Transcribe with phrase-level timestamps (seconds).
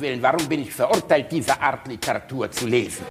[0.00, 3.04] Willen, warum bin ich verurteilt, diese Art Literatur zu lesen?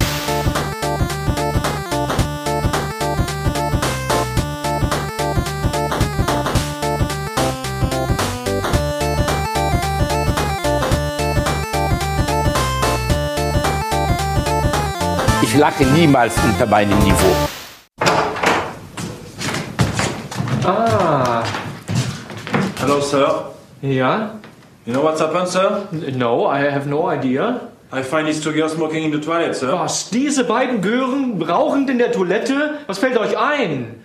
[15.42, 17.36] Ich lache niemals unter meinem Niveau.
[20.66, 21.44] Ah,
[22.80, 23.52] Hello, sir.
[23.82, 24.32] ja?
[24.90, 25.88] You know what's happened, sir?
[26.18, 27.62] No, I have no idea.
[27.92, 29.72] I find these two girls smoking in the toilet, sir.
[29.72, 30.10] Was?
[30.10, 32.80] Diese beiden Gören rauchend in der Toilette?
[32.88, 34.04] Was fällt euch ein?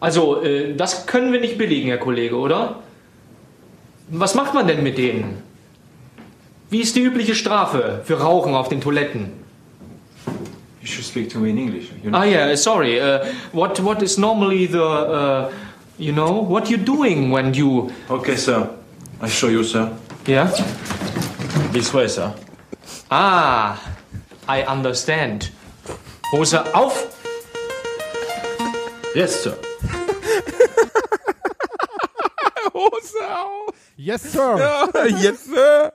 [0.00, 2.80] Also, äh, das können wir nicht belegen, Herr Kollege, oder?
[4.08, 5.44] Was macht man denn mit denen?
[6.70, 9.30] Wie ist die übliche Strafe für Rauchen auf den Toiletten?
[10.80, 11.92] You should speak to me in English.
[12.02, 12.18] You know?
[12.18, 13.00] Ah, yeah, sorry.
[13.00, 13.20] Uh,
[13.52, 15.52] what what is normally the, uh,
[15.98, 18.68] you know, what you doing when you, Okay, sir.
[19.24, 19.90] I show you, sir.
[20.26, 20.48] yeah?
[21.72, 22.30] This way, sir.
[23.10, 23.80] Ah,
[24.46, 25.50] I understand.
[26.30, 26.94] Hose auf.
[29.14, 29.56] Yes, sir.
[32.84, 33.74] Hose auf.
[33.96, 34.90] Yes, Sir.
[35.20, 35.92] yes, sir.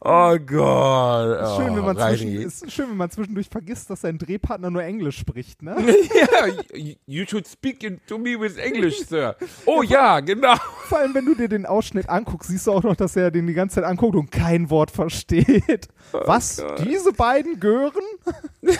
[0.00, 1.38] Oh Gott.
[1.42, 2.46] Oh, Schön, wenn man Reini.
[2.48, 5.76] zwischen, schön, wenn man zwischendurch vergisst, dass sein Drehpartner nur Englisch spricht, ne?
[6.14, 9.36] Ja, you- you should speak to me with English, sir.
[9.66, 10.56] Oh ja, genau.
[10.88, 13.46] Vor allem, wenn du dir den Ausschnitt anguckst, siehst du auch noch, dass er den
[13.46, 15.88] die ganze Zeit anguckt und kein Wort versteht.
[16.12, 16.62] Oh Was?
[16.84, 17.92] Diese beiden Gören?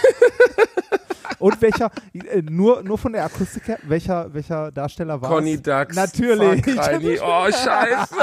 [1.39, 5.61] und welcher, äh, nur, nur von der Akustik her, welcher, welcher Darsteller war Conny?
[5.61, 5.95] Dax.
[5.95, 6.65] Natürlich.
[6.65, 6.77] Fuck.
[7.27, 8.15] Oh, scheiße.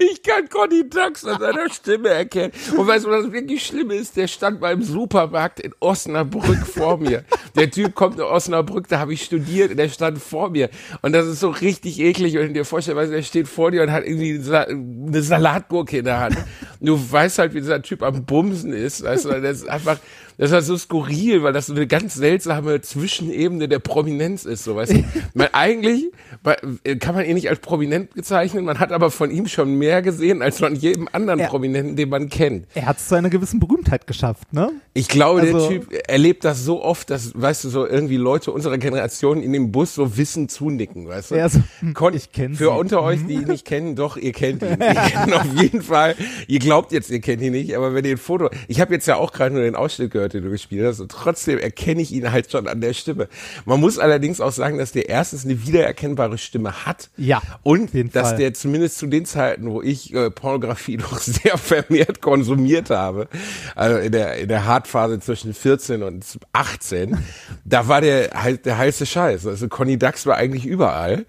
[0.00, 2.52] ich kann Conny Dax an seiner Stimme erkennen.
[2.76, 4.16] Und weißt du, was wirklich schlimm ist?
[4.16, 7.24] Der stand beim Supermarkt in Osnabrück vor mir.
[7.56, 10.70] Der Typ kommt in Osnabrück, da habe ich studiert und der stand vor mir.
[11.02, 12.38] Und das ist so richtig eklig.
[12.38, 16.04] Und dir vorstellen, weißt du, der steht vor dir und hat irgendwie eine Salatgurke in
[16.04, 16.36] der Hand.
[16.80, 19.02] Und du weißt halt, wie dieser Typ am Bumsen ist.
[19.02, 19.98] Weißt du, das ist einfach,
[20.38, 24.64] das ist halt so skurril, weil das so eine ganz seltsame Zwischenebene der Prominenz ist,
[24.64, 25.04] so weißt du.
[25.34, 26.06] Man, eigentlich
[26.42, 26.56] bei-
[27.00, 30.40] kann man ihn nicht als prominent bezeichnen, man hat aber von ihm schon mehr gesehen
[30.42, 31.48] als von jedem anderen Ja.
[31.48, 32.66] Prominenten, den man kennt.
[32.74, 34.70] Er hat es zu einer gewissen Berühmtheit geschafft, ne?
[34.94, 38.52] Ich glaube, Also- der Typ erlebt das so oft, dass, weißt du, so irgendwie Leute
[38.52, 41.34] unserer Generation in dem Bus so Wissen zunicken, weißt du?
[41.36, 44.32] Ja, so, hm, Kon ich kenn Für unter euch, die ihn nicht kennen, doch, ihr
[44.32, 44.68] kennt ihn.
[44.80, 46.14] Ihr kennt ihn auf jeden Fall.
[46.46, 49.06] Ihr glaubt jetzt, ihr kennt ihn nicht, aber wenn ihr ein Foto, ich habe jetzt
[49.06, 52.12] ja auch gerade nur den Ausschnitt gehört, den du gespielt hast, und trotzdem erkenne ich
[52.12, 53.28] ihn halt schon an der Stimme.
[53.64, 57.10] Man muss allerdings auch sagen, dass der erstens eine wiedererkennbare Stimme hat.
[57.16, 58.38] Ja, Und dass Fall.
[58.38, 63.28] der zumindest zu den Zeiten, wo ich äh, Pornografie noch sehr vermehrt konsumiert habe,
[63.74, 67.18] also in der, in der Hartphase zwischen 14 und 18,
[67.64, 69.46] da war der halt der heiße Scheiß.
[69.46, 71.26] Also Conny Dax war eigentlich überall.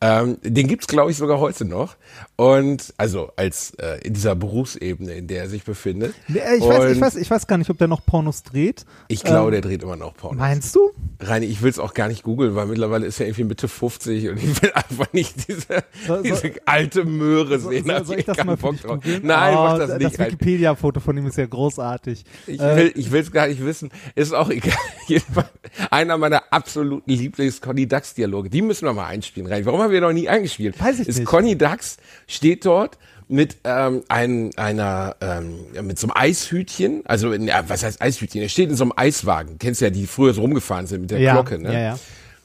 [0.00, 1.96] Ähm, den gibt's glaube ich, sogar heute noch.
[2.36, 6.14] Und also als äh, in dieser Berufsebene, in der er sich befindet.
[6.28, 8.84] Nee, Ich weiß, ich, weiß, ich weiß gar nicht, ob der noch Pornos dreht.
[9.08, 10.38] ich glaube, Ähm, der dreht immer noch Pornos.
[10.38, 10.92] Meinst du?
[11.18, 14.28] Reini, ich will es auch gar nicht googeln, weil mittlerweile ist er irgendwie Mitte 50
[14.28, 17.84] und ich will einfach nicht diese, Soll- diese alte Möhre So, sehen.
[17.84, 19.00] soll, soll ich das mal Bock drauf.
[19.22, 20.18] Nein, oh, mach das Das nicht.
[20.20, 20.32] Reini.
[20.32, 22.24] Wikipedia-Foto von ihm ist ja großartig.
[22.46, 23.90] Ich Äh, will, ich es gar nicht wissen.
[24.14, 24.74] Ist auch egal.
[25.90, 28.48] Einer meiner absoluten Lieblings-Conny Dax-Dialoge.
[28.48, 29.66] Die müssen wir mal einspielen, Reini.
[29.66, 30.80] Warum haben wir noch nie eingespielt?
[30.80, 31.26] Weiß ich ist nicht.
[31.26, 37.46] Conny Dax steht dort mit ähm, ein, einer ähm, mit so einem Eishütchen, also in,
[37.46, 38.40] ja, was heißt Eishütchen?
[38.40, 39.58] Er steht in so einem Eiswagen.
[39.58, 41.72] Kennst du ja, die früher so rumgefahren sind mit der ja, Glocke, ne?
[41.72, 41.98] Ja, ja.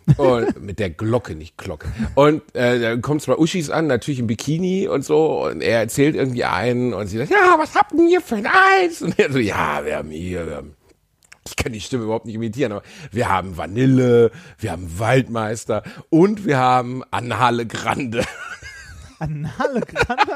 [0.17, 1.87] Und mit der Glocke, nicht Glocke.
[2.15, 5.45] Und äh, dann kommt zwei Uschis an, natürlich im Bikini und so.
[5.45, 8.45] Und er erzählt irgendwie einen und sie sagt, ja, was habt ihr hier für ein
[8.45, 9.01] Eis?
[9.01, 10.75] Und er so, ja, wir haben hier, wir haben
[11.47, 16.45] ich kann die Stimme überhaupt nicht imitieren, aber wir haben Vanille, wir haben Waldmeister und
[16.45, 18.23] wir haben Anale Grande.
[19.19, 20.23] Anale Grande.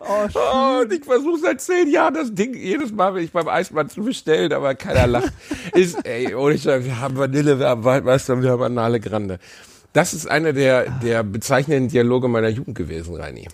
[0.00, 3.48] oh, Oh, und ich versuche seit zehn Jahren das Ding jedes Mal, wenn ich beim
[3.48, 5.32] Eismann zu bestellen, aber keiner lacht.
[5.74, 9.38] Ist, ey, ohne Scheiß, wir haben Vanille, wir haben Waldmeister und wir haben Anale Grande.
[9.92, 13.46] Das ist einer der, der bezeichnenden Dialoge meiner Jugend gewesen, Reini.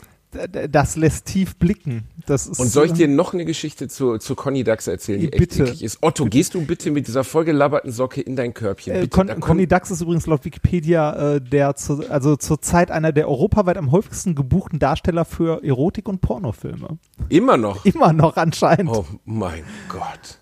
[0.71, 2.05] Das lässt tief blicken.
[2.27, 5.33] Das ist, Und soll ich dir noch eine Geschichte zu, zu Conny Dax erzählen, die
[5.33, 5.63] echt bitte.
[5.65, 5.99] eklig ist?
[6.03, 8.95] Otto, gehst du bitte mit dieser vollgelabberten Socke in dein Körbchen?
[8.95, 13.13] Äh, Bitte, Con Conny Dax ist übrigens laut Wikipedia äh, der zu, also zurzeit einer
[13.13, 16.99] der europaweit am häufigsten gebuchten Darsteller für Erotik- und Pornofilme.
[17.29, 17.85] Immer noch.
[17.85, 18.91] Immer noch anscheinend.
[18.91, 20.39] Oh mein Gott.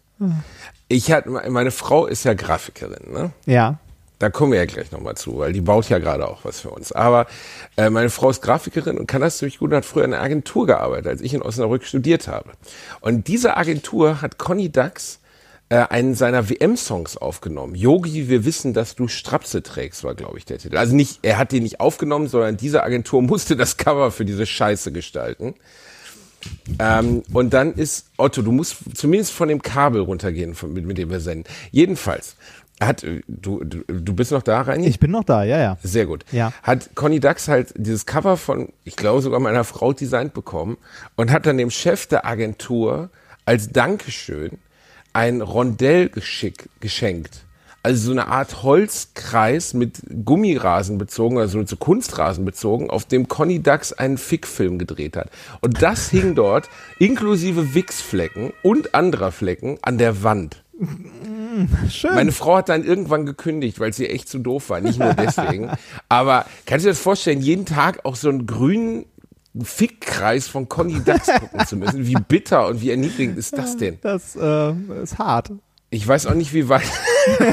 [0.88, 3.30] Ich hatte, meine Frau ist ja Grafikerin, ne?
[3.46, 3.78] Ja.
[4.18, 6.70] Da kommen wir ja gleich nochmal zu, weil die baut ja gerade auch was für
[6.70, 6.90] uns.
[6.92, 7.26] Aber
[7.76, 10.22] äh, meine Frau ist Grafikerin und kann das ziemlich gut und hat früher in einer
[10.22, 12.50] Agentur gearbeitet, als ich in Osnabrück studiert habe.
[13.00, 15.20] Und diese Agentur hat Conny Dax
[15.68, 17.74] äh, einen seiner WM-Songs aufgenommen.
[17.74, 20.78] Yogi, wir wissen, dass du Strapse trägst, war, glaube ich, der Titel.
[20.78, 24.46] Also nicht, er hat den nicht aufgenommen, sondern diese Agentur musste das Cover für diese
[24.46, 25.54] Scheiße gestalten.
[26.78, 30.96] Ähm, und dann ist, Otto, du musst zumindest von dem Kabel runtergehen, von, mit, mit
[30.96, 31.52] dem wir senden.
[31.70, 32.36] Jedenfalls,
[32.80, 34.86] hat, äh, du, du, du bist noch da, Reini?
[34.86, 35.78] Ich bin noch da, ja, ja.
[35.82, 36.24] Sehr gut.
[36.30, 36.52] Ja.
[36.62, 40.76] Hat Conny Dax halt dieses Cover von, ich glaube sogar meiner Frau designt bekommen
[41.16, 43.10] und hat dann dem Chef der Agentur
[43.44, 44.58] als Dankeschön
[45.12, 47.44] ein Rondell geschick, geschenkt.
[47.82, 53.62] Also so eine Art Holzkreis mit Gummirasen bezogen, also so Kunstrasen bezogen, auf dem Conny
[53.62, 55.30] Dax einen Fickfilm gedreht hat.
[55.60, 60.62] Und das hing dort inklusive Wichsflecken und anderer Flecken an der Wand.
[61.90, 62.14] Schön.
[62.14, 64.80] Meine Frau hat dann irgendwann gekündigt, weil sie echt zu doof war.
[64.80, 65.70] Nicht nur deswegen.
[66.08, 69.06] Aber kannst du dir das vorstellen, jeden Tag auch so einen grünen
[69.60, 72.06] Fickkreis von Conny Dax gucken zu müssen?
[72.06, 73.98] Wie bitter und wie erniedrigend ist das denn?
[74.02, 74.72] Das äh,
[75.02, 75.52] ist hart.
[75.90, 76.82] Ich weiß auch nicht, wie weit.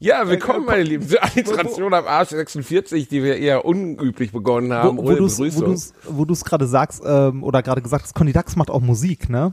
[0.00, 4.98] ja, willkommen, meine Lieben, zur Alliteration am Arsch 46, die wir eher unüblich begonnen haben,
[4.98, 5.76] Wo, wo ohne du es Begrüßung.
[6.08, 9.52] wo du's gerade sagst, ähm, oder gerade gesagt hast, Conny Dax macht auch Musik, ne?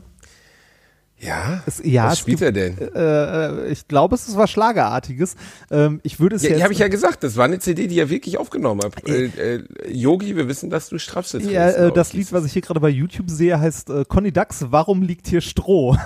[1.22, 1.62] Ja?
[1.66, 2.76] Es, ja, Was spielt gibt, er denn?
[2.94, 5.36] Äh, ich glaube, es ist was Schlagerartiges.
[5.70, 6.58] Ähm, ich würde es Ja, jetzt.
[6.58, 9.08] die habe ich ja gesagt, das war eine CD, die er wirklich aufgenommen hat.
[9.08, 11.52] Äh, äh, Yogi, wir wissen, dass du Strapse trägst.
[11.52, 14.66] ja, äh, das Lied, was ich hier gerade bei YouTube sehe, heißt äh, Conny Dax,
[14.70, 15.96] warum liegt hier Stroh?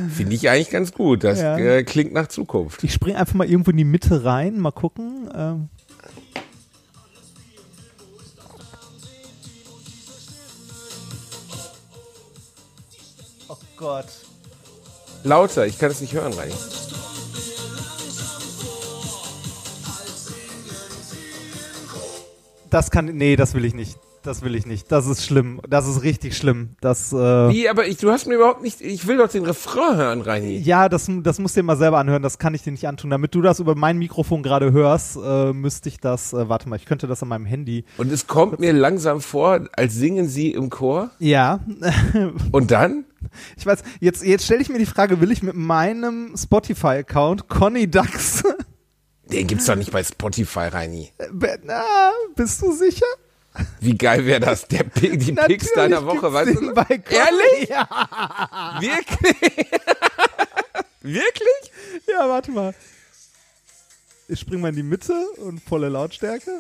[0.10, 1.24] Finde ich eigentlich ganz gut.
[1.24, 1.58] Das Ja.
[1.58, 2.84] äh, klingt nach Zukunft.
[2.84, 5.30] Ich springe einfach mal irgendwo in die Mitte rein, mal gucken.
[5.36, 5.70] Ähm.
[13.84, 14.06] Gott.
[15.26, 16.54] Lauter, ich kann es nicht hören, Reini.
[22.70, 24.00] Das kann, nee, das will ich nicht.
[24.24, 24.92] Das will ich nicht.
[24.92, 25.60] Das ist schlimm.
[25.68, 26.72] Das ist richtig schlimm.
[26.82, 29.98] Das, äh, Wie, aber ich, du hast mir überhaupt nicht, ich will doch den Refrain
[29.98, 30.58] hören, Reini.
[30.58, 32.24] ja, das, das musst du dir mal selber anhören.
[32.24, 33.10] Das kann ich dir nicht antun.
[33.10, 36.78] Damit du das über mein Mikrofon gerade hörst, äh, müsste ich das, äh, warte mal,
[36.78, 37.84] ich könnte das an meinem Handy.
[37.98, 41.12] Und es kommt mir langsam vor, als singen sie im Chor.
[41.20, 41.60] Ja,
[42.52, 43.06] Und dann?
[43.58, 47.90] ich weiß, jetzt, jetzt stelle ich mir die Frage, will ich mit meinem Spotify-Account Conny
[47.90, 48.44] Dax,
[49.32, 51.12] Den gibt's doch nicht bei Spotify, Reini.
[51.66, 51.84] na,
[52.36, 53.06] bist du sicher?
[53.80, 54.68] Wie geil wäre das?
[54.68, 56.74] Der die Picks deiner Woche, weißt du?
[56.74, 57.70] Ehrlich?
[57.70, 58.78] Ja.
[58.80, 59.72] Wirklich?
[61.02, 61.72] Wirklich?
[62.08, 62.74] ja, warte mal.
[64.28, 66.60] Ich spring mal in die Mitte und volle Lautstärke.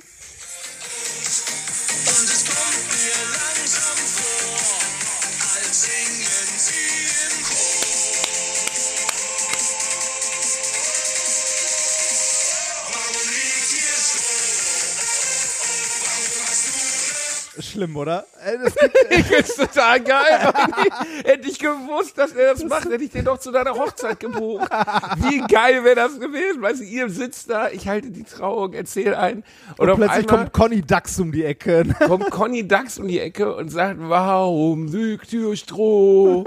[17.73, 18.25] Schlimm, oder?
[18.45, 20.53] Äh, das gibt- Ich find's total geil.
[21.25, 24.69] Hätte ich gewusst, dass er das macht, hätte ich den doch zu deiner Hochzeit gebucht.
[25.17, 26.61] Wie geil wäre das gewesen?
[26.61, 29.43] Weißt du, ihr sitzt da, ich halte die Trauung, erzähl ein.
[29.77, 31.83] Und, Und plötzlich einmal kommt Conny Dax um die Ecke.
[32.07, 36.45] kommt Conny Dax um die Ecke und sagt, warum lügt ihr Stroh?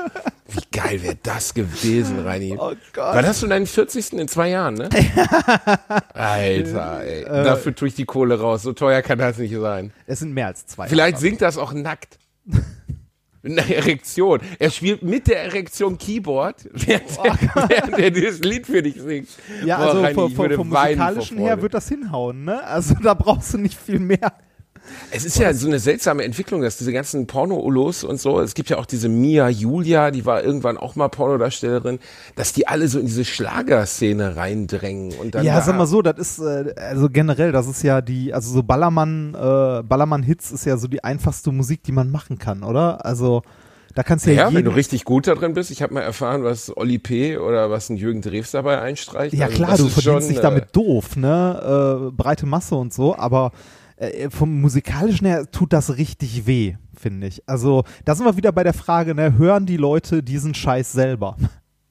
[0.48, 2.56] Wie geil wäre das gewesen, Reini?
[2.58, 3.14] Oh Gott.
[3.16, 4.12] Wann hast du deinen 40.
[4.12, 4.88] in zwei Jahren, ne?
[6.14, 7.22] Alter, ey.
[7.22, 8.62] Äh, Dafür tue ich die Kohle raus.
[8.62, 9.92] So teuer kann das nicht sein.
[10.06, 10.86] Es sind mehr als zwei.
[10.88, 12.18] Vielleicht singt das auch nackt.
[13.42, 14.40] Mit einer Erektion.
[14.58, 19.28] Er spielt mit der Erektion Keyboard, während, er, während er dieses Lied für dich singt.
[19.64, 22.64] Ja, Boah, also Reini, vom, vom, vom musikalischen her wird das hinhauen, ne?
[22.64, 24.32] Also da brauchst du nicht viel mehr.
[25.10, 28.70] Es ist ja so eine seltsame Entwicklung, dass diese ganzen Porno-Ulos und so, es gibt
[28.70, 31.98] ja auch diese Mia Julia, die war irgendwann auch mal Pornodarstellerin,
[32.34, 36.02] dass die alle so in diese Schlagerszene reindrängen und dann ja, da, sag mal so,
[36.02, 40.66] das ist, äh, also generell, das ist ja die, also so Ballermann, äh, Ballermann-Hits ist
[40.66, 43.04] ja so die einfachste Musik, die man machen kann, oder?
[43.04, 43.42] Also
[43.96, 45.70] da kannst du ja, ja, wenn du richtig gut da drin bist.
[45.70, 47.38] Ich habe mal erfahren, was Olli P.
[47.38, 49.34] oder was ein Jürgen Drews dabei einstreicht.
[49.34, 52.08] Ja Also klar, du verdienst schon, dich äh, damit doof, ne?
[52.08, 53.52] Äh, breite Masse und so, aber
[53.96, 57.42] äh, vom musikalischen her tut das richtig weh, finde ich.
[57.48, 59.36] Also da sind wir wieder bei der Frage, ne?
[59.38, 61.36] Hören die Leute diesen Scheiß selber?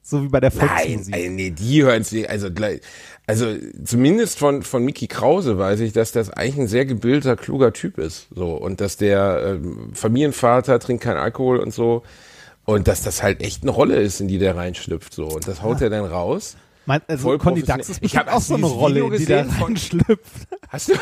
[0.08, 1.16] So wie bei der Nein, Volksmusik.
[1.16, 2.80] ey, nee, die hören sie, also gleich,
[3.26, 3.48] also
[3.84, 7.98] zumindest von von Mickey Krause weiß ich, dass das eigentlich ein sehr gebildeter, kluger Typ
[7.98, 12.04] ist, so und dass der ähm, Familienvater trinkt keinen Alkohol und so
[12.66, 15.64] und dass das halt echt eine Rolle ist, in die der reinschlüpft, so und das
[15.64, 16.56] haut er dann raus.
[16.86, 17.63] Mein, also Conny.
[17.63, 20.48] Dax ist Ich bestimmt hab auch so eine Rolle, Video in die da gesehen reinschlüpft.
[20.70, 20.94] Hast du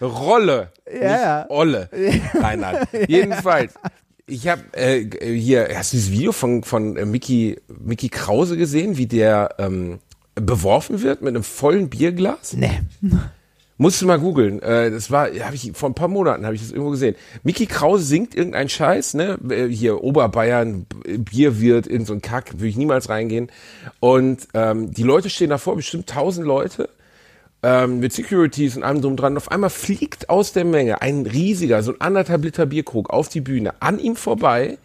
[0.00, 1.40] Rolle, Ja.
[1.40, 1.88] nicht Olle,
[2.34, 2.88] Reinhard.
[3.08, 3.74] Jedenfalls,
[4.26, 8.96] ich habe äh, hier, hast du dieses Video von von äh, Mickey Mickey Krause gesehen,
[8.98, 9.98] wie der ähm,
[10.34, 12.52] beworfen wird mit einem vollen Bierglas?
[12.52, 12.80] Nee.
[13.78, 14.62] Musst du mal googeln.
[14.62, 17.14] Äh, das war, habe ich vor ein paar Monaten habe ich das irgendwo gesehen.
[17.42, 19.38] Mickey Krause singt irgendeinen Scheiß, ne?
[19.50, 20.86] Äh, Hier Oberbayern,
[21.18, 23.50] Bierwirt, irgend so ein Kack, würde ich niemals reingehen.
[24.00, 26.88] Und ähm, die Leute stehen davor, bestimmt tausend Leute
[27.62, 29.32] ähm, mit Securities und allem drum dran.
[29.32, 33.28] Und auf einmal fliegt aus der Menge ein riesiger, so ein anderthalb Liter Bierkrug auf
[33.28, 34.78] die Bühne, an ihm vorbei.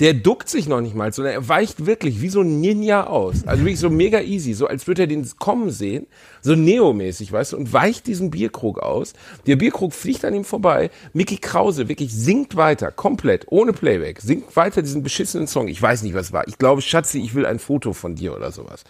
[0.00, 3.46] Der duckt sich noch nicht mal, sondern er weicht wirklich wie so ein Ninja aus.
[3.46, 6.06] Also wirklich so mega easy, so als würde er den kommen sehen,
[6.40, 9.12] so Neo-mäßig, weißt du, und weicht diesen Bierkrug aus.
[9.46, 10.90] Der Bierkrug fliegt an ihm vorbei.
[11.12, 15.68] Mickey Krause wirklich singt weiter, komplett, ohne Playback, singt weiter diesen beschissenen Song.
[15.68, 16.48] Ich weiß nicht, was war.
[16.48, 18.84] Ich glaube, Schatzi, ich will ein Foto von dir oder sowas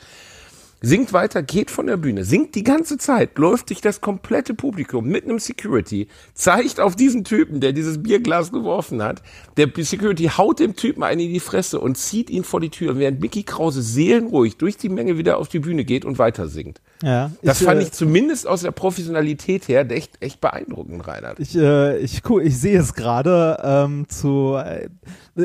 [0.85, 5.07] singt weiter, geht von der Bühne, singt die ganze Zeit, läuft sich das komplette Publikum
[5.07, 9.23] mit einem Security, zeigt auf diesen Typen, der dieses Bierglas geworfen hat.
[9.57, 12.99] Der Security haut dem Typen einen in die Fresse und zieht ihn vor die Tür,
[12.99, 16.81] während Mickey Krause seelenruhig durch die Menge wieder auf die Bühne geht und weiter singt.
[17.05, 21.39] Ja, Das ich, fand äh, ich zumindest aus der Professionalität her echt, echt beeindruckend, Reinhard.
[21.39, 24.89] Ich, äh, ich, gu- ich sehe es gerade ähm, zu äh,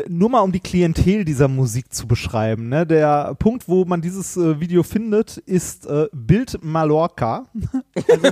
[0.08, 2.70] nur mal um die Klientel dieser Musik zu beschreiben.
[2.70, 2.86] Ne?
[2.86, 7.46] Der Punkt, wo man dieses äh, Video findet, ist äh, Bild Mallorca.
[7.96, 8.28] also,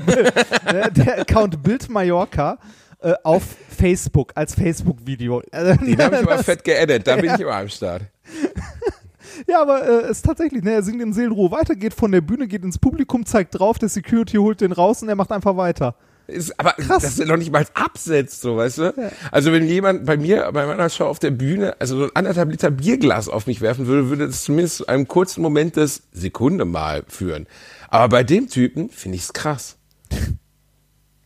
[0.77, 2.57] äh, der Account Bild Mallorca
[2.99, 5.41] äh, auf Facebook als Facebook-Video.
[5.51, 8.03] Also, Den habe ich aber fett geedit, da bin ich immer am Start.
[9.45, 12.21] Ja, aber äh, es ist tatsächlich, ne, er singt in Seelenruhe weiter, geht von der
[12.21, 15.57] Bühne, geht ins Publikum, zeigt drauf, der Security holt den raus und er macht einfach
[15.57, 15.95] weiter.
[16.27, 19.11] Ist, aber das ist noch nicht mal absetzt, so, weißt du?
[19.31, 22.51] Also wenn jemand bei mir, bei meiner Show auf der Bühne, also so ein anderthalb
[22.51, 26.65] Liter Bierglas auf mich werfen würde, würde das zumindest zu einem kurzen Moment des Sekunde
[26.65, 27.47] mal führen.
[27.89, 29.77] Aber bei dem Typen finde ich es krass.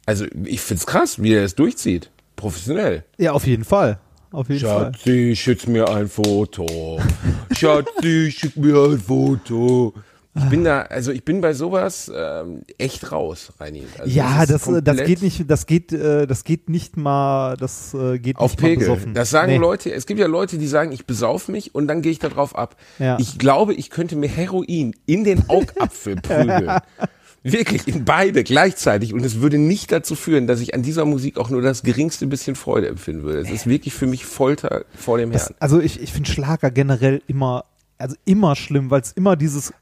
[0.06, 2.12] Also ich finde es krass, wie er es durchzieht.
[2.36, 3.04] Professionell.
[3.18, 4.00] Ja, auf jeden Fall.
[4.32, 4.92] Auf jeden Fall.
[4.94, 7.00] Schatzi, schick mir ein Foto.
[7.58, 9.94] Schatzi, schick mir ein Foto.
[10.34, 13.84] Ich bin da, also ich bin bei sowas ähm, echt raus, Reini.
[14.00, 17.58] Also Ja, ist das, äh, das geht nicht, das geht, äh, das geht nicht mal,
[17.58, 18.88] das äh, geht Auf nicht mal Pegel.
[18.88, 19.14] besoffen.
[19.14, 19.58] Das sagen Nee.
[19.58, 22.30] Leute, es gibt ja Leute, die sagen, ich besauf mich und dann gehe ich da
[22.30, 22.78] drauf ab.
[22.98, 23.18] Ja.
[23.20, 26.80] Ich glaube, ich könnte mir Heroin in den Augapfel prügeln.
[27.44, 29.14] Wirklich, in beide gleichzeitig.
[29.14, 32.28] Und es würde nicht dazu führen, dass ich an dieser Musik auch nur das geringste
[32.28, 33.40] bisschen Freude empfinden würde.
[33.40, 35.56] Es ist wirklich für mich Folter vor dem Das, Herrn.
[35.60, 37.66] also ich, ich finde Schlager generell immer,
[38.02, 39.74] also immer schlimm, weil es immer dieses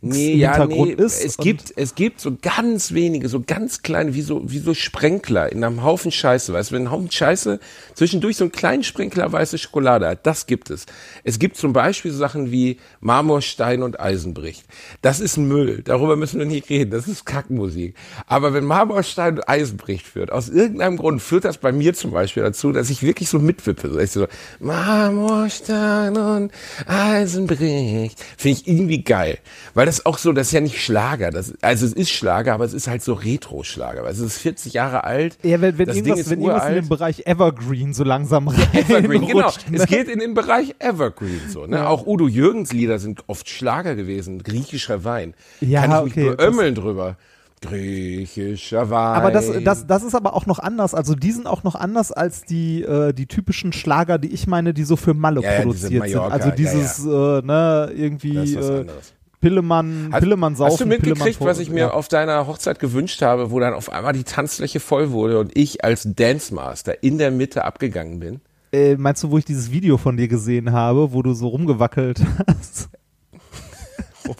[0.00, 1.24] Nee, im ja, Hintergrund nee, ist.
[1.24, 5.50] es gibt, es gibt so ganz wenige, so ganz kleine, wie so, wie so Sprenkler
[5.50, 7.60] in einem Haufen Scheiße, weißt du, wenn ein Haufen Scheiße
[7.94, 10.86] zwischendurch so einen kleinen Sprenkler weiße Schokolade hat, das gibt es.
[11.24, 14.64] Es gibt zum Beispiel so Sachen wie Marmor, Stein und Eisenbricht.
[15.02, 17.94] Das ist Müll, darüber müssen wir nicht reden, das ist Kackmusik.
[18.26, 22.10] Aber wenn Marmor, Stein und Eisenbricht führt, aus irgendeinem Grund führt das bei mir zum
[22.10, 24.26] Beispiel dazu, dass ich wirklich so mitwippe, so, ich so
[24.58, 26.49] Marmor, Stein und
[26.86, 28.18] Eisenbricht.
[28.36, 29.38] Finde ich irgendwie geil.
[29.74, 31.30] Weil das auch so, das ist ja nicht Schlager.
[31.30, 34.02] Das, also es ist Schlager, aber es ist halt so Retro-Schlager.
[34.02, 35.38] weil Es ist 40 Jahre alt.
[35.42, 36.84] ja, wenn, wenn das Ding irgendwas, ist wenn irgendwas in uralt.
[36.84, 39.46] den Bereich Evergreen so langsam rein Evergreen, genau.
[39.46, 39.78] rutscht, ne?
[39.78, 41.66] Es geht in den Bereich Evergreen so.
[41.66, 41.88] Ne?
[41.88, 44.42] Auch Udo Jürgens Lieder sind oft Schlager gewesen.
[44.42, 45.34] Griechischer Wein.
[45.60, 47.16] Ja, Kann ich okay, mich beömmeln drüber.
[47.62, 49.16] Griechischer Wein.
[49.16, 50.94] Aber das, das, das ist aber auch noch anders.
[50.94, 54.72] Also die sind auch noch anders als die, äh, die typischen Schlager, die ich meine,
[54.72, 56.20] die so für Malle Ja, ja, diese produziert sind.
[56.20, 57.08] Also ja, dieses, Äh,
[57.42, 58.86] ne, irgendwie äh.
[59.40, 61.90] Pillemann, Hast- Pillemann saufen, Hast du mitgekriegt, was ich mir ja.
[61.92, 65.82] auf deiner Hochzeit gewünscht habe, wo dann auf einmal die Tanzfläche voll wurde und ich
[65.82, 68.40] als Dance Master in der Mitte abgegangen bin?
[68.72, 72.20] Äh, meinst du, wo ich dieses Video von dir gesehen habe, wo du so rumgewackelt
[72.46, 72.90] hast?
[74.28, 74.36] Rum,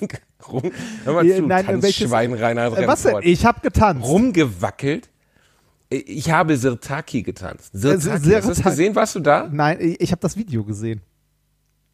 [0.52, 0.70] rum.
[1.04, 3.18] Hör mal zu, Nein, Tanzschwein, Reinhard äh, Was denn?
[3.22, 4.06] Ich habe getanzt.
[4.06, 5.10] Rumgewackelt.
[5.90, 7.70] Ich habe Sirtaki getanzt.
[7.72, 8.34] Sirtaki, Sirtaki.
[8.34, 8.94] hast du das gesehen?
[8.94, 9.48] Warst du da?
[9.50, 11.00] Nein, ich habe das Video gesehen.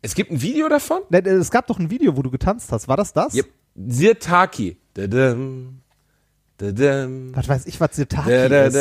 [0.03, 1.01] Es gibt ein Video davon?
[1.11, 2.87] Es gab doch ein Video, wo du getanzt hast.
[2.89, 3.35] War das das?
[3.35, 3.47] Yep.
[3.89, 4.77] Sirtaki.
[4.95, 5.81] Dadum.
[6.59, 7.35] Dadum.
[7.35, 8.77] Was weiß ich, was Sirtaki ist?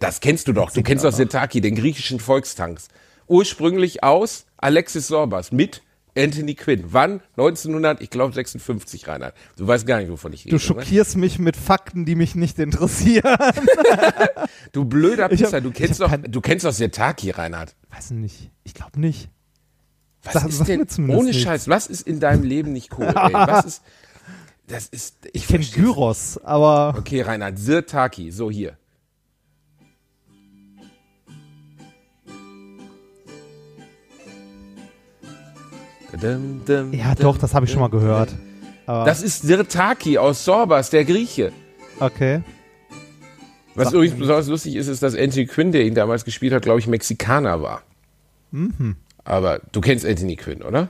[0.00, 0.70] Das kennst du doch.
[0.70, 2.88] Du kennst doch Sirtaki, den griechischen Volkstanz.
[3.28, 5.82] Ursprünglich aus Alexis Sorbas mit
[6.16, 6.84] Anthony Quinn.
[6.88, 7.20] Wann?
[7.36, 9.34] 1900, ich glaube 56, Reinhard.
[9.58, 10.56] Du weißt gar nicht, wovon ich rede.
[10.56, 13.36] Du schockierst mich mit Fakten, die mich nicht interessieren.
[14.72, 17.74] Du blöder Pisser, du kennst doch, du kennst doch Sirtaki, Reinhard.
[17.90, 18.50] Weiß nicht.
[18.64, 19.30] Ich glaube nicht.
[20.22, 21.42] Was Sag- ist sag denn, ohne nichts.
[21.42, 23.32] Scheiß, was ist in deinem Leben nicht cool, ey?
[23.32, 23.82] Was ist,
[24.66, 28.76] das ist, ich, Ich kenne Gyros, aber Okay, Reinhard, Sirtaki, so hier.
[36.92, 38.30] Ja doch, das habe ich schon mal gehört.
[38.86, 41.52] Aber, Das ist Sirtaki aus Sorbas, der Grieche.
[42.00, 42.42] okay.
[43.74, 46.62] Was Sag übrigens besonders lustig ist, ist, dass Anthony Quinn, der ihn damals gespielt hat,
[46.62, 47.82] glaube ich, Mexikaner war.
[48.50, 48.96] Mhm.
[49.22, 50.88] Aber du kennst Anthony Quinn, oder?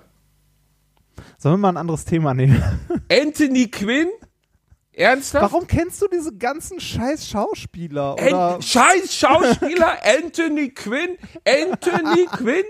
[1.37, 2.63] Sollen wir mal ein anderes Thema nehmen?
[3.11, 4.09] Anthony Quinn?
[4.93, 5.53] Ernsthaft?
[5.53, 8.17] Warum kennst du diese ganzen scheiß Schauspieler?
[8.19, 12.65] An Oder Scheiß Schauspieler Anthony Quinn, Anthony Quinn,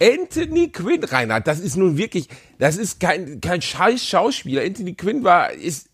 [0.00, 2.28] Anthony Quinn, Reinhard, das ist nun wirklich,
[2.58, 4.62] das ist kein, kein Scheiß Schauspieler.
[4.62, 5.88] Anthony Quinn war, ist,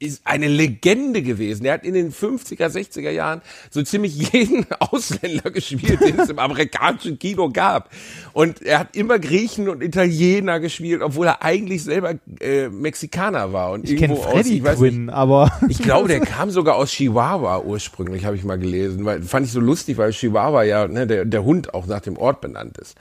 [0.00, 1.64] ist eine Legende gewesen.
[1.64, 6.38] Er hat in den 50er, 60er Jahren so ziemlich jeden Ausländer gespielt, den es im
[6.38, 7.90] amerikanischen Kino gab.
[8.32, 13.72] Und er hat immer Griechen und Italiener gespielt, obwohl er eigentlich selber äh, Mexikaner war.
[13.72, 16.50] Und ich kenne irgendwo aus, Freddy ich weiß nicht, Quinn, aber ich glaube, der kam
[16.50, 19.04] sogar aus Chihuahua ursprünglich, habe ich mal gelesen.
[19.04, 22.16] Weil, fand ich so lustig, weil Chihuahua ja ne, der, der Hund auch nach dem
[22.16, 22.96] Ort benannt ist.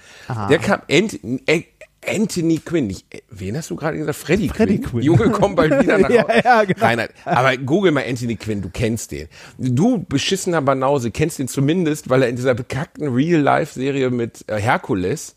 [0.50, 1.64] Der kam Ant, äh,
[2.08, 2.90] Anthony Quinn.
[2.90, 4.18] Ich, äh, wen hast du gerade gesagt?
[4.18, 4.90] Freddy, Freddy Quinn.
[4.92, 5.02] Quinn.
[5.04, 6.42] Junge, komm bald wieder nach Ja, Hause.
[6.44, 6.86] ja, genau.
[6.86, 9.28] Reinhard, aber google mal Anthony Quinn, du kennst den.
[9.58, 15.36] Du, beschissener Banause, kennst ihn zumindest, weil er in dieser bekackten Real-Life-Serie mit äh, Herkules,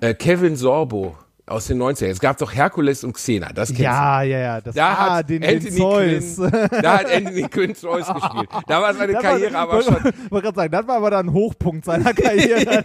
[0.00, 1.16] äh, Kevin Sorbo
[1.48, 2.06] aus den 90ern.
[2.06, 3.84] Es gab doch Herkules und Xena, das kennst du.
[3.84, 4.60] ja, ja, ja.
[4.60, 6.36] Das, Da ah, hat den, Anthony den Zeus.
[6.36, 8.48] Quinn, da hat Anthony Quinn Zeus gespielt.
[8.66, 9.94] Da war seine Das Karriere war, aber schon.
[10.30, 12.82] wollte gerade sagen, das war aber dann ein Hochpunkt seiner Karriere.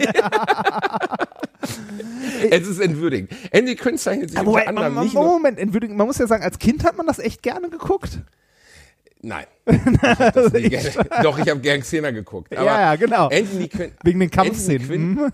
[2.50, 3.32] Es ist entwürdigend.
[3.54, 5.24] Anthony Quinn zeichnet sich Aber unter Moment, man, anderem man, nicht nur.
[5.26, 5.96] Moment, entwürdigen.
[5.96, 8.20] man muss ja sagen, als Kind hat man das echt gerne geguckt.
[9.22, 9.46] Nein.
[10.56, 10.92] Ich gerne.
[11.24, 12.56] Doch, ich habe gern Xena geguckt.
[12.58, 13.30] Aber ja, ja, genau.
[13.30, 13.92] Anthony Quinn.
[14.04, 14.88] Wegen den Anthony Kampfszenen.
[14.88, 15.32] Quinn, Mhm.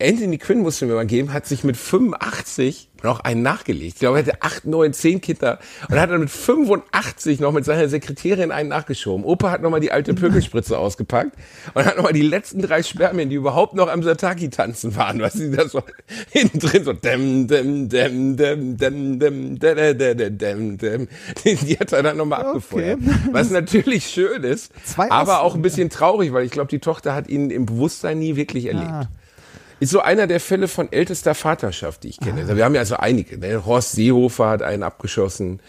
[0.00, 3.94] Anthony Quinn musste mir mal geben, hat sich mit 85 noch einen nachgelegt.
[3.94, 7.64] Ich glaube, er hatte 8, 9, 10 Kinder und hat dann mit 85 noch mit
[7.64, 9.24] seiner Sekretärin einen nachgeschoben.
[9.24, 11.36] Opa hat nochmal die alte Pökelspritze ausgepackt
[11.74, 15.34] und hat nochmal die letzten drei Spermien, die überhaupt noch am Sataki tanzen waren, was
[15.34, 15.82] sie da so
[16.30, 21.08] hinten drin so dem, dem, dem, dem, dem, dem, dem, dem, dem, dem, dem,
[21.44, 23.00] die, hat er dann nochmal abgefeuert.
[23.32, 27.14] Was natürlich schön ist, Zwei aber auch ein bisschen traurig, weil ich glaube, die Tochter
[27.14, 28.90] hat ihn im Bewusstsein nie wirklich erlebt.
[28.90, 29.08] Ah.
[29.80, 32.42] Ist so einer der Fälle von ältester Vaterschaft, die ich kenne.
[32.42, 33.38] Also wir haben ja so einige.
[33.38, 33.64] Ne?
[33.64, 35.60] Horst Seehofer hat einen abgeschossen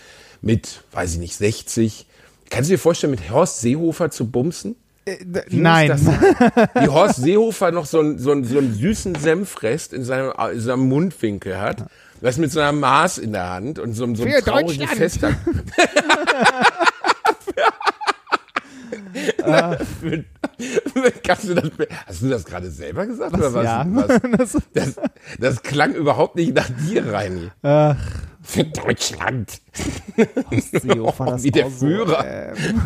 [0.41, 2.05] mit, weiß ich nicht, 60.
[2.49, 4.75] Kannst du dir vorstellen, mit Horst Seehofer zu bumsen?
[5.07, 5.89] Muss Nein.
[6.75, 10.59] Wie Horst Seehofer noch so einen, so einen, so einen süßen Senfrest in seinem, in
[10.59, 11.85] seinem Mundwinkel hat.
[12.19, 14.91] Was mit so einer Maß in der Hand und so, so einem traurigen Deutschland.
[14.91, 15.35] Fester.
[20.01, 20.23] Für-
[21.23, 21.69] Kannst du das,
[22.05, 23.33] hast du das gerade selber gesagt?
[23.33, 23.85] oder was, ja.
[23.89, 24.57] was?
[24.73, 24.95] Das,
[25.39, 27.49] das klang überhaupt nicht nach dir, Reini.
[27.63, 27.97] Ach,
[28.41, 29.61] Für Deutschland.
[30.17, 30.73] Das
[31.43, 32.25] Wie der war so, Führer.
[32.25, 32.81] ähm,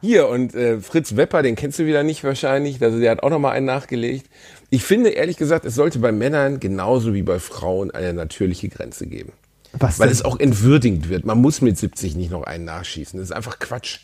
[0.00, 2.82] Hier, und äh, Fritz Wepper, den kennst du wieder nicht wahrscheinlich.
[2.82, 4.28] Also der hat auch nochmal einen nachgelegt.
[4.70, 9.06] Ich finde, ehrlich gesagt, es sollte bei Männern genauso wie bei Frauen eine natürliche Grenze
[9.06, 9.32] geben.
[9.72, 10.12] was Weil denn?
[10.16, 11.24] es auch entwürdigend wird.
[11.24, 13.18] Man muss mit 70 nicht noch einen nachschießen.
[13.18, 14.00] Das ist einfach Quatsch.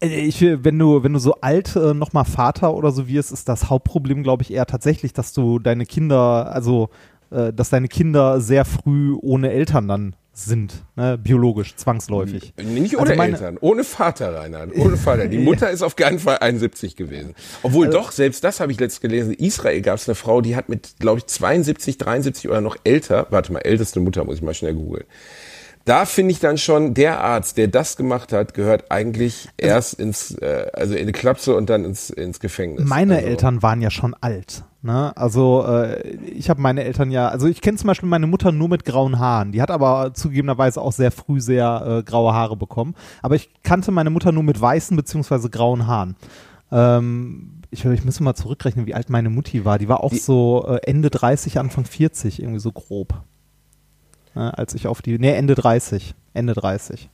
[0.00, 3.48] Äh, Ich, wenn du, wenn du so alt äh, nochmal Vater oder so wirst, ist
[3.48, 6.90] das Hauptproblem, glaube ich, eher tatsächlich, dass du deine Kinder, also
[7.30, 11.18] äh, dass deine Kinder sehr früh ohne Eltern dann sind, ne?
[11.18, 12.54] biologisch, zwangsläufig.
[12.62, 15.26] Nicht Also ohne meine- Eltern, ohne Vater, Reinhard, ohne Vater.
[15.26, 17.34] Die Mutter ist auf keinen Fall 71 gewesen.
[17.64, 19.32] Obwohl Also doch, selbst das habe ich letztens gelesen.
[19.32, 22.76] In Israel gab es eine Frau, die hat mit, glaube ich, 72, 73 oder noch
[22.84, 25.06] älter, warte mal, älteste Mutter, muss ich mal schnell googeln.
[25.88, 30.32] Da finde ich dann schon, der Arzt, der das gemacht hat, gehört eigentlich erst ins,
[30.32, 32.86] äh, also in eine Klapse und dann ins, ins Gefängnis.
[32.86, 34.64] Meine also, Eltern waren ja schon alt.
[34.82, 35.16] Ne?
[35.16, 38.68] Also äh, ich habe meine Eltern ja, also ich kenne zum Beispiel meine Mutter nur
[38.68, 39.50] mit grauen Haaren.
[39.52, 42.94] Die hat aber zugegebenerweise auch sehr früh sehr äh, graue Haare bekommen.
[43.22, 46.16] Aber ich kannte meine Mutter nur mit weißen beziehungsweise grauen Haaren.
[46.70, 49.78] Ähm, ich, ich müsste mal zurückrechnen, wie alt meine Mutti war.
[49.78, 53.22] Die war auch Die- so äh, Ende 30, Anfang 40, irgendwie so grob.
[54.34, 54.56] Ne?
[54.56, 56.14] Als ich auf die, nee, Ende 30.
[56.34, 57.08] Ende 30.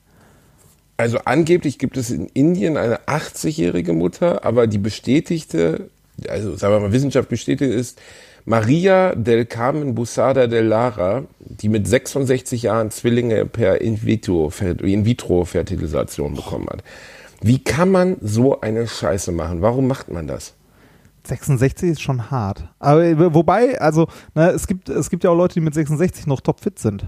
[0.97, 5.91] Also angeblich gibt es in Indien eine 80-jährige Mutter, aber die bestätigte,
[6.29, 8.01] also sagen wir mal Wissenschaft bestätigt ist,
[8.45, 16.69] Maria del Carmen Busada del Lara, die mit 66 Jahren Zwillinge per In-vitro- In-vitro-Fertilisation bekommen
[16.69, 16.85] hat.
[17.41, 19.63] Wie kann man so eine Scheiße machen?
[19.63, 20.55] Warum macht man das?
[21.27, 22.69] 66 ist schon hart.
[22.79, 26.27] Aber äh, wobei, also, ne, es gibt, es gibt ja auch Leute, die mit 66
[26.27, 27.07] noch topfit sind.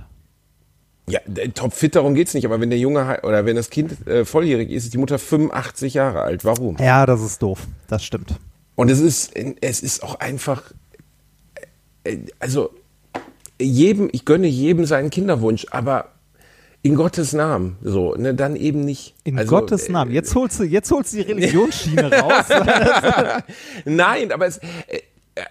[1.09, 1.21] Ja,
[1.55, 4.85] topfit, darum geht's nicht, aber wenn der Junge oder wenn das Kind äh, volljährig ist,
[4.85, 6.45] ist die Mutter 85 Jahre alt.
[6.45, 6.77] Warum?
[6.79, 7.67] Ja, das ist doof.
[7.87, 8.35] Das stimmt.
[8.75, 10.73] Und es ist, es ist auch einfach,
[12.03, 12.71] äh, also
[13.61, 16.11] jedem, ich gönne jedem seinen Kinderwunsch, aber
[16.87, 19.17] in Gottes Namen, so, ne, dann eben nicht.
[19.25, 20.13] In also, Gottes äh, Namen.
[20.13, 22.45] Jetzt holst du, jetzt holst du die Religionsschiene raus.
[23.85, 25.01] Nein, aber es, äh,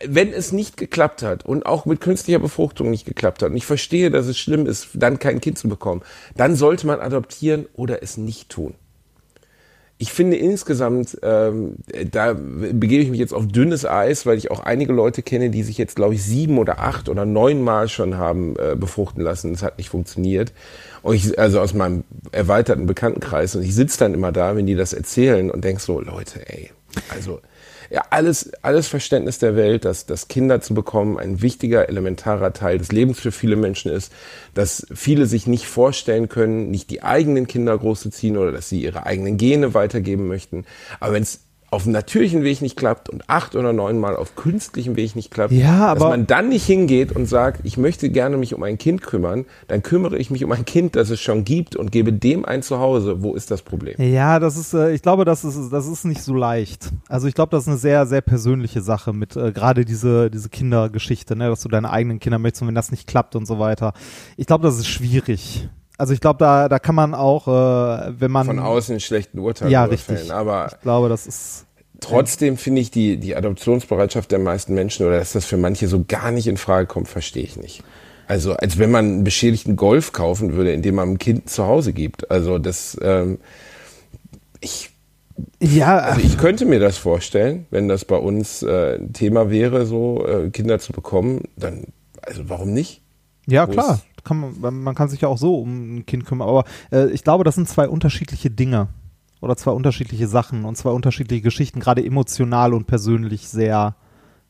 [0.07, 3.65] wenn es nicht geklappt hat und auch mit künstlicher Befruchtung nicht geklappt hat und ich
[3.65, 6.03] verstehe, dass es schlimm ist, dann kein Kind zu bekommen,
[6.37, 8.75] dann sollte man adoptieren oder es nicht tun.
[9.97, 11.75] Ich finde insgesamt, ähm,
[12.11, 15.63] da begebe ich mich jetzt auf dünnes Eis, weil ich auch einige Leute kenne, die
[15.63, 19.53] sich jetzt, glaube ich, sieben oder acht oder neun Mal schon haben äh, befruchten lassen.
[19.53, 20.51] Das hat nicht funktioniert.
[21.01, 22.03] Und ich, also aus meinem
[22.33, 23.55] erweiterten Bekanntenkreis.
[23.55, 26.71] Und ich sitze dann immer da, wenn die das erzählen und denk so, Leute, ey,
[27.09, 27.39] also
[27.89, 32.77] ja, alles, alles Verständnis der Welt, dass, dass Kinder zu bekommen ein wichtiger, elementarer Teil
[32.77, 34.11] des Lebens für viele Menschen ist,
[34.53, 39.05] dass viele sich nicht vorstellen können, nicht die eigenen Kinder großzuziehen oder dass sie ihre
[39.05, 40.65] eigenen Gene weitergeben möchten.
[40.99, 41.44] Aber wenn es
[41.75, 45.51] auf dem natürlichen Weg nicht klappt und acht oder neunmal auf künstlichem Weg nicht klappt,
[45.53, 48.77] Ja, aber- dass man dann nicht hingeht und sagt, ich möchte gerne mich um ein
[48.77, 52.11] Kind kümmern, dann kümmere ich mich um ein Kind, das es schon gibt und gebe
[52.13, 53.21] dem ein Zuhause.
[53.21, 53.95] Wo ist das Problem?
[54.01, 56.89] Ja, das ist, äh, ich glaube, das ist, das ist nicht so leicht.
[57.07, 60.49] Also ich glaube, das ist eine sehr, sehr persönliche Sache mit äh, gerade diese, diese
[60.49, 63.59] Kindergeschichte, ne, dass du deine eigenen Kinder möchtest und wenn das nicht klappt und so
[63.59, 63.93] weiter.
[64.37, 65.67] Ich glaube, das ist schwierig.
[65.97, 69.71] Also ich glaube, da, da kann man auch, äh, wenn man Von außen schlechten Urteil
[69.71, 70.17] ja richtig.
[70.17, 70.31] fällen.
[70.31, 71.64] Aber ich glaube, das ist
[71.99, 76.03] Trotzdem finde ich die, die Adoptionsbereitschaft der meisten Menschen oder dass das für manche so
[76.07, 77.83] gar nicht in Frage kommt, verstehe ich nicht.
[78.27, 81.93] Also als wenn man einen beschädigten Golf kaufen würde, indem man einem Kind zu Hause
[81.93, 82.31] gibt.
[82.31, 83.39] Also das, ähm,
[84.61, 84.89] ich,
[85.61, 89.85] ja, also ich könnte mir das vorstellen, wenn das bei uns äh, ein Thema wäre,
[89.85, 91.85] so äh, Kinder zu bekommen, dann,
[92.21, 93.01] also warum nicht?
[93.47, 94.01] Ja, Wo klar.
[94.23, 96.47] Kann man, man kann sich ja auch so um ein Kind kümmern.
[96.47, 98.87] Aber äh, ich glaube, das sind zwei unterschiedliche Dinge.
[99.45, 103.95] Oder zwei unterschiedliche Sachen und zwei unterschiedliche Geschichten, gerade emotional und persönlich sehr,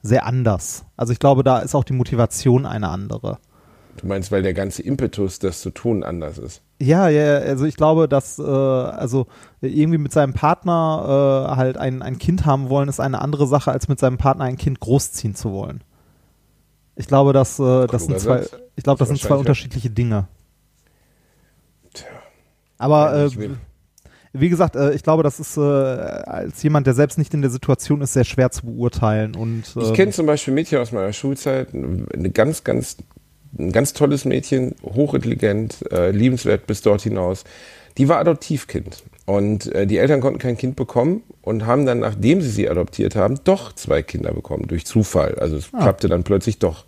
[0.01, 0.86] sehr anders.
[0.95, 3.39] Also ich glaube, da ist auch die Motivation eine andere.
[3.97, 6.62] Du meinst, weil der ganze Impetus, das zu tun, anders ist.
[6.81, 9.27] Ja, ja, also ich glaube, dass äh, also
[9.60, 13.73] irgendwie mit seinem Partner äh, halt ein, ein Kind haben wollen, ist eine andere Sache,
[13.73, 15.84] als mit seinem Partner ein Kind großziehen zu wollen.
[16.95, 18.45] Ich glaube, dass äh, das sind zwei,
[18.77, 19.39] ich glaube, das sind zwei ja.
[19.41, 20.29] unterschiedliche Dinge.
[21.93, 22.08] Tja,
[22.77, 23.55] Aber wenn äh.
[24.39, 27.52] Wie gesagt, äh, ich glaube, das ist äh, als jemand, der selbst nicht in der
[27.52, 29.36] Situation ist, sehr schwer zu beurteilen.
[29.36, 32.98] Und Ich ähm, kenne zum Beispiel Mädchen aus meiner Schulzeit, eine ganz, ganz,
[33.58, 37.43] ein ganz tolles Mädchen, hochintelligent, äh, liebenswert bis dort hinaus.
[37.98, 42.41] Die war Adoptivkind und äh, die Eltern konnten kein Kind bekommen und haben dann, nachdem
[42.41, 45.36] sie sie adoptiert haben, doch zwei Kinder bekommen durch Zufall.
[45.39, 46.86] Also es klappte dann plötzlich doch.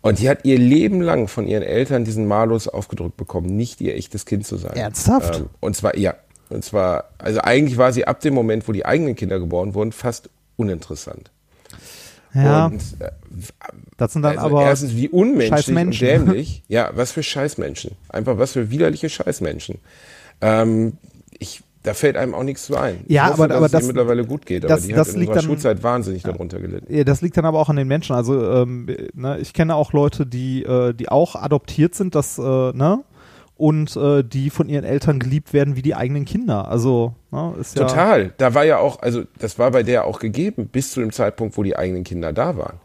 [0.00, 3.96] Und die hat ihr Leben lang von ihren Eltern diesen Malus aufgedrückt bekommen, nicht ihr
[3.96, 4.76] echtes Kind zu sein.
[4.76, 5.40] Ernsthaft?
[5.40, 6.14] Ähm, und zwar, ja.
[6.50, 9.92] Und zwar, also eigentlich war sie ab dem Moment, wo die eigenen Kinder geboren wurden,
[9.92, 11.30] fast uninteressant.
[12.34, 13.10] ja, Und äh,
[13.96, 16.62] das sind dann also aber erstens, wie unmenschlich und dämlich.
[16.68, 17.92] Ja, was für Scheißmenschen.
[18.08, 19.78] Einfach was für widerliche Scheißmenschen.
[20.40, 20.94] Ähm,
[21.38, 23.00] ich, da fällt einem auch nichts zu ein.
[23.08, 24.64] Ja, ich hoffe, aber- dass aber es das- mittlerweile gut geht.
[24.64, 26.92] Aber das- die das hat in liegt unserer dann- Schulzeit wahnsinnig darunter gelitten.
[26.92, 28.14] Ja, das liegt dann aber auch an den Menschen.
[28.16, 32.42] Also ähm, ne, ich kenne auch Leute, die, äh, die auch adoptiert sind, das, äh,
[32.42, 33.04] ne?
[33.58, 36.68] Und äh, die von ihren Eltern geliebt werden wie die eigenen Kinder.
[36.68, 37.86] Also, ne, ist ja.
[37.86, 38.32] Total.
[38.38, 41.56] Da war ja auch, also das war bei der auch gegeben, bis zu dem Zeitpunkt,
[41.58, 42.76] wo die eigenen Kinder da waren.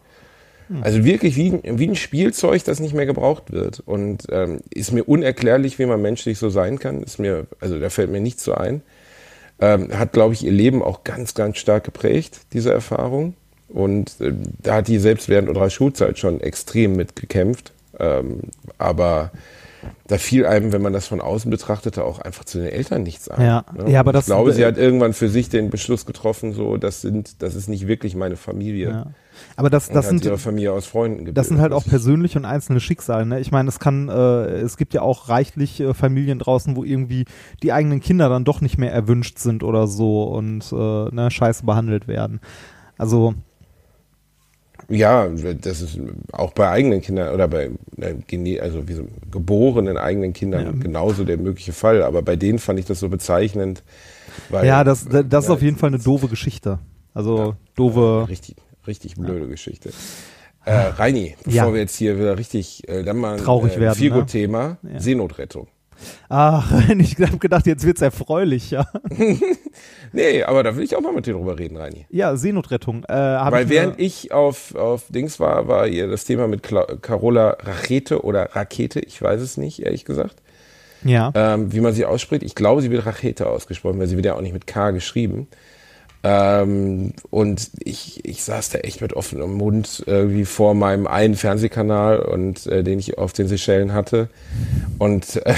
[0.69, 0.81] Hm.
[0.81, 3.83] Also wirklich wie, ein- wie ein Spielzeug, das nicht mehr gebraucht wird.
[3.85, 7.03] Und ähm, ist mir unerklärlich, wie man menschlich so sein kann.
[7.03, 8.81] Ist mir, also da fällt mir nichts so ein.
[9.59, 13.35] Ähm, hat, glaube ich, ihr Leben auch ganz, ganz stark geprägt, diese Erfahrung.
[13.69, 17.73] Und ähm, da hat die selbst während unserer Schulzeit schon extrem mitgekämpft.
[17.99, 18.39] Ähm,
[18.79, 19.29] aber
[20.07, 23.29] da fiel einem, wenn man das von außen betrachtete, auch einfach zu den Eltern nichts
[23.29, 23.45] ein.
[23.45, 23.65] Ja.
[23.75, 23.89] ne?
[23.91, 26.77] Ja, aber Und das- ich glaube, sie hat irgendwann für sich den Beschluss getroffen, so,
[26.77, 28.89] das sind, das ist nicht wirklich meine Familie.
[28.89, 29.05] Ja.
[29.55, 31.37] Aber das, das sind, ihre Familie aus Freunden gebildet.
[31.37, 33.25] das sind halt auch persönliche und einzelne Schicksale.
[33.25, 33.39] Ne?
[33.39, 37.25] Ich meine, es kann, äh, es gibt ja auch reichlich äh, Familien draußen, wo irgendwie
[37.63, 41.65] die eigenen Kinder dann doch nicht mehr erwünscht sind oder so und äh, ne, scheiße
[41.65, 42.41] behandelt werden.
[42.97, 43.33] Also,
[44.89, 45.99] Ja, das ist
[46.31, 51.37] auch bei eigenen Kindern oder bei äh, also wie so, geborenen eigenen Kindern genauso der
[51.37, 52.03] mögliche Fall.
[52.03, 53.83] Aber bei denen fand ich das so bezeichnend.
[54.49, 56.79] Weil, ja, das, das ist ja, auf jeden Fall eine doofe Geschichte.
[57.13, 58.25] Also, doofe.
[58.27, 58.55] Richtig,
[58.87, 59.91] richtig blöde Geschichte.
[60.65, 61.73] Äh, Reini, bevor Ja.
[61.73, 64.25] wir jetzt hier wieder richtig äh, dann mal Traurig äh, werden, ne?
[64.25, 64.99] Thema Ja.
[64.99, 65.67] Seenotrettung.
[66.29, 68.87] Ach, ich habe gedacht, jetzt wird's erfreulich, ja.
[70.15, 72.05] Nee, aber da will ich auch mal mit dir drüber reden, Reini.
[72.11, 73.03] Ja, Seenotrettung.
[73.05, 76.85] Äh, Weil ich während ich auf, auf Dings war, war hier das Thema mit Cla
[77.01, 80.35] Carola Rachete oder Rakete, ich weiß es nicht, ehrlich gesagt,
[81.03, 81.31] ja.
[81.33, 82.43] ähm, wie man sie ausspricht.
[82.43, 85.47] Ich glaube, sie wird Rachete ausgesprochen, weil sie wird ja auch nicht mit K geschrieben.
[86.25, 92.19] Ähm, und ich, ich saß da echt mit offenem Mund irgendwie vor meinem einen Fernsehkanal
[92.19, 94.29] und äh, den ich auf den Seychellen hatte
[94.99, 95.53] und äh,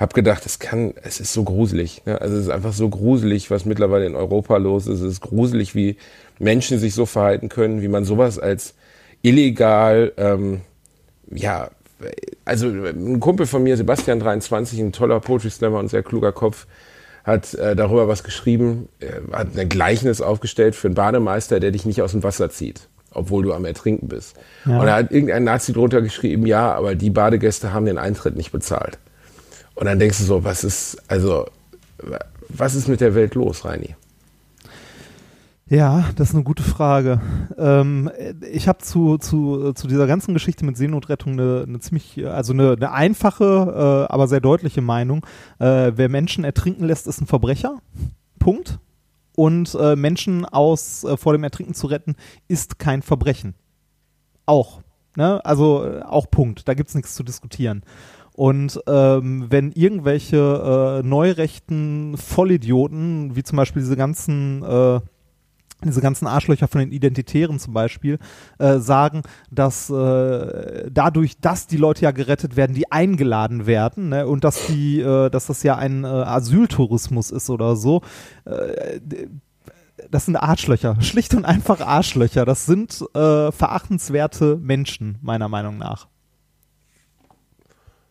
[0.00, 2.02] habe gedacht, es kann, es ist so gruselig.
[2.06, 2.20] Ne?
[2.20, 5.00] Also es ist einfach so gruselig, was mittlerweile in Europa los ist.
[5.00, 5.96] Es ist gruselig, wie
[6.38, 8.74] Menschen sich so verhalten können, wie man sowas als
[9.20, 10.62] illegal, ähm,
[11.30, 11.70] ja,
[12.46, 16.66] also ein Kumpel von mir, Sebastian 23, ein toller Poetry Slammer und sehr kluger Kopf,
[17.22, 21.84] hat äh, darüber was geschrieben, äh, hat ein Gleichnis aufgestellt für einen Bademeister, der dich
[21.84, 24.34] nicht aus dem Wasser zieht, obwohl du am Ertrinken bist.
[24.64, 24.80] Ja.
[24.80, 28.50] Und da hat irgendein Nazi drunter geschrieben, ja, aber die Badegäste haben den Eintritt nicht
[28.50, 28.98] bezahlt.
[29.80, 31.46] Und dann denkst du so, was ist, also,
[32.50, 33.96] was ist mit der Welt los, Reini?
[35.70, 37.18] Ja, das ist eine gute Frage.
[37.56, 38.10] Ähm,
[38.52, 42.72] ich habe zu, zu, zu dieser ganzen Geschichte mit Seenotrettung eine, eine ziemlich, also eine,
[42.72, 45.24] eine einfache, äh, aber sehr deutliche Meinung.
[45.58, 47.78] Äh, wer Menschen ertrinken lässt, ist ein Verbrecher.
[48.38, 48.80] Punkt.
[49.34, 52.16] Und äh, Menschen aus äh, vor dem Ertrinken zu retten,
[52.48, 53.54] ist kein Verbrechen.
[54.44, 54.82] Auch.
[55.16, 55.42] Ne?
[55.42, 56.68] Also äh, auch Punkt.
[56.68, 57.82] Da gibt's nichts zu diskutieren.
[58.40, 65.00] Und ähm, wenn irgendwelche äh, neurechten Vollidioten, wie zum Beispiel diese ganzen äh,
[65.84, 68.18] diese ganzen Arschlöcher von den Identitären zum Beispiel,
[68.58, 74.26] äh, sagen, dass äh, dadurch, dass die Leute ja gerettet werden, die eingeladen werden ne,
[74.26, 78.00] und dass die, äh, dass das ja ein äh, Asyltourismus ist oder so.
[78.46, 79.00] Äh,
[80.10, 82.46] das sind Arschlöcher, schlicht und einfach Arschlöcher.
[82.46, 86.08] Das sind äh, verachtenswerte Menschen, meiner Meinung nach.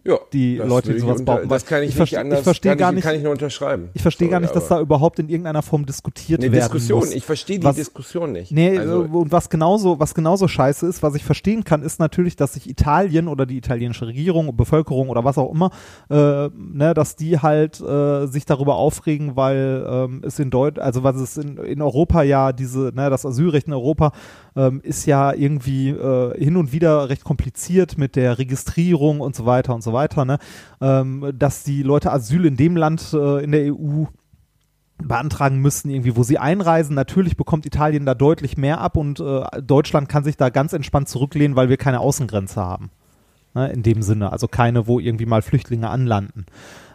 [0.09, 2.89] Ja, Die Leute, die sowas behaupten, Das kann ich, ich nicht anders, ich verstehe gar
[2.89, 3.89] ich, nicht- kann ich nur unterschreiben.
[3.93, 6.99] Ich verstehe gar nicht, dass da überhaupt in irgendeiner Form diskutiert eine werden Diskussion.
[7.01, 7.13] muss.
[7.13, 8.51] Ich verstehe die Was- Diskussion nicht.
[8.51, 11.99] Nee, also, äh, und was genauso, was genauso scheiße ist, was ich verstehen kann, ist
[11.99, 15.69] natürlich, dass sich Italien oder die italienische Regierung, Bevölkerung oder was auch immer,
[16.09, 21.03] äh, ne, dass die halt äh, sich darüber aufregen, weil ähm, es in Deutsch, also
[21.03, 24.11] was es in, in Europa ja diese, ne, das Asylrecht in Europa
[24.55, 29.45] ähm, ist ja irgendwie äh, hin und wieder recht kompliziert mit der Registrierung und so
[29.45, 30.39] weiter und so weiter, ne,
[30.81, 34.05] ähm, dass die Leute Asyl in dem Land äh, in der EU
[35.01, 36.95] beantragen müssen, irgendwie, wo sie einreisen.
[36.95, 41.07] Natürlich bekommt Italien da deutlich mehr ab und äh, Deutschland kann sich da ganz entspannt
[41.07, 42.91] zurücklehnen, weil wir keine Außengrenze haben.
[43.55, 46.45] Ne, in dem Sinne, also keine, wo irgendwie mal Flüchtlinge anlanden.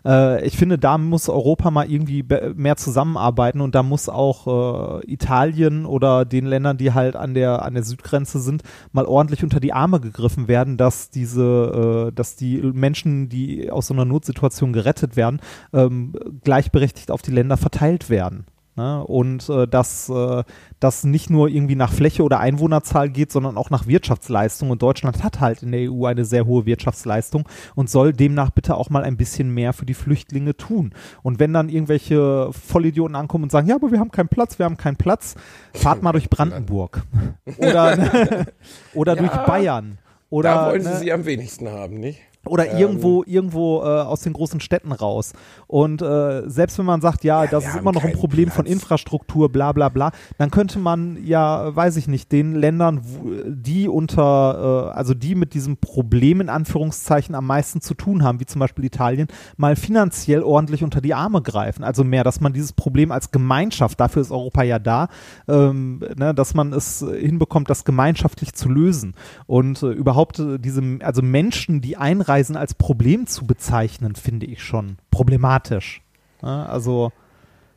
[0.05, 5.12] Äh, ich finde, da muss Europa mal irgendwie mehr zusammenarbeiten und da muss auch äh,
[5.12, 8.62] Italien oder den Ländern, die halt an der an der Südgrenze sind,
[8.93, 13.87] mal ordentlich unter die Arme gegriffen werden, dass diese, äh, dass die Menschen, die aus
[13.88, 15.40] so einer Notsituation gerettet werden,
[15.73, 16.12] ähm,
[16.43, 18.47] gleichberechtigt auf die Länder verteilt werden.
[18.77, 19.05] Ne?
[19.05, 20.43] Und äh, dass äh,
[20.81, 24.71] das nicht nur irgendwie nach Fläche oder Einwohnerzahl geht, sondern auch nach Wirtschaftsleistung.
[24.71, 28.77] Und Deutschland hat halt in der EU eine sehr hohe Wirtschaftsleistung und soll demnach bitte
[28.77, 30.93] auch mal ein bisschen mehr für die Flüchtlinge tun.
[31.23, 34.67] Und wenn dann irgendwelche Vollidioten ankommen und sagen, ja, aber wir haben keinen Platz, wir
[34.67, 35.37] haben keinen Platz,
[35.73, 37.05] fahrt mal durch Brandenburg.
[37.59, 38.47] Oder,
[38.95, 39.99] oder durch Bayern.
[40.31, 42.21] Oder, da wollen sie ne, sie am wenigsten haben, nicht?
[42.47, 42.79] Oder Ähm.
[42.79, 45.33] irgendwo irgendwo äh, aus den großen Städten raus.
[45.67, 48.65] Und äh, selbst wenn man sagt, ja, Ja, das ist immer noch ein Problem von
[48.65, 48.75] Platz.
[48.75, 53.01] Infrastruktur, bla bla bla, dann könnte man ja, weiß ich nicht, den Ländern,
[53.47, 58.41] die unter, äh, also die mit diesem Problem in Anführungszeichen am meisten zu tun haben,
[58.41, 59.27] wie zum Beispiel Italien,
[59.57, 61.83] mal finanziell ordentlich unter die Arme greifen.
[61.83, 65.09] Also mehr, dass man dieses Problem als Gemeinschaft, dafür ist Europa ja da,
[65.49, 69.15] ähm, ne, dass man es hinbekommt, das gemeinschaftlich zu lösen.
[69.47, 74.62] Und äh, überhaupt äh, diese, also Menschen, die einreisen, als Problem zu bezeichnen, finde ich
[74.62, 76.03] schon problematisch.
[76.42, 77.12] Ja, also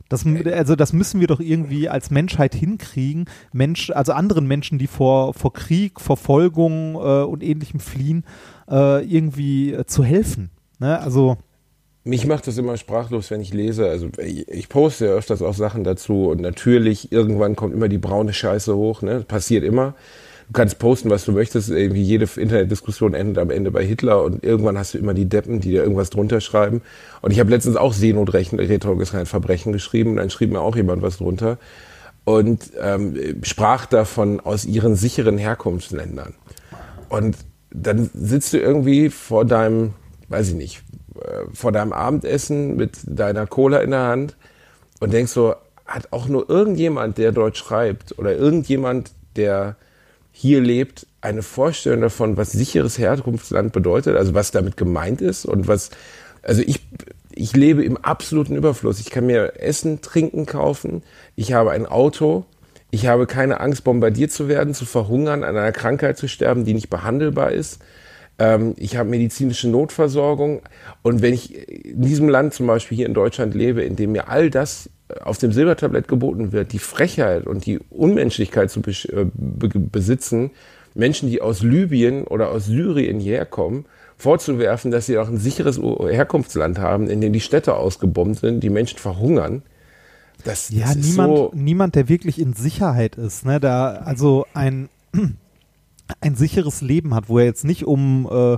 [0.09, 4.87] das, also das müssen wir doch irgendwie als Menschheit hinkriegen, Mensch, also anderen Menschen, die
[4.87, 8.23] vor, vor Krieg, Verfolgung äh, und ähnlichem fliehen,
[8.69, 10.49] äh, irgendwie äh, zu helfen.
[10.79, 10.99] Ne?
[10.99, 11.37] Also
[12.03, 13.89] Mich macht das immer sprachlos, wenn ich lese.
[13.89, 17.97] Also ich, ich poste ja öfters auch Sachen dazu und natürlich irgendwann kommt immer die
[17.97, 19.01] braune Scheiße hoch.
[19.01, 19.21] Ne?
[19.27, 19.93] Passiert immer.
[20.47, 21.69] Du kannst posten, was du möchtest.
[21.69, 25.59] Irgendwie jede Internetdiskussion endet am Ende bei Hitler und irgendwann hast du immer die Deppen,
[25.59, 26.81] die dir irgendwas drunter schreiben.
[27.21, 30.75] Und ich habe letztens auch Seenotrettung ist kein Verbrechen geschrieben und dann schrieb mir auch
[30.75, 31.57] jemand was drunter
[32.23, 36.33] und ähm, sprach davon aus ihren sicheren Herkunftsländern.
[37.09, 37.37] Und
[37.71, 39.93] dann sitzt du irgendwie vor deinem,
[40.29, 40.83] weiß ich nicht,
[41.21, 44.35] äh, vor deinem Abendessen mit deiner Cola in der Hand
[44.99, 45.55] und denkst so,
[45.85, 49.77] hat auch nur irgendjemand, der dort schreibt oder irgendjemand, der
[50.39, 55.67] hier lebt, eine Vorstellung davon, was sicheres Herkunftsland bedeutet, also was damit gemeint ist und
[55.67, 55.89] was,
[56.43, 56.87] also ich,
[57.31, 58.99] ich lebe im absoluten Überfluss.
[58.99, 61.01] Ich kann mir Essen, Trinken kaufen,
[61.35, 62.45] ich habe ein Auto,
[62.91, 66.75] ich habe keine Angst, bombardiert zu werden, zu verhungern, an einer Krankheit zu sterben, die
[66.75, 67.79] nicht behandelbar ist.
[68.37, 70.61] Ähm, ich habe medizinische Notversorgung.
[71.01, 74.29] Und wenn ich in diesem Land, zum Beispiel hier in Deutschland, lebe, in dem mir
[74.29, 74.91] all das
[75.21, 80.51] auf dem Silbertablett geboten wird, die Frechheit und die Unmenschlichkeit zu äh, be besitzen,
[80.95, 83.85] Menschen, die aus Libyen oder aus Syrien hierher kommen,
[84.17, 88.69] vorzuwerfen, dass sie auch ein sicheres Herkunftsland haben, in dem die Städte ausgebombt sind, die
[88.69, 89.61] Menschen verhungern.
[90.43, 94.45] Das, Ja, das ist niemand, so, niemand, der wirklich in Sicherheit ist, ne, da also
[94.53, 94.89] ein,
[96.21, 98.57] ein sicheres Leben hat, wo er jetzt nicht um, äh,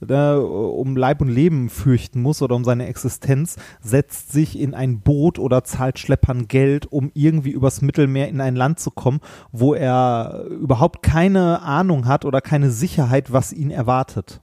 [0.00, 5.00] äh, um Leib und Leben fürchten muss oder um seine Existenz, setzt sich in ein
[5.00, 9.20] Boot oder zahlt Schleppern Geld, um irgendwie übers Mittelmeer in ein Land zu kommen,
[9.52, 14.42] wo er überhaupt keine Ahnung hat oder keine Sicherheit, was ihn erwartet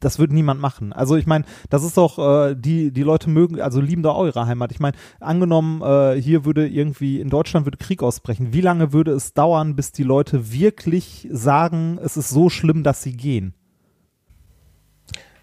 [0.00, 0.92] das würde niemand machen.
[0.92, 4.46] Also ich meine, das ist doch, äh, die, die Leute mögen, also lieben doch eure
[4.46, 4.72] Heimat.
[4.72, 8.52] Ich meine, angenommen, äh, hier würde irgendwie, in Deutschland würde Krieg ausbrechen.
[8.52, 13.02] Wie lange würde es dauern, bis die Leute wirklich sagen, es ist so schlimm, dass
[13.02, 13.54] sie gehen?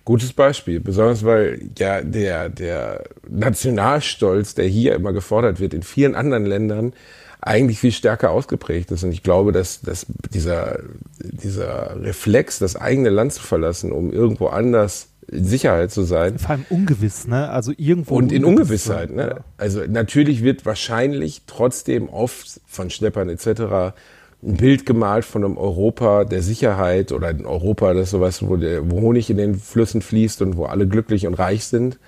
[0.05, 6.15] Gutes Beispiel, besonders weil ja der, der Nationalstolz, der hier immer gefordert wird, in vielen
[6.15, 6.93] anderen Ländern
[7.41, 9.03] eigentlich viel stärker ausgeprägt ist.
[9.03, 10.79] Und ich glaube, dass, dass dieser,
[11.19, 16.39] dieser Reflex, das eigene Land zu verlassen, um irgendwo anders in Sicherheit zu sein.
[16.39, 17.49] Vor allem ungewiss, ne?
[17.49, 18.15] Also irgendwo.
[18.15, 19.35] Und in Ungewissheit, ne?
[19.35, 19.43] Ja.
[19.57, 23.93] Also natürlich wird wahrscheinlich trotzdem oft von Schleppern etc.
[24.41, 28.89] ein Bild gemalt von einem Europa der Sicherheit oder ein Europa, das sowas, wo, der,
[28.89, 31.99] wo Honig in den Flüssen fließt und wo alle glücklich und reich sind.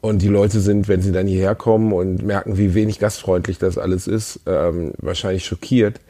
[0.00, 3.78] Und die Leute sind, wenn sie dann hierher kommen und merken, wie wenig gastfreundlich das
[3.78, 6.00] alles ist, ähm, wahrscheinlich schockiert.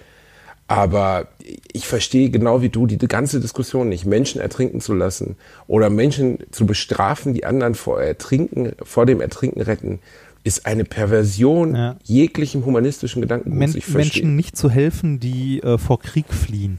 [0.68, 1.28] Aber
[1.72, 4.04] ich verstehe genau wie du die ganze Diskussion nicht.
[4.04, 5.36] Menschen ertrinken zu lassen
[5.68, 10.00] oder Menschen zu bestrafen, die anderen vor, Ertrinken, vor dem Ertrinken retten,
[10.46, 11.96] ist eine Perversion ja.
[12.04, 13.58] jeglichem humanistischen Gedanken.
[13.58, 16.78] Men Menschen nicht zu helfen, die äh, vor Krieg fliehen.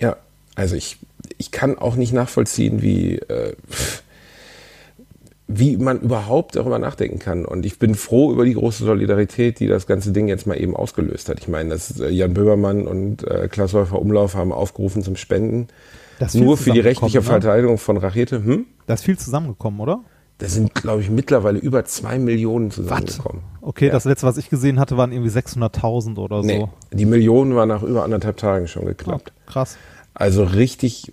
[0.00, 0.16] Ja,
[0.56, 0.98] also ich,
[1.38, 3.18] ich kann auch nicht nachvollziehen, wie.
[3.18, 3.54] Äh,
[5.54, 7.44] wie man überhaupt darüber nachdenken kann.
[7.44, 10.74] Und ich bin froh über die große Solidarität, die das ganze Ding jetzt mal eben
[10.74, 11.40] ausgelöst hat.
[11.40, 15.68] Ich meine, dass äh, Jan Böhmermann und äh, Klaas Häufer Umlauf haben aufgerufen zum Spenden.
[16.32, 17.22] Nur für die rechtliche ne?
[17.22, 18.42] Verteidigung von Rakete.
[18.42, 18.64] Hm?
[18.86, 20.00] Da ist viel zusammengekommen, oder?
[20.38, 23.42] Da sind, glaube ich, mittlerweile über zwei Millionen zusammengekommen.
[23.60, 23.68] What?
[23.68, 23.92] Okay, ja.
[23.92, 26.70] das letzte, was ich gesehen hatte, waren irgendwie 600.000 oder nee, so.
[26.90, 29.32] Die Millionen waren nach über anderthalb Tagen schon geklappt.
[29.34, 29.76] Oh, krass.
[30.14, 31.12] Also richtig,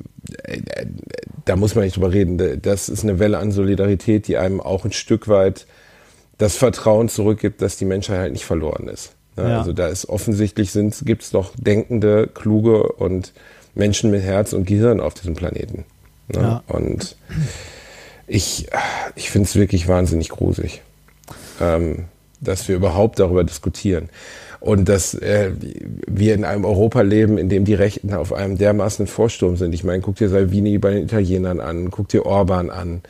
[1.45, 2.59] da muss man nicht drüber reden.
[2.61, 5.67] Das ist eine Welle an Solidarität, die einem auch ein Stück weit
[6.37, 9.13] das Vertrauen zurückgibt, dass die Menschheit halt nicht verloren ist.
[9.37, 9.59] Ja.
[9.59, 13.33] Also da ist offensichtlich sind, gibt es noch denkende, kluge und
[13.75, 15.85] Menschen mit Herz und Gehirn auf diesem Planeten.
[16.27, 16.41] Ne?
[16.41, 16.63] Ja.
[16.67, 17.15] Und
[18.29, 18.67] ich,
[19.15, 20.81] ich finde es wirklich wahnsinnig gruselig,
[21.59, 22.05] ähm,
[22.39, 24.09] dass wir überhaupt darüber diskutieren
[24.59, 25.51] und dass äh,
[26.07, 29.73] wir in einem Europa leben, in dem die Rechten auf einem dermaßen Vorsturm sind.
[29.73, 33.01] Ich meine, guck dir Salvini bei den Italienern an, guck dir Orban an.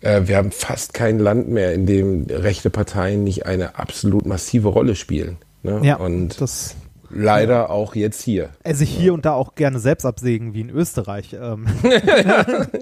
[0.00, 4.68] Äh, wir haben fast kein Land mehr, in dem rechte Parteien nicht eine absolut massive
[4.68, 5.38] Rolle spielen.
[5.62, 5.80] Ne?
[5.82, 6.74] Ja, und das
[7.12, 7.68] leider ja.
[7.68, 8.50] auch jetzt hier.
[8.62, 11.36] Er sich hier und da auch gerne selbst absägen, wie in Österreich.
[11.40, 11.66] Ähm.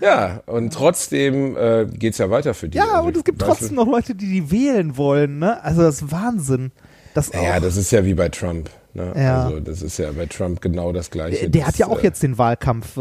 [0.00, 2.78] ja, und trotzdem äh, geht es ja weiter für die.
[2.78, 5.38] Ja, also, und es gibt trotzdem noch Leute, die die wählen wollen.
[5.38, 5.62] Ne?
[5.62, 6.72] Also das ist Wahnsinn.
[7.14, 8.68] Das ja, das ist ja wie bei Trump.
[8.96, 9.12] Ne?
[9.14, 9.44] Ja.
[9.44, 11.40] Also das ist ja bei Trump genau das Gleiche.
[11.40, 13.00] Der, der das, hat ja auch äh, jetzt den Wahlkampf äh,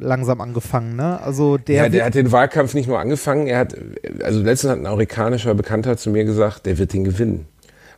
[0.00, 0.96] langsam angefangen.
[0.96, 1.20] Ne?
[1.20, 3.46] Also der ja, der hat den Wahlkampf nicht nur angefangen.
[3.46, 3.76] Er hat,
[4.22, 7.46] also letztens hat ein amerikanischer Bekannter zu mir gesagt, der wird den gewinnen.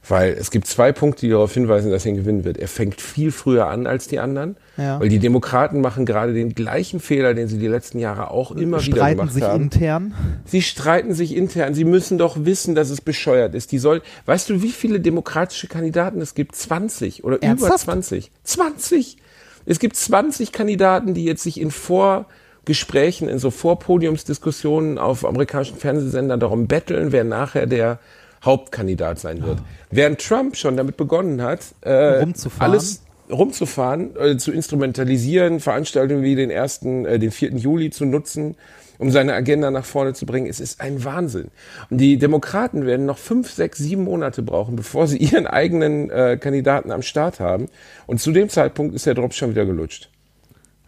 [0.09, 2.57] Weil es gibt zwei Punkte, die darauf hinweisen, dass er ihn gewinnen wird.
[2.57, 4.99] Er fängt viel früher an als die anderen, ja.
[4.99, 8.81] weil die Demokraten machen gerade den gleichen Fehler, den sie die letzten Jahre auch immer
[8.81, 9.65] streiten wieder gemacht sich haben.
[9.65, 10.15] intern.
[10.47, 11.75] Sie streiten sich intern.
[11.75, 13.71] Sie müssen doch wissen, dass es bescheuert ist.
[13.73, 16.57] Die soll, weißt du, wie viele demokratische Kandidaten es gibt?
[16.57, 17.85] 20 oder Ernsthaft?
[17.85, 18.31] über 20.
[18.45, 19.19] 20!
[19.67, 26.41] Es gibt 20 Kandidaten, die jetzt sich in Vorgesprächen, in so Vorpodiumsdiskussionen auf amerikanischen Fernsehsendern
[26.41, 27.99] darum betteln, wer nachher der
[28.45, 29.59] Hauptkandidat sein wird.
[29.59, 29.65] Ja.
[29.91, 32.73] Während Trump schon damit begonnen hat, äh, rumzufahren.
[32.73, 37.57] alles rumzufahren, äh, zu instrumentalisieren, Veranstaltungen wie den ersten, äh, den 4.
[37.57, 38.57] Juli zu nutzen,
[38.99, 40.47] um seine Agenda nach vorne zu bringen.
[40.47, 41.49] Es ist ein Wahnsinn.
[41.91, 46.39] Und die Demokraten werden noch fünf, sechs, sieben Monate brauchen, bevor sie ihren eigenen äh,
[46.41, 47.69] Kandidaten am Start haben.
[48.07, 50.11] Und zu dem Zeitpunkt ist der Drop schon wieder gelutscht.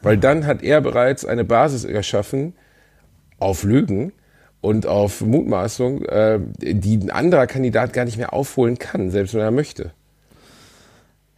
[0.02, 2.54] Weil dann hat er bereits eine Basis erschaffen
[3.38, 4.12] auf Lügen,
[4.60, 9.40] und auf Mutmaßung, äh, die ein anderer Kandidat gar nicht mehr aufholen kann, selbst wenn
[9.40, 9.92] er möchte.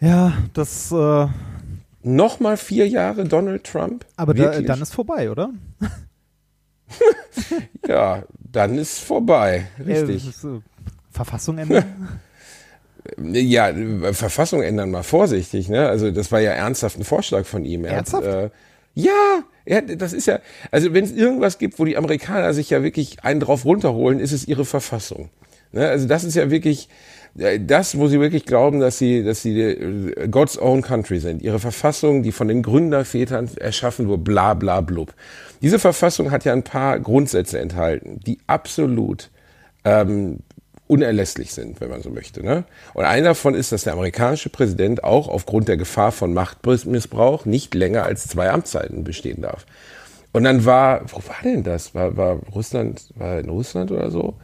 [0.00, 0.92] Ja, das.
[0.92, 1.28] Äh
[2.04, 4.04] Nochmal vier Jahre Donald Trump?
[4.16, 5.50] Aber da, dann ist vorbei, oder?
[7.86, 9.66] ja, dann ist vorbei.
[9.78, 10.26] Richtig.
[10.26, 10.62] Äh, so
[11.10, 11.84] Verfassung ändern?
[13.22, 13.72] ja,
[14.12, 15.86] Verfassung ändern mal vorsichtig, ne?
[15.88, 17.84] Also das war ja ernsthaft ein Vorschlag von ihm.
[17.84, 18.26] Er ernsthaft?
[18.26, 18.50] Hat, äh,
[18.94, 22.82] ja, ja, das ist ja, also wenn es irgendwas gibt, wo die Amerikaner sich ja
[22.82, 25.30] wirklich einen drauf runterholen, ist es ihre Verfassung.
[25.72, 25.88] Ne?
[25.88, 26.88] Also das ist ja wirklich
[27.38, 31.42] äh, das, wo sie wirklich glauben, dass sie, dass sie äh, God's own country sind.
[31.42, 35.14] Ihre Verfassung, die von den Gründervätern erschaffen wurde, bla bla blub.
[35.62, 39.30] Diese Verfassung hat ja ein paar Grundsätze enthalten, die absolut
[39.84, 40.40] ähm,
[40.92, 42.44] unerlässlich sind, wenn man so möchte.
[42.44, 42.64] Ne?
[42.92, 47.74] Und einer davon ist, dass der amerikanische Präsident auch aufgrund der Gefahr von Machtmissbrauch nicht
[47.74, 49.64] länger als zwei Amtszeiten bestehen darf.
[50.32, 51.94] Und dann war, wo war denn das?
[51.94, 54.34] War, war Russland, war in Russland oder so?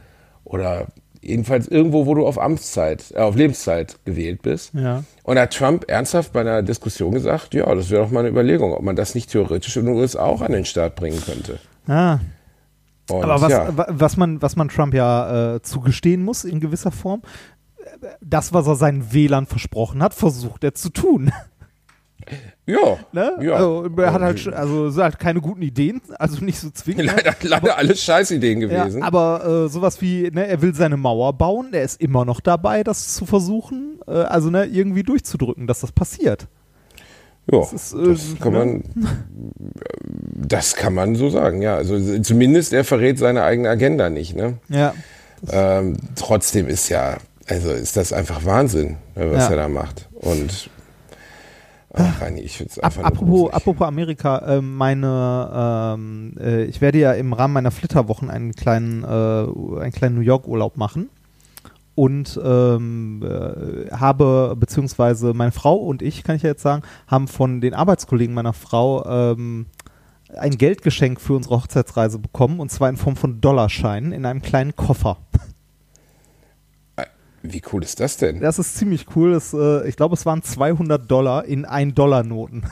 [0.43, 0.87] Oder
[1.21, 4.73] jedenfalls irgendwo, wo du auf Amtszeit, äh, auf Lebenszeit gewählt bist.
[4.73, 5.03] Ja.
[5.21, 8.29] Und da hat Trump ernsthaft bei einer Diskussion gesagt, ja, das wäre doch mal eine
[8.29, 11.59] Überlegung, ob man das nicht theoretisch in den USA auch an den Start bringen könnte.
[11.87, 12.19] Ah,
[13.11, 16.59] Und aber was, ja, wa- was, man, was man Trump ja äh, zugestehen muss in
[16.59, 17.21] gewisser Form,
[18.21, 21.31] das, was er seinen Wählern versprochen hat, versucht er zu tun.
[22.65, 23.31] ja, Ne?
[23.41, 23.53] ja.
[23.55, 27.05] Also, er hat halt, also sind halt keine guten Ideen, also nicht so zwingend.
[27.05, 28.99] leider, leider alles Scheißideen gewesen.
[28.99, 32.41] Ja, aber äh, sowas wie, ne, er will seine Mauer bauen, er ist immer noch
[32.41, 36.47] dabei, das zu versuchen, äh, also ne, irgendwie durchzudrücken, dass das passiert.
[37.51, 38.59] Ja, Das ist, äh, das kann ne?
[38.59, 38.83] man,
[40.47, 41.75] das kann man so sagen, ja.
[41.75, 44.57] Also zumindest er verrät seine eigene Agenda nicht, ne?
[44.69, 44.93] Ja.
[45.51, 49.51] Ähm, trotzdem ist ja, also ist das einfach Wahnsinn, ne, was Ja.
[49.51, 50.09] er da macht.
[50.13, 50.69] Und
[51.93, 56.97] ach, Reini, ich Ap einfach nur apropos, apropos Amerika, äh, meine, ähm, äh, ich werde
[56.99, 61.09] ja im Rahmen meiner Flitterwochen einen kleinen, äh, einen kleinen New York Urlaub machen
[61.99, 67.27] und ähm, äh, habe beziehungsweise meine Frau und ich, kann ich ja jetzt sagen, haben
[67.27, 69.65] von den Arbeitskollegen meiner Frau ähm,
[70.33, 74.77] ein Geldgeschenk für unsere Hochzeitsreise bekommen und zwar in Form von Dollarscheinen in einem kleinen
[74.77, 75.17] Koffer.
[77.41, 78.39] Wie cool ist das denn?
[78.39, 79.33] Das ist ziemlich cool.
[79.33, 82.63] Das, äh, ich glaube, es waren 200 Dollar in 1-Dollar-Noten.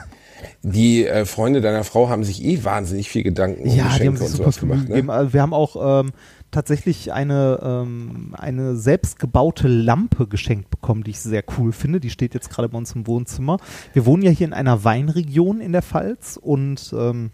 [0.61, 3.89] Die äh, Freunde deiner Frau haben sich eh wahnsinnig viel Gedanken um Ja, die haben
[3.91, 4.89] Geschenke sich und super sowas gemacht.
[4.89, 5.11] Ne?
[5.11, 6.11] Also wir haben auch ähm,
[6.51, 11.99] tatsächlich eine, ähm, eine selbstgebaute Lampe geschenkt bekommen, die ich sehr cool finde.
[11.99, 13.57] Die steht jetzt gerade bei uns im Wohnzimmer.
[13.93, 17.31] Wir wohnen ja hier in einer Weinregion in der Pfalz und ähm,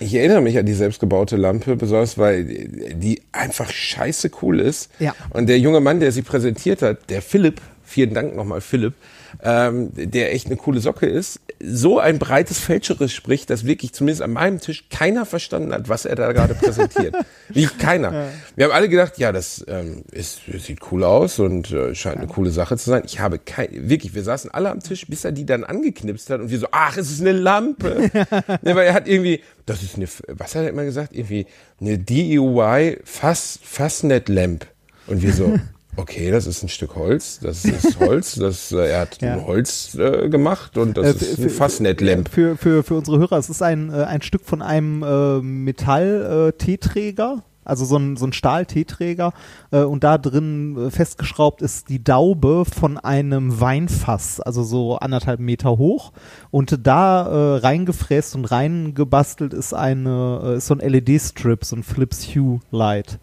[0.00, 4.90] Ich erinnere mich an die selbstgebaute Lampe, besonders weil die einfach scheiße cool ist.
[4.98, 5.14] Ja.
[5.30, 8.94] Und der junge Mann, der sie präsentiert hat, der Philipp, vielen Dank nochmal Philipp,
[9.42, 14.22] ähm, der echt eine coole Socke ist, so ein breites Fälscheres spricht, dass wirklich zumindest
[14.22, 17.14] an meinem Tisch keiner verstanden hat, was er da gerade präsentiert.
[17.48, 18.30] Wirklich keiner.
[18.56, 22.26] Wir haben alle gedacht, ja, das ähm, ist, sieht cool aus und äh, scheint eine
[22.26, 23.02] coole Sache zu sein.
[23.06, 26.40] Ich habe kein, wirklich, wir saßen alle am Tisch, bis er die dann angeknipst hat
[26.40, 28.10] und wir so, ach, es ist eine Lampe.
[28.62, 31.14] ne, weil er hat irgendwie, das ist eine, was hat er immer gesagt?
[31.14, 31.46] Irgendwie
[31.80, 34.66] eine DIY Fass, Fassnet Lamp.
[35.06, 35.58] Und wir so,
[35.96, 39.42] okay, das ist ein Stück Holz, das ist Holz, das, äh, er hat Ja.
[39.44, 42.28] Holz äh, gemacht und das Äh, ist ein Fassnet Lamp.
[42.28, 47.42] für, für, für unsere Hörer, es ist ein, äh, ein Stück von einem äh, Metall-Teeträger.
[47.64, 49.32] Also so ein, so ein Stahl-Teeträger
[49.72, 55.40] äh, und da drin äh, festgeschraubt ist die Daube von einem Weinfass, also so anderthalb
[55.40, 56.12] Meter hoch.
[56.52, 62.60] Und da reingefräst und reingebastelt ist eine, ist so ein LED-Strip, so ein Philips Hue
[62.70, 63.18] Light.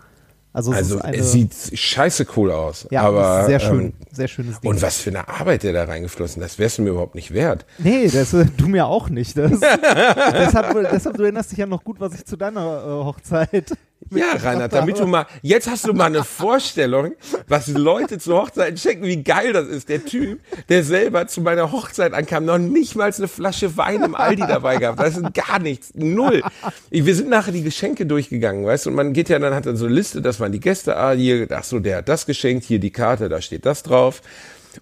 [0.54, 2.88] Also, es Also ist eine, es sieht scheiße cool aus.
[2.92, 4.70] ja, aber sehr schön, Ähm, sehr schönes Ding.
[4.70, 7.66] und was für eine Arbeit der da reingeflossen, das wärst du mir überhaupt nicht wert.
[7.80, 9.36] Nee, das, äh, du mir auch nicht.
[9.36, 13.74] Das, deshalb, deshalb, du erinnerst dich ja noch gut, was ich zu deiner äh, Hochzeit.
[14.12, 17.14] Ja, Reinhard, damit du mal, jetzt hast du mal eine Vorstellung,
[17.48, 19.90] was Leute zur Hochzeit schenken, wie geil das ist.
[19.90, 20.40] Der Typ,
[20.70, 24.78] der selber zu meiner Hochzeit ankam, noch nicht mal eine Flasche Wein im Aldi dabei
[24.78, 25.00] gehabt.
[25.00, 25.92] Das ist gar nichts.
[25.96, 26.42] Null.
[26.90, 29.78] Wir sind nachher die Geschenke durchgegangen, weißt du, und man geht ja dann, hat dann
[29.78, 32.66] so eine Liste, das waren die Gäste, ah, hier, ach so, der hat das geschenkt,
[32.66, 34.22] hier die Karte, da steht das drauf.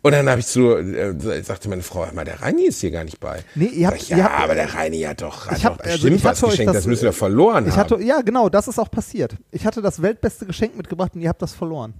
[0.02, 3.04] Und dann habe ich so, äh, sagte meine Frau, mal, der Reini ist hier gar
[3.04, 3.40] nicht bei.
[3.56, 5.78] Nee, ihr habt- ich, ja, ihr habt- aber der Reini hat doch, hat Ich hab-
[5.78, 7.80] doch also bestimmt ich was geschenkt, das- das, müssen wir verloren Ich haben.
[7.92, 9.36] hatte, ja, genau, das ist auch passiert.
[9.52, 11.94] Ich hatte das weltbeste Geschenk mitgebracht und ihr habt das verloren.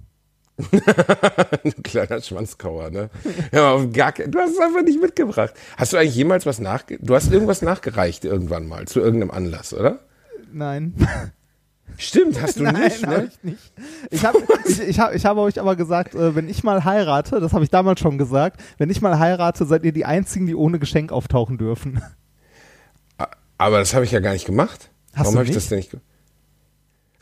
[0.58, 3.10] Ein kleiner Schwanzkauer, ne?
[3.52, 5.54] Ja, gar du hast es einfach nicht mitgebracht.
[5.76, 6.98] Hast du eigentlich jemals was nachge...
[7.00, 10.00] Du hast irgendwas nachgereicht irgendwann mal, zu irgendeinem Anlass, oder?
[10.52, 10.94] Nein.
[11.98, 13.30] Stimmt, hast du Nein, nicht, hab ne?
[13.30, 13.72] ich nicht.
[14.10, 14.34] Ich, hab,
[14.66, 17.64] ich, ich, hab, ich habe euch aber gesagt, äh, wenn ich mal heirate, das habe
[17.64, 21.12] ich damals schon gesagt, wenn ich mal heirate, seid ihr die Einzigen, die ohne Geschenk
[21.12, 22.02] auftauchen dürfen.
[23.58, 24.90] Aber das habe ich ja gar nicht gemacht.
[25.12, 25.56] Hast Warum du habe ich nicht?
[25.56, 26.06] das denn nicht gemacht?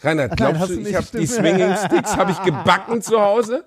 [0.03, 1.27] Reinhard, Ach nein, glaubst hast du, du ich nicht, habe die.
[1.27, 3.65] Swinging Sticks habe ich gebacken zu Hause?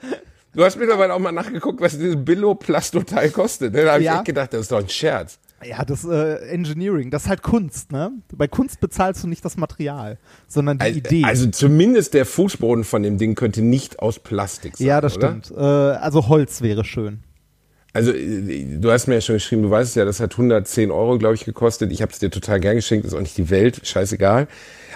[0.55, 3.73] Du hast mittlerweile auch mal nachgeguckt, was dieses Billo-Plastoteil kostet.
[3.73, 3.83] Ne?
[3.85, 4.13] Da habe Ja.
[4.13, 5.37] ich echt gedacht, das ist doch ein Scherz.
[5.67, 8.11] Ja, das äh, Engineering, das ist halt Kunst, ne?
[8.35, 11.23] Bei Kunst bezahlst du nicht das Material, sondern die Also, Idee.
[11.23, 14.87] also zumindest der Fußboden von dem Ding könnte nicht aus Plastik sein.
[14.87, 15.29] ja, das oder?
[15.41, 15.51] stimmt.
[15.57, 17.19] Äh, also Holz wäre schön.
[17.93, 20.89] Also, äh, du hast mir ja schon geschrieben, du weißt es ja, das hat 110
[20.91, 21.91] Euro, glaube ich, gekostet.
[21.91, 24.47] Ich habe es dir total gern geschenkt, ist auch nicht die Welt, scheißegal.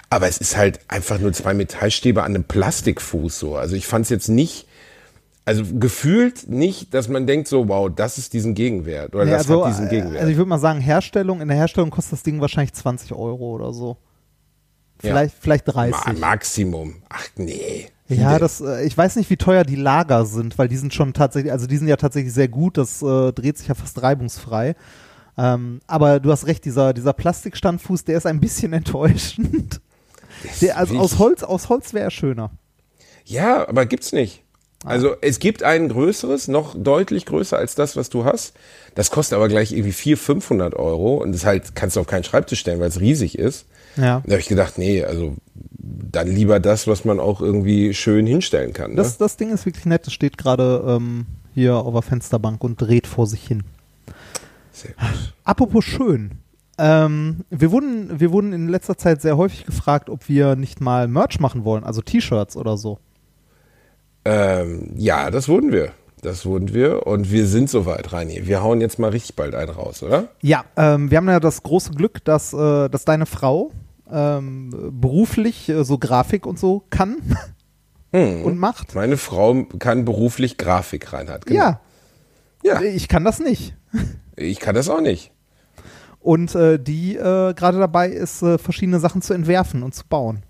[0.09, 3.55] Aber es ist halt einfach nur zwei Metallstäbe an einem Plastikfuß so.
[3.55, 4.66] Also ich fand es jetzt nicht,
[5.48, 9.50] also gefühlt nicht, dass man denkt so, wow, das ist diesen Gegenwert oder Nee, das
[9.50, 10.18] also, hat diesen äh, Gegenwert.
[10.20, 13.52] also ich würde mal sagen, Herstellung, in der Herstellung kostet das Ding wahrscheinlich 20 Euro
[13.52, 13.95] oder so.
[15.00, 16.06] Vielleicht, vielleicht 30.
[16.06, 16.95] Ma Maximum.
[17.08, 17.88] Ach nee.
[18.10, 18.39] Ja, denn?
[18.39, 21.54] das, äh, ich weiß nicht, wie teuer die Lager sind, weil die sind schon tatsächlich,
[21.54, 24.76] also die sind ja tatsächlich sehr gut, das äh, dreht sich ja fast reibungsfrei.
[25.38, 29.80] Ähm, aber du hast recht, dieser, dieser Plastikstandfuß, der ist ein bisschen enttäuschend.
[30.60, 32.52] Der, also aus Holz, aus Holz wäre er schöner.
[33.24, 34.43] Ja, aber gibt's nicht.
[34.88, 38.53] Also es gibt ein größeres, noch deutlich größer als das, was du hast.
[38.95, 42.23] Das kostet aber gleich irgendwie 400, 500 Euro und das halt kannst du auf keinen
[42.23, 43.65] Schreibtisch stellen, weil es riesig ist.
[43.95, 44.21] Ja.
[44.25, 45.35] Da habe ich gedacht, nee, also
[46.11, 48.91] dann lieber das, was man auch irgendwie schön hinstellen kann.
[48.91, 48.97] Ne?
[48.97, 52.81] Das, das Ding ist wirklich nett, das steht gerade ähm, hier auf der Fensterbank und
[52.81, 53.63] dreht vor sich hin.
[54.71, 55.33] Sehr gut.
[55.43, 56.31] Apropos schön.
[56.77, 61.07] Ähm, wir, wurden, wir wurden in letzter Zeit sehr häufig gefragt, ob wir nicht mal
[61.07, 62.99] Merch machen wollen, also T-Shirts oder so.
[64.28, 65.93] Ähm, ja, das wurden wir.
[66.21, 68.45] Das wurden wir und wir sind soweit, Reini.
[68.45, 70.28] Wir hauen jetzt mal richtig bald einen raus, oder?
[70.41, 73.71] Ja, ähm, wir haben ja das große Glück, dass, äh, dass deine Frau
[74.11, 77.17] ähm, beruflich äh, so Grafik und so kann
[78.11, 78.95] und macht.
[78.95, 81.45] Meine Frau kann beruflich Grafik, Reinhard.
[81.45, 81.59] Genau.
[81.59, 81.82] Ja,
[82.63, 83.75] ja, ich kann das nicht.
[84.36, 85.32] ich kann das auch nicht.
[86.19, 90.43] Und äh, die äh, gerade dabei ist, äh, verschiedene Sachen zu entwerfen und zu bauen.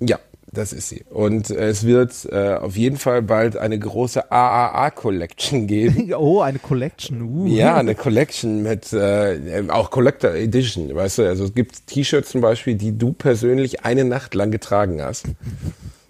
[0.00, 0.18] Ja,
[0.56, 1.04] das ist sie.
[1.10, 6.12] Und es wird äh, auf jeden Fall bald eine große AAA-Collection geben.
[6.16, 7.22] Oh, eine Collection.
[7.22, 7.46] Uh.
[7.46, 12.40] Ja, eine Collection mit äh, auch Collector Edition, weißt du, also es gibt T-Shirts zum
[12.40, 15.26] Beispiel, die du persönlich eine Nacht lang getragen hast.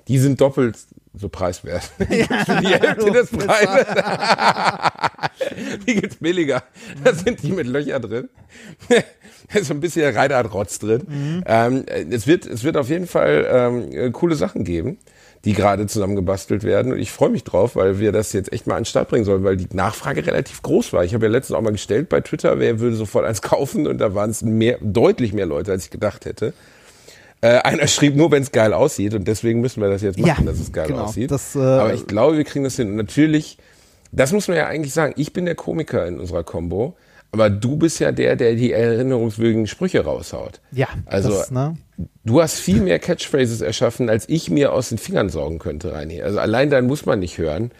[0.08, 0.76] Die sind doppelt
[1.18, 1.82] so preiswert.
[1.96, 3.86] Für die Hälfte des Preises.
[5.86, 6.62] die gibt's billiger.
[7.02, 8.28] Da sind die mit Löcher drin.
[9.52, 11.44] Da ist so ein bisschen Reinhard-Rotz drin.
[11.46, 14.98] Ähm, es, wird, es wird auf jeden Fall ähm, äh, coole Sachen geben,
[15.44, 16.92] die gerade zusammengebastelt werden.
[16.92, 19.24] Und ich freue mich drauf, weil wir das jetzt echt mal an den Start bringen
[19.24, 21.04] sollen, weil die Nachfrage relativ groß war.
[21.04, 23.98] Ich habe ja letztens auch mal gestellt bei Twitter, wer würde sofort eins kaufen und
[23.98, 26.52] da waren es mehr, deutlich mehr Leute, als ich gedacht hätte.
[27.46, 30.44] Äh, einer schrieb nur, wenn es geil aussieht und deswegen müssen wir das jetzt machen,
[30.44, 31.04] Ja, dass es geil genau.
[31.04, 31.30] aussieht.
[31.30, 32.88] Das, äh, Aber ich glaube, wir kriegen das hin.
[32.90, 33.58] Und natürlich,
[34.10, 36.96] das muss man ja eigentlich sagen, ich bin der Komiker in unserer Combo,
[37.30, 40.60] aber du bist ja der, der die erinnerungswürdigen Sprüche raushaut.
[40.72, 41.76] Ja, Also das, ne?
[42.24, 46.22] du hast viel mehr Catchphrases erschaffen, als ich mir aus den Fingern saugen könnte, Reini.
[46.22, 47.70] Also allein dann muss man nicht hören.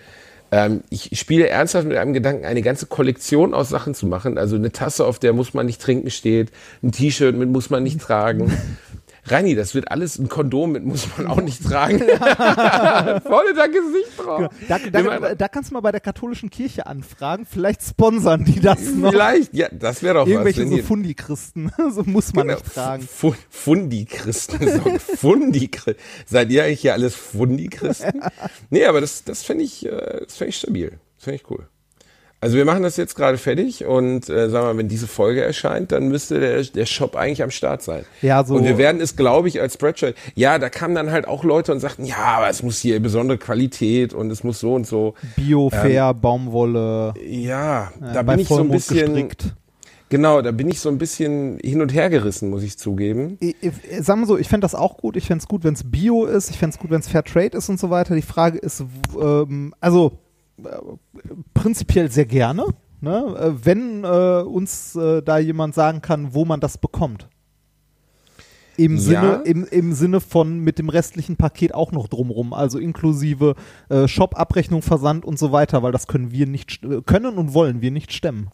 [0.52, 4.38] Ähm, ich spiele ernsthaft mit einem Gedanken, eine ganze Kollektion aus Sachen zu machen.
[4.38, 6.50] Also eine Tasse, auf der muss man nicht trinken steht,
[6.84, 8.52] ein T-Shirt mit muss man nicht tragen.
[9.28, 11.98] Reini, das wird alles ein Kondom mit muss man auch nicht tragen.
[12.00, 14.48] Voll dein Gesicht drauf.
[14.68, 17.44] Da, Wir da, machen- da kannst du mal bei der katholischen Kirche anfragen.
[17.44, 19.10] Vielleicht sponsern die das noch.
[19.10, 20.68] Vielleicht, ja, das wäre doch Irgendwelche was.
[20.68, 21.72] so wenn die- Fundi-Christen.
[21.90, 23.02] so muss man Genau, nicht tragen.
[23.10, 24.58] Fu- Fundi-Christen.
[24.68, 25.70] So, Fundi
[26.26, 28.20] Seid ihr eigentlich hier alles Fundi-Christen?
[28.70, 30.98] Nee, aber das, das fände ich, äh, das fänd ich stabil.
[31.16, 31.68] Das fände ich cool.
[32.47, 35.42] Also wir machen das jetzt gerade fertig und äh, sagen wir mal, wenn diese Folge
[35.42, 38.05] erscheint, dann müsste der, der Shop eigentlich am Start sein.
[38.22, 40.14] Ja, so- Und wir werden es, glaube ich, als Spreadshirt.
[40.36, 43.36] Ja, da kamen dann halt auch Leute und sagten, ja, aber es muss hier besondere
[43.36, 45.14] Qualität und es muss so und so.
[45.34, 47.14] Bio, fair, Baumwolle.
[47.28, 49.55] Ja, äh, da bin ich so ein bisschen, gestrickt.
[50.09, 53.38] genau, da bin ich so ein bisschen hin und her gerissen, muss ich zugeben.
[53.40, 53.72] Ich, ich,
[54.05, 55.16] sagen wir so, ich fände das auch gut.
[55.16, 56.51] Ich fände es gut, wenn es Bio ist.
[56.51, 58.14] Ich fände es gut, wenn es Fair Trade ist und so weiter.
[58.14, 58.84] Die Frage ist,
[59.20, 60.12] ähm, also
[61.54, 62.64] prinzipiell sehr gerne,
[63.00, 63.36] ne?
[63.38, 67.28] äh, wenn äh, uns äh, da jemand sagen kann, wo man das bekommt.
[68.78, 69.00] Im Ja.
[69.00, 73.54] Sinne, im, im Sinne von mit dem restlichen Paket auch noch drumrum, also inklusive
[73.88, 77.54] äh, Shop, Abrechnung, Versand und so weiter, weil das können wir nicht, st- können und
[77.54, 78.50] wollen wir nicht stemmen.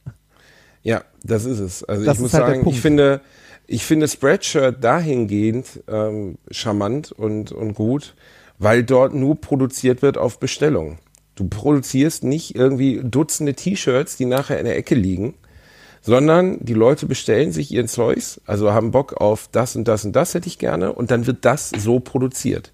[0.84, 1.82] Ja, das ist es.
[1.84, 3.20] Also Das ich muss halt sagen, ich finde,
[3.66, 8.14] ich finde Spreadshirt dahingehend ähm, charmant und, und gut,
[8.58, 10.98] weil dort nur produziert wird auf Bestellung.
[11.34, 15.34] Du produzierst nicht irgendwie Dutzende T-Shirts, die nachher in der Ecke liegen,
[16.02, 20.14] sondern die Leute bestellen sich ihren Zeugs, also haben Bock auf das und das und
[20.14, 22.72] das hätte ich gerne und dann wird das so produziert.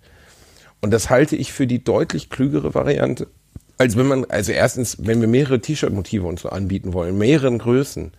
[0.81, 3.29] Und das halte ich für die deutlich klügere Variante.
[3.77, 8.13] Als wenn man, also erstens, wenn wir mehrere T-Shirt-Motive uns so anbieten wollen, mehreren Größen,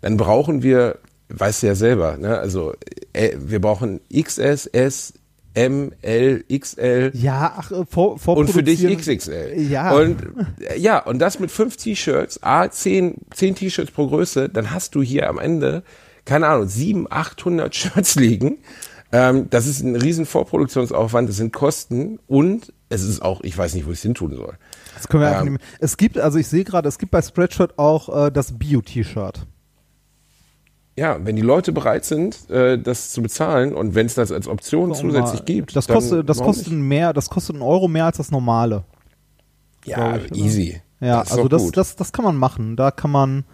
[0.00, 2.74] dann brauchen wir, weißt du ja selber, ne, also
[3.12, 5.14] äh, wir brauchen XS, S,
[5.56, 9.54] M, L, XL Ja, ach, äh, vor, und für dich XXL.
[9.56, 9.92] Ja.
[9.94, 10.22] Und
[10.60, 14.94] äh, ja, und das mit fünf T-Shirts, A, zehn, zehn T-Shirts pro Größe, dann hast
[14.94, 15.82] du hier am Ende,
[16.26, 18.58] keine Ahnung, sieben, 800 Shirts liegen.
[19.12, 23.74] Ähm, das ist ein riesen Vorproduktionsaufwand, das sind Kosten und es ist auch, ich weiß
[23.74, 24.58] nicht, wo ich es hin tun soll.
[24.94, 25.58] Das können wir einfach Ähm, nehmen.
[25.78, 29.46] Es gibt, also ich sehe gerade, es gibt bei Spreadshirt auch äh, das Bio-T-Shirt.
[30.98, 34.48] Ja, wenn die Leute bereit sind, äh, das zu bezahlen und wenn es das als
[34.48, 38.30] Option zusätzlich gibt, Das kostet, das kostet mehr, das kostet einen Euro mehr als das
[38.30, 38.84] normale.
[39.84, 40.80] ja ich, easy.
[41.00, 42.76] Ja, das also das, das, das kann man machen.
[42.76, 43.44] Da kann man,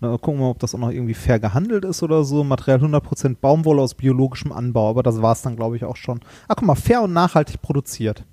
[0.00, 2.44] na, gucken wir mal, ob das auch noch irgendwie fair gehandelt ist oder so.
[2.44, 6.20] Material 100% Baumwolle aus biologischem Anbau, aber das war es dann, glaube ich, auch schon.
[6.48, 8.24] Ah, guck mal, fair und nachhaltig produziert.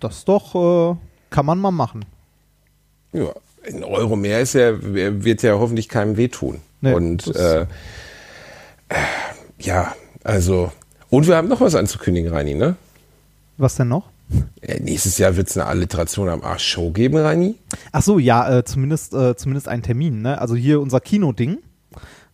[0.00, 0.96] das doch, äh,
[1.30, 2.04] kann man mal machen.
[3.14, 3.30] Ja,
[3.66, 6.60] ein Euro mehr ist ja, wird ja hoffentlich keinem wehtun.
[6.84, 7.66] Nee, und äh, äh,
[9.58, 10.70] ja, also.
[11.08, 12.76] Und wir haben noch was anzukündigen, Reini, ne?
[13.56, 14.10] Was denn noch?
[14.60, 17.54] Äh, nächstes Jahr wird es eine Alliteration am Arsch Show geben, Reini.
[17.92, 20.20] Ach so, ja, äh, zumindest, äh, zumindest ein Termin.
[20.20, 20.38] Ne?
[20.38, 21.58] Also hier unser Kinoding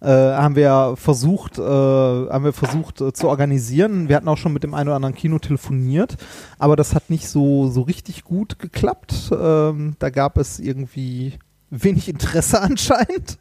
[0.01, 4.09] äh, haben wir versucht, äh, haben wir versucht äh, zu organisieren.
[4.09, 6.17] Wir hatten auch schon mit dem einen oder anderen Kino telefoniert,
[6.59, 9.31] aber das hat nicht so so richtig gut geklappt.
[9.33, 11.35] Ähm, da gab es irgendwie
[11.71, 13.39] wenig Interesse anscheinend.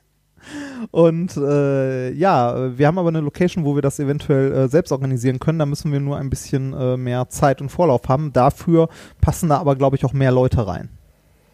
[0.92, 5.40] Und äh, ja, wir haben aber eine Location, wo wir das eventuell äh, selbst organisieren
[5.40, 5.60] können.
[5.60, 8.34] Da müssen wir nur ein bisschen äh, mehr Zeit und Vorlauf haben.
[8.34, 8.90] Dafür
[9.22, 10.90] passen da aber, glaube ich, auch mehr Leute rein.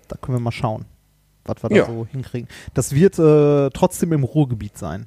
[0.07, 0.85] Da können wir mal schauen,
[1.45, 1.85] was wir Ja.
[1.85, 2.47] da so hinkriegen.
[2.73, 5.05] Das wird äh, trotzdem im Ruhrgebiet sein.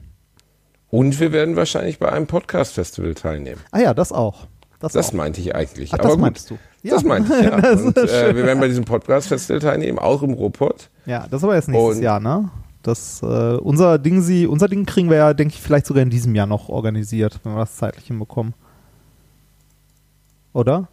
[0.90, 3.60] Und wir werden wahrscheinlich bei einem Podcast-Festival teilnehmen.
[3.72, 4.46] Ah ja, das auch.
[4.80, 5.12] Das, Das auch.
[5.14, 5.90] meinte ich eigentlich.
[5.92, 6.58] Ach, Aber das gut, meinst du.
[6.84, 7.60] Das meinte ich, ja.
[7.60, 10.88] Das Und äh, wir werden bei diesem Podcast-Festival teilnehmen, auch im Ruhrpott.
[11.04, 12.48] Ja, das ist aber erst nächstes Und- Jahr, ne?
[12.82, 13.26] Das, äh,
[13.56, 16.46] unser Ding, sie, unser Ding kriegen wir ja, denke ich, vielleicht sogar in diesem Jahr
[16.46, 18.54] noch organisiert, wenn wir das zeitlich hinbekommen.
[20.52, 20.88] Oder?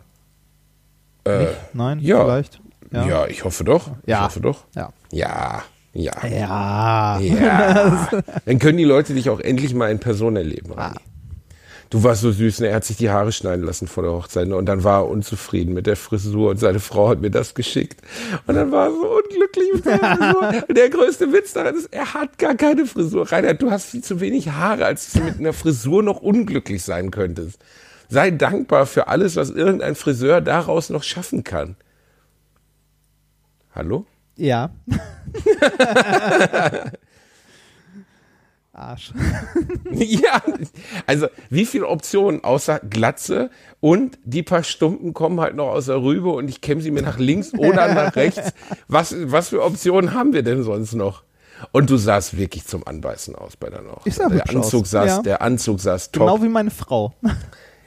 [1.25, 1.51] Äh, Nicht?
[1.73, 1.99] Nein?
[1.99, 2.23] ja.
[2.23, 2.61] Vielleicht?
[2.91, 3.25] ja.
[3.27, 3.87] ich hoffe doch.
[4.05, 4.19] Ja.
[4.19, 4.63] Ich hoffe doch.
[4.75, 4.89] Ja.
[5.11, 5.63] Ja,
[5.93, 6.27] ja.
[6.27, 7.19] Ja.
[7.19, 8.07] Ja.
[8.45, 10.93] Dann können die Leute dich auch endlich mal in Person erleben, Ah.
[11.89, 12.69] Du warst so süß, ne?
[12.69, 14.55] er hat sich die Haare schneiden lassen vor der Hochzeit ne?
[14.55, 18.01] und dann war er unzufrieden mit der Frisur und seine Frau hat mir das geschickt
[18.47, 20.63] und dann war er so unglücklich mit seiner Frisur.
[20.67, 23.31] Und der größte Witz daran ist, er hat gar keine Frisur.
[23.31, 26.83] Reinhard, du hast viel zu wenig Haare, als dass du mit einer Frisur noch unglücklich
[26.83, 27.59] sein könntest.
[28.09, 31.75] Sei dankbar für alles, was irgendein Friseur daraus noch schaffen kann.
[33.73, 34.05] Hallo?
[34.35, 34.71] Ja.
[38.75, 39.13] Arsch.
[39.91, 40.41] Ja,
[41.07, 43.49] also wie viele Optionen außer Glatze
[43.79, 47.01] und die paar Stumpen kommen halt noch aus der Rübe und ich kämme sie mir
[47.01, 48.51] nach links oder nach rechts.
[48.87, 51.23] Was, was für Optionen haben wir denn sonst noch?
[51.71, 54.05] Und du sahst wirklich zum Anbeißen aus bei der noch.
[54.05, 54.91] Ich sah der Anzug aus.
[54.91, 55.21] saß, Ja.
[55.21, 56.23] der Anzug saß top.
[56.27, 57.13] Genau wie meine Frau.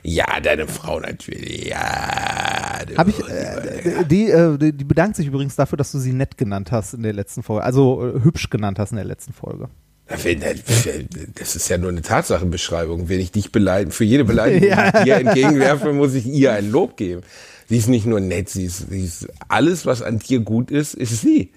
[0.02, 1.66] ja, deine Frau natürlich.
[1.66, 2.78] Ja.
[2.96, 6.38] Hab ich, äh, die, äh, die die bedankt sich übrigens dafür, dass du sie nett
[6.38, 7.64] genannt hast in der letzten Folge.
[7.64, 9.68] Also äh, hübsch genannt hast in der letzten Folge.
[10.08, 13.08] Das ist ja nur eine Tatsachenbeschreibung.
[13.08, 16.70] Wenn ich dich beleidigen, für jede Beleidigung, die ich dir entgegenwerfe, muss ich ihr ein
[16.70, 17.22] Lob geben.
[17.68, 20.94] Sie ist nicht nur nett, sie ist, sie ist alles, was an dir gut ist,
[20.94, 21.50] ist sie.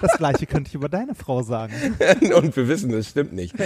[0.00, 1.72] Das gleiche könnte ich über deine Frau sagen.
[2.34, 3.54] Und wir wissen, das stimmt nicht.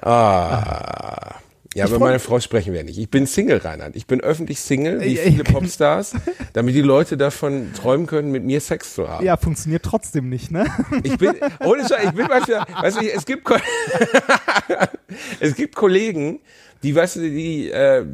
[0.00, 1.40] ah.
[1.74, 2.98] Ja, über meine Frau sprechen wir nicht.
[2.98, 3.94] Ich bin Single, Reinhard.
[3.94, 5.44] Ich bin öffentlich Single, wie viele.
[5.44, 6.14] Popstars,
[6.52, 9.24] damit die Leute davon träumen können, mit mir Sex zu haben.
[9.24, 10.66] Ja, funktioniert trotzdem nicht, ne?
[11.04, 13.48] Ich bin, ohne Scheiß, ich bin manchmal, weißt du, es gibt,
[15.40, 16.40] es gibt Kollegen,
[16.82, 18.04] die, weißt du, die, äh,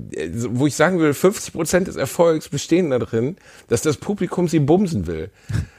[0.51, 3.37] wo ich sagen will, 50 Prozent des Erfolgs bestehen darin,
[3.69, 5.31] dass das Publikum sie bumsen will.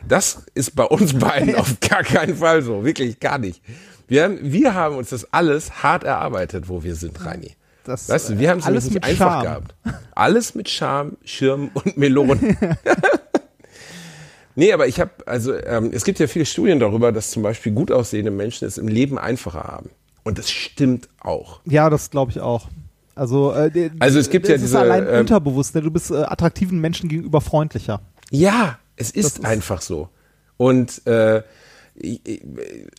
[0.07, 3.61] Das ist bei uns beiden auf gar keinen Fall so, wirklich gar nicht.
[4.07, 7.51] Wir haben, wir haben uns das alles hart erarbeitet, wo wir sind, Reini.
[7.87, 9.43] Das, Weißt du, wir haben es alles nicht mit einfach Charme.
[9.43, 9.75] gehabt.
[10.15, 12.57] Alles mit Charme, Schirm und Melonen.
[14.55, 17.71] nee, aber ich habe, also ähm, es gibt ja viele Studien darüber, dass zum Beispiel
[17.71, 19.89] gut aussehende Menschen es im Leben einfacher haben.
[20.23, 21.61] Und das stimmt auch.
[21.65, 22.67] Ja, das glaube ich auch.
[23.15, 25.73] Also, äh, Also es gibt ja diese, allein ähm, unterbewusst.
[25.73, 25.81] Ne?
[25.81, 28.01] Du bist äh, attraktiven Menschen gegenüber freundlicher.
[28.29, 30.09] Ja, es ist, ist- einfach so.
[30.57, 31.41] Und äh,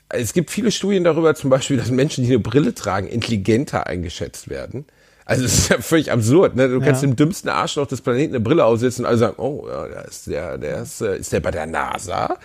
[0.09, 4.49] es gibt viele Studien darüber, zum Beispiel, dass Menschen, die eine Brille tragen, intelligenter eingeschätzt
[4.49, 4.87] werden.
[5.25, 6.57] Also es ist ja völlig absurd.
[6.57, 6.69] Ne?
[6.69, 7.09] Du kannst Ja.
[7.09, 10.27] dem dümmsten Arschloch des Planeten eine Brille aufsetzen und alle sagen, oh, ja, der ist
[10.27, 12.39] der, der ist, äh, ist der bei der NASA.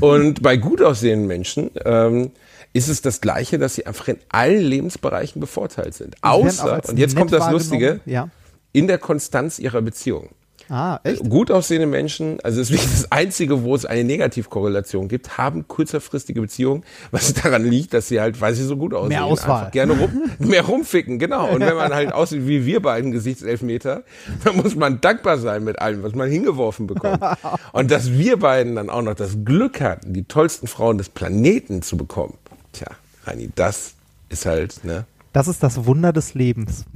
[0.00, 2.32] Und bei gut aussehenden Menschen ähm,
[2.72, 6.16] ist es das Gleiche, dass sie einfach in allen Lebensbereichen bevorteilt sind.
[6.22, 8.00] Außer, und jetzt kommt das Lustige.
[8.04, 8.28] Ja.
[8.72, 10.30] in der Konstanz ihrer Beziehung.
[10.68, 11.28] Ah, echt?
[11.28, 16.40] Gut aussehende Menschen, also das ist das Einzige, wo es eine Negativkorrelation gibt, haben kurzerfristige
[16.40, 19.58] Beziehungen, was daran liegt, dass sie halt, weil sie so gut aussehen, Mehr Auswahl.
[19.58, 21.48] einfach gerne rum, mehr rumficken, genau.
[21.50, 24.04] Und wenn man halt aussieht wie wir beiden Gesichtselfmeter,
[24.44, 27.20] dann muss man dankbar sein mit allem, was man hingeworfen bekommt.
[27.72, 31.82] Und dass wir beiden dann auch noch das Glück hatten, die tollsten Frauen des Planeten
[31.82, 32.34] zu bekommen,
[32.72, 32.88] tja,
[33.24, 33.94] Reini, das
[34.30, 36.84] ist halt, ne, Das ist das Wunder des Lebens.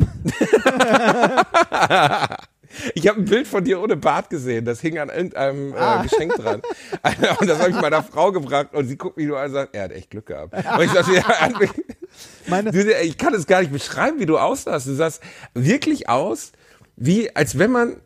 [2.95, 4.65] Ich habe ein Bild von dir ohne Bart gesehen.
[4.65, 6.63] Das hing an irgendeinem äh, Geschenk dran.
[7.41, 9.75] Und das habe ich meiner Frau gebracht und sie guckt mich nur an und sagt,
[9.75, 10.55] er hat echt Glück gehabt.
[10.55, 11.23] Und ich sagte,
[12.47, 12.71] Meine,
[13.03, 14.87] ich kann es gar nicht beschreiben, wie du aussahst.
[14.87, 15.23] Du sahst
[15.55, 16.53] wirklich aus,
[16.97, 17.97] wie als wenn man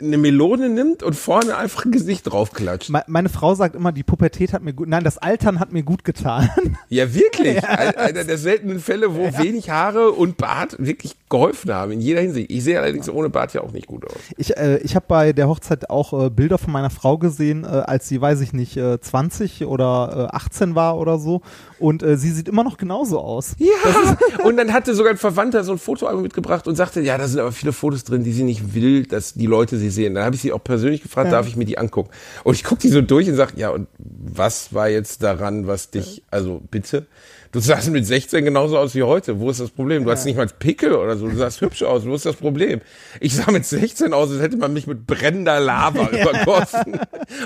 [0.00, 2.90] eine Melone nimmt und vorne einfach ein Gesicht draufklatscht.
[2.90, 5.84] Me meine Frau sagt immer, die Pubertät hat mir gut, nein, das Altern hat mir
[5.84, 6.50] gut getan.
[6.88, 7.62] Ja, wirklich.
[7.68, 12.20] Ein- Einer der seltenen Fälle, wo wenig Haare und Bart wirklich geholfen haben, in jeder
[12.22, 12.50] Hinsicht.
[12.50, 14.16] Ich sehe allerdings ohne Bart ja auch nicht gut aus.
[14.36, 17.68] Ich, äh, ich habe bei der Hochzeit auch äh, Bilder von meiner Frau gesehen, äh,
[17.68, 21.40] als sie, weiß ich nicht, äh, 20 oder äh, 18 war oder so.
[21.78, 23.54] Und äh, sie sieht immer noch genauso aus.
[23.58, 23.68] Ja,
[24.44, 27.40] und dann hatte sogar ein Verwandter so ein Fotoalbum mitgebracht und sagte, ja, da sind
[27.40, 30.14] aber viele Fotos drin, die sie nicht will, dass die Leute sie sehen.
[30.14, 32.10] Dann habe ich sie auch persönlich gefragt, darf ich mir die angucken?
[32.42, 35.90] Und ich gucke die so durch und sage, ja, und was war jetzt daran, was
[35.90, 37.06] dich, also bitte?
[37.54, 39.38] Du sahst mit 16 genauso aus wie heute.
[39.38, 40.02] Wo ist das Problem?
[40.02, 41.28] Du hast nicht mal Pickel oder so.
[41.28, 42.04] Du sahst hübsch aus.
[42.04, 42.80] Wo ist das Problem?
[43.20, 46.98] Ich sah mit 16 aus, als hätte man mich mit brennender Lava übergossen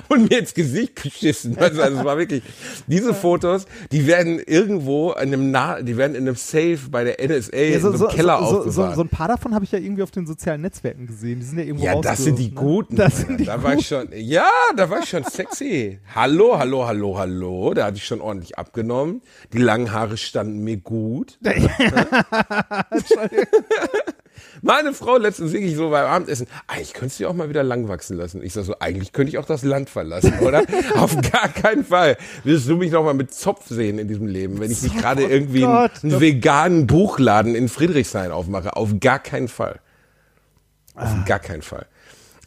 [0.09, 1.59] und mir ins Gesicht geschissen.
[1.59, 2.43] Also, also es war wirklich,
[2.87, 7.23] diese Fotos, die werden irgendwo in einem, Na die werden in einem Safe bei der
[7.23, 8.95] NSA in so, einem Keller so, so, aufbewahrt.
[8.95, 11.41] so ein paar davon habe ich ja irgendwie auf den sozialen Netzwerken gesehen.
[11.41, 12.55] Die sind ja irgendwo Ja, das sind die ne?
[12.55, 12.97] guten.
[12.97, 15.99] Das sind die da war ich schon, ja, da war ich schon sexy.
[16.15, 17.75] Hallo, hallo, hallo, hallo.
[17.75, 19.21] Da hatte ich schon ordentlich abgenommen.
[19.53, 21.39] Die langen Haare standen mir gut.
[24.63, 27.89] Meine Frau letztens wirklich so beim Abendessen, eigentlich könntest du die auch mal wieder lang
[27.89, 28.43] wachsen lassen.
[28.43, 30.63] Ich sag so, eigentlich könnte ich auch das Land verlassen, oder?
[30.97, 32.17] Auf gar keinen Fall.
[32.45, 35.23] Willst du mich noch mal mit Zopf sehen in diesem Leben, wenn ich nicht gerade
[35.25, 38.77] irgendwie einen, Gott, einen das- veganen Buchladen in Friedrichshain aufmache?
[38.77, 39.81] Auf gar keinen Fall.
[40.95, 41.87] Auf gar keinen Fall.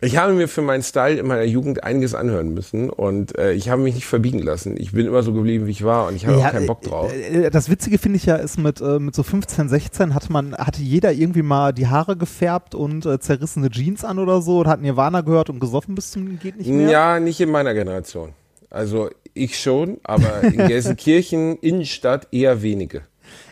[0.04, 3.70] Ich habe mir für meinen Style in meiner Jugend einiges anhören müssen und äh, ich
[3.70, 4.76] habe mich nicht verbiegen lassen.
[4.78, 6.82] Ich bin immer so geblieben, wie ich war und ich habe Ja, auch keinen Bock
[6.82, 7.14] drauf.
[7.14, 10.32] äh, äh, Das Witzige finde ich ja ist mit, äh, mit so 15, 16 hatte
[10.32, 14.62] man, hatte jeder irgendwie mal die Haare gefärbt und äh, zerrissene Jeans an oder so
[14.62, 16.90] und hat Nirvana gehört und gesoffen bis zum geht nicht mehr.
[16.90, 18.30] Ja, nicht in meiner Generation.
[18.72, 23.04] Also ich schon, aber in Gelsenkirchen, Innenstadt eher wenige.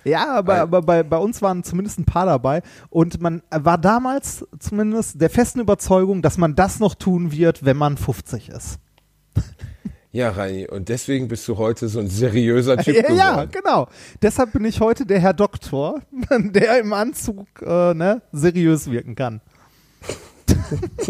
[0.09, 3.77] Ja, aber, Weil- aber bei, bei uns waren zumindest ein paar dabei und man war
[3.77, 8.79] damals zumindest der festen Überzeugung, dass man das noch tun wird, wenn man 50 ist.
[10.11, 13.17] Ja, Reini, und deswegen bist du heute so ein seriöser Typ Ja, geworden.
[13.17, 13.87] ja, genau.
[14.23, 16.01] Deshalb bin ich heute der Herr Doktor,
[16.31, 19.41] der im Anzug äh, ne, seriös wirken kann.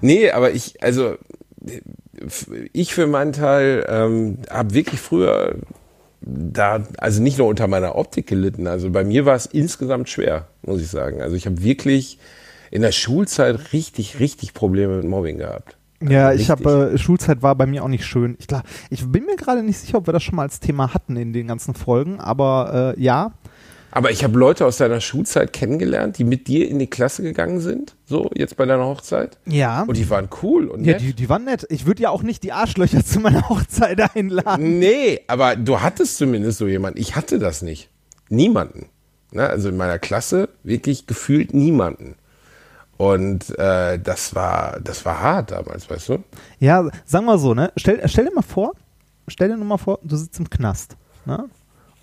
[0.00, 1.16] nee, aber ich, also
[2.72, 5.56] ich für meinen Teil ähm, habe wirklich früher
[6.20, 10.46] da, also nicht nur unter meiner Optik gelitten, also bei mir war es insgesamt schwer,
[10.62, 11.20] muss ich sagen.
[11.22, 12.18] Also ich habe wirklich
[12.70, 15.76] in der Schulzeit richtig, richtig Probleme mit Mobbing gehabt.
[16.02, 18.36] Ja, Also ich habe äh, Schulzeit war bei mir auch nicht schön.
[18.38, 20.92] Ich, glaub, ich bin mir gerade nicht sicher, ob wir das schon mal als Thema
[20.92, 23.32] hatten in den ganzen Folgen, aber äh, ja.
[23.96, 27.60] Aber ich habe Leute aus deiner Schulzeit kennengelernt, die mit dir in die Klasse gegangen
[27.60, 29.38] sind, so jetzt bei deiner Hochzeit.
[29.46, 29.84] Ja.
[29.84, 31.00] Und die waren cool und ja, nett.
[31.00, 31.66] die, die waren nett.
[31.70, 34.78] Ich würde ja auch nicht die Arschlöcher zu meiner Hochzeit einladen.
[34.78, 37.00] Nee, aber du hattest zumindest so jemanden.
[37.00, 37.88] Ich hatte das nicht.
[38.28, 38.90] Niemanden.
[39.32, 39.48] Ne?
[39.48, 42.16] Also in meiner Klasse wirklich gefühlt niemanden.
[42.98, 46.18] Und äh, das war, das war hart damals, weißt du?
[46.58, 47.72] Ja, sagen wir so, ne?
[47.78, 48.72] Stell, stell dir mal vor,
[49.26, 51.48] stell dir nur mal vor, du sitzt im Knast, ne?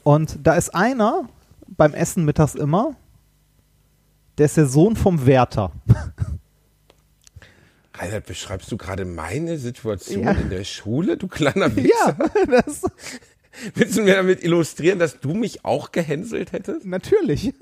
[0.02, 1.30] Und da ist einer
[1.78, 2.96] beim Essen mittags immer,
[4.38, 5.72] der ist der Sohn vom Wärter.
[7.96, 10.32] Reinhard, beschreibst du gerade meine Situation Ja.
[10.32, 12.18] in der Schule, du kleiner Wichser?
[12.18, 12.82] Ja, das
[13.76, 16.88] Willst du mir damit illustrieren, dass du mich auch gehänselt hättest?
[16.88, 17.54] natürlich.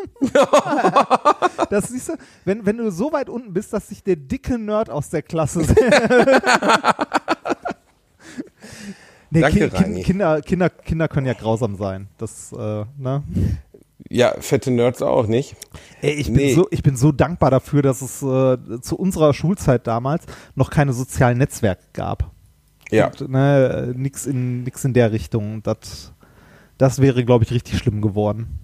[1.69, 2.13] das siehst du,
[2.45, 5.65] wenn, wenn du so weit unten bist, dass sich der dicke Nerd aus der Klasse
[9.31, 10.03] Nee, Danke, Ki- Reini.
[10.03, 12.07] Kinder, Kinder, Kinder können ja grausam sein.
[12.17, 13.23] Das, äh, ne?
[14.13, 15.55] Ja, fette Nerds auch, nicht?
[16.01, 16.53] Ey, ich, bin Nee.
[16.53, 20.91] so, ich bin so dankbar dafür, dass es äh, zu unserer Schulzeit damals noch keine
[20.91, 22.29] sozialen Netzwerke gab.
[22.89, 23.07] Ja.
[23.07, 25.63] Und, ne, nix in, nix in der Richtung.
[25.63, 26.11] Das,
[26.77, 28.59] das wäre, glaube ich, richtig schlimm geworden.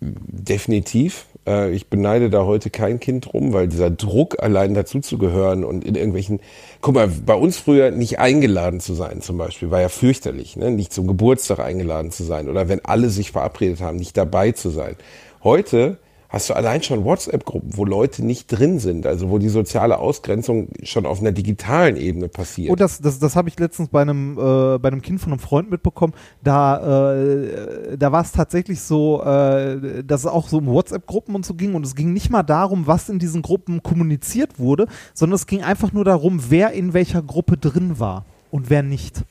[0.00, 1.26] Definitiv.
[1.46, 5.94] Äh, Ich beneide da heute kein Kind drum, weil dieser Druck, allein dazuzugehören und in
[5.94, 6.40] irgendwelchen,
[6.80, 10.70] guck mal, bei uns früher nicht eingeladen zu sein zum Beispiel, war ja fürchterlich, ne?
[10.70, 14.70] nicht zum Geburtstag eingeladen zu sein oder wenn alle sich verabredet haben, nicht dabei zu
[14.70, 14.96] sein.
[15.42, 15.98] Heute
[16.28, 20.68] hast du allein schon WhatsApp-Gruppen, wo Leute nicht drin sind, also wo die soziale Ausgrenzung
[20.82, 22.70] schon auf einer digitalen Ebene passiert.
[22.70, 25.40] Und das, das, das habe ich letztens bei einem, äh, bei einem Kind von einem
[25.40, 26.12] Freund mitbekommen.
[26.42, 31.46] Da, äh, da war es tatsächlich so, äh, dass es auch so um WhatsApp-Gruppen und
[31.46, 31.74] so ging.
[31.74, 35.62] Und es ging nicht mal darum, was in diesen Gruppen kommuniziert wurde, sondern es ging
[35.62, 39.24] einfach nur darum, wer in welcher Gruppe drin war und wer nicht.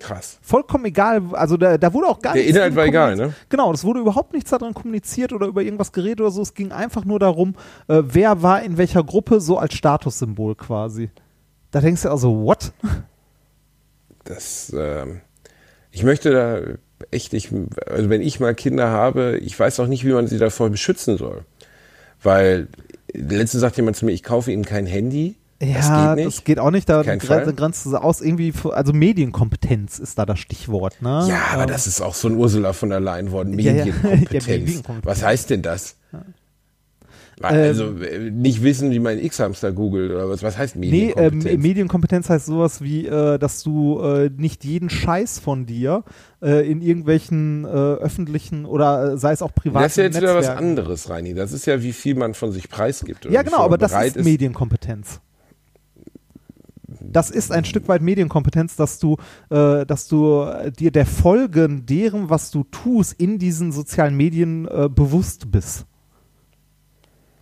[0.00, 0.38] Krass.
[0.42, 3.34] Vollkommen egal, also da, da wurde auch gar Der nichts Inhalt drin war egal, ne?
[3.48, 6.42] Genau, es wurde überhaupt nichts daran kommuniziert oder über irgendwas geredet oder so.
[6.42, 7.54] Es ging einfach nur darum,
[7.88, 11.10] äh, wer war in welcher Gruppe, so als Statussymbol quasi.
[11.70, 12.72] Da denkst du also, what?
[14.24, 15.20] das, ähm,
[15.90, 16.60] ich möchte da
[17.10, 17.50] echt, ich,
[17.86, 21.16] also wenn ich mal Kinder habe, ich weiß auch nicht, wie man sie davor beschützen
[21.16, 21.44] soll.
[22.22, 22.68] Weil
[23.12, 25.36] letztens sagt jemand zu mir, ich kaufe Ihnen kein Handy.
[25.60, 26.88] Das Ja, geht das geht auch nicht.
[26.88, 31.26] Da grenzt, grenzt es aus irgendwie, also Medienkompetenz ist da das Stichwort, ne?
[31.28, 33.48] ja, aber Ähm, das ist auch so ein Ursula von der Leyen Wort.
[33.48, 33.84] Ja, ja.
[34.02, 34.46] Medienkompetenz.
[34.46, 35.04] Ja, Medienkompetenz.
[35.06, 35.96] Was heißt denn das?
[37.40, 40.42] Also äh, nicht wissen, wie man X-Hamster googelt oder was.
[40.42, 40.86] Was heißt Nee,
[41.16, 41.62] ähm, Medienkompetenz?
[41.62, 46.02] Medienkompetenz heißt sowas wie, äh, dass du äh, nicht jeden Scheiß von dir
[46.42, 50.16] äh, in irgendwelchen äh, öffentlichen oder äh, sei es auch privaten das ist ja jetzt
[50.16, 51.34] wieder was Netzwerken- anderes, Reini.
[51.34, 53.24] Das ist ja, wie viel man von sich preisgibt.
[53.26, 55.20] Ja, genau, aber das ist Medienkompetenz.
[57.12, 59.16] Das ist ein Stück weit Medienkompetenz, dass du,
[59.50, 64.66] äh, dass du äh, dir der Folgen deren, was du tust, in diesen sozialen Medien
[64.66, 65.86] äh, bewusst bist.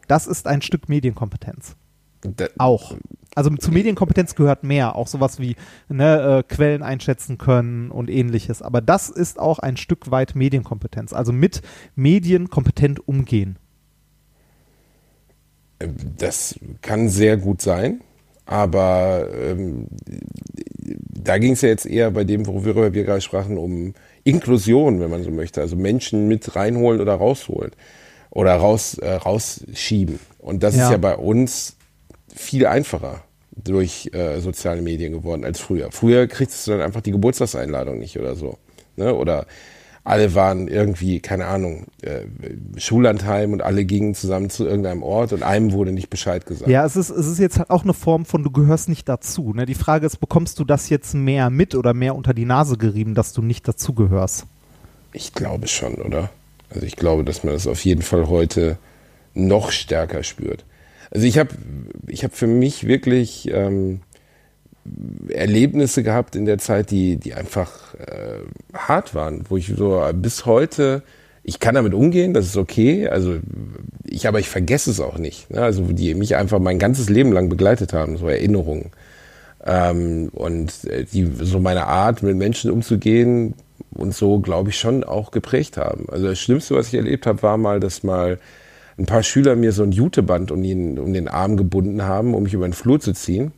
[0.08, 1.76] Das ist ein Stück Medienkompetenz.
[2.22, 2.96] Da, Auch.
[3.34, 5.56] Also zu Medienkompetenz gehört mehr, auch sowas wie
[5.88, 8.62] ne, äh, Quellen einschätzen können und ähnliches.
[8.62, 11.12] Aber das ist auch ein Stück weit Medienkompetenz.
[11.12, 11.60] Also mit
[11.94, 13.58] Medien kompetent umgehen.
[16.16, 18.00] Das kann sehr gut sein,
[18.46, 19.86] aber ähm,
[20.78, 23.94] da ging es ja jetzt eher bei dem, worüber wir gerade sprachen, um
[24.24, 25.60] Inklusion, wenn man so möchte.
[25.60, 27.72] Also Menschen mit reinholen oder rausholen
[28.30, 30.18] oder raus, äh, rausschieben.
[30.38, 30.84] Und das Ja.
[30.84, 31.76] ist ja bei uns
[32.34, 35.90] viel einfacher durch äh, soziale Medien geworden als früher.
[35.90, 38.58] Früher kriegst du dann einfach die Geburtstagseinladung nicht oder so.
[38.96, 39.14] Ne?
[39.14, 39.46] Oder
[40.06, 42.20] alle waren irgendwie, keine Ahnung, äh,
[42.76, 46.70] Schullandheim und alle gingen zusammen zu irgendeinem Ort und einem wurde nicht Bescheid gesagt.
[46.70, 49.52] Ja, es ist, es ist jetzt halt auch eine Form von, du gehörst nicht dazu.
[49.52, 49.66] Ne?
[49.66, 53.14] Die Frage ist, bekommst du das jetzt mehr mit oder mehr unter die Nase gerieben,
[53.14, 54.46] dass du nicht dazugehörst?
[55.12, 56.30] Ich glaube schon, oder?
[56.70, 58.78] Also ich glaube, dass man das auf jeden Fall heute
[59.34, 60.64] noch stärker spürt.
[61.10, 61.50] Also ich habe
[62.06, 64.02] ich hab für mich wirklich ähm,
[65.28, 68.40] Erlebnisse gehabt in der Zeit, die, die einfach äh,
[68.74, 71.02] hart waren, wo ich so bis heute,
[71.42, 73.36] ich kann damit umgehen, das ist okay, also
[74.04, 75.50] ich, aber ich vergesse es auch nicht.
[75.50, 75.62] Ne?
[75.62, 78.90] Also die mich einfach mein ganzes Leben lang begleitet haben, so Erinnerungen.
[79.64, 83.54] Ähm, und äh, die so meine Art, mit Menschen umzugehen
[83.90, 86.06] und so, glaube ich, schon auch geprägt haben.
[86.10, 88.38] Also das Schlimmste, was ich erlebt habe, war mal, dass mal
[88.98, 92.44] ein paar Schüler mir so ein Juteband um den, um den Arm gebunden haben, um
[92.44, 93.52] mich über den Flur zu ziehen.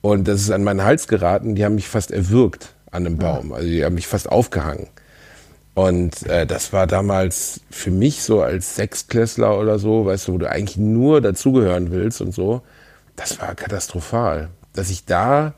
[0.00, 3.52] Und das ist an meinen Hals geraten, die haben mich fast erwürgt an einem Baum.
[3.52, 4.86] Also die haben mich fast aufgehangen.
[5.74, 10.38] Und äh, das war damals für mich so als Sechstklässler oder so, weißt du, wo
[10.38, 12.62] du eigentlich nur dazugehören willst und so,
[13.14, 14.48] das war katastrophal.
[14.72, 15.54] Dass ich da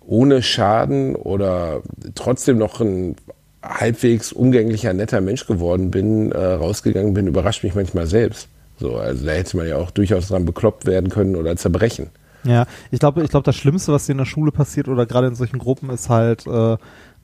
[0.00, 1.82] ohne Schaden oder
[2.14, 3.16] trotzdem noch ein
[3.62, 8.48] halbwegs umgänglicher, netter Mensch geworden bin, äh, rausgegangen bin, überrascht mich manchmal selbst.
[8.78, 12.10] So, also da hätte man ja auch durchaus dran bekloppt werden können oder zerbrechen.
[12.44, 15.26] Ja, ich glaube, ich glaube, das Schlimmste, was dir in der Schule passiert oder gerade
[15.26, 16.76] in solchen Gruppen, ist halt, äh,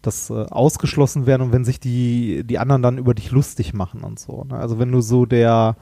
[0.07, 4.03] das äh, ausgeschlossen werden und wenn sich die, die anderen dann über dich lustig machen
[4.03, 4.45] und so.
[4.45, 4.57] Ne?
[4.57, 5.77] Also wenn du so der,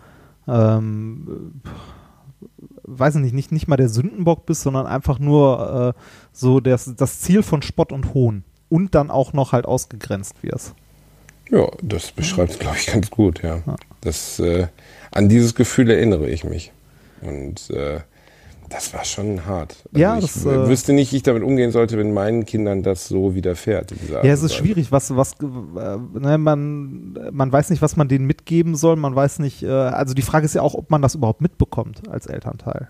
[0.48, 1.68] ähm, äh,
[2.84, 6.00] weiß ich nicht, nicht, nicht mal der Sündenbock bist, sondern einfach nur äh,
[6.32, 10.74] so das, das Ziel von Spott und Hohn und dann auch noch halt ausgegrenzt wirst.
[11.50, 13.62] Ja, das beschreibt es, glaube ich, ganz gut, ja.
[14.00, 14.68] Das, äh,
[15.10, 16.72] an dieses Gefühl erinnere ich mich.
[17.20, 18.00] Und äh,
[18.74, 19.76] das war schon hart.
[19.92, 22.82] Also Ja, ich das, äh, wüsste nicht, wie ich damit umgehen sollte, wenn meinen Kindern
[22.82, 23.94] das so widerfährt.
[24.10, 28.26] Ja, es ist schwierig, was, was, äh, ne, man, man weiß nicht, was man denen
[28.26, 31.14] mitgeben soll, man weiß nicht, äh, also die Frage ist ja auch, ob man das
[31.14, 32.88] überhaupt mitbekommt als Elternteil.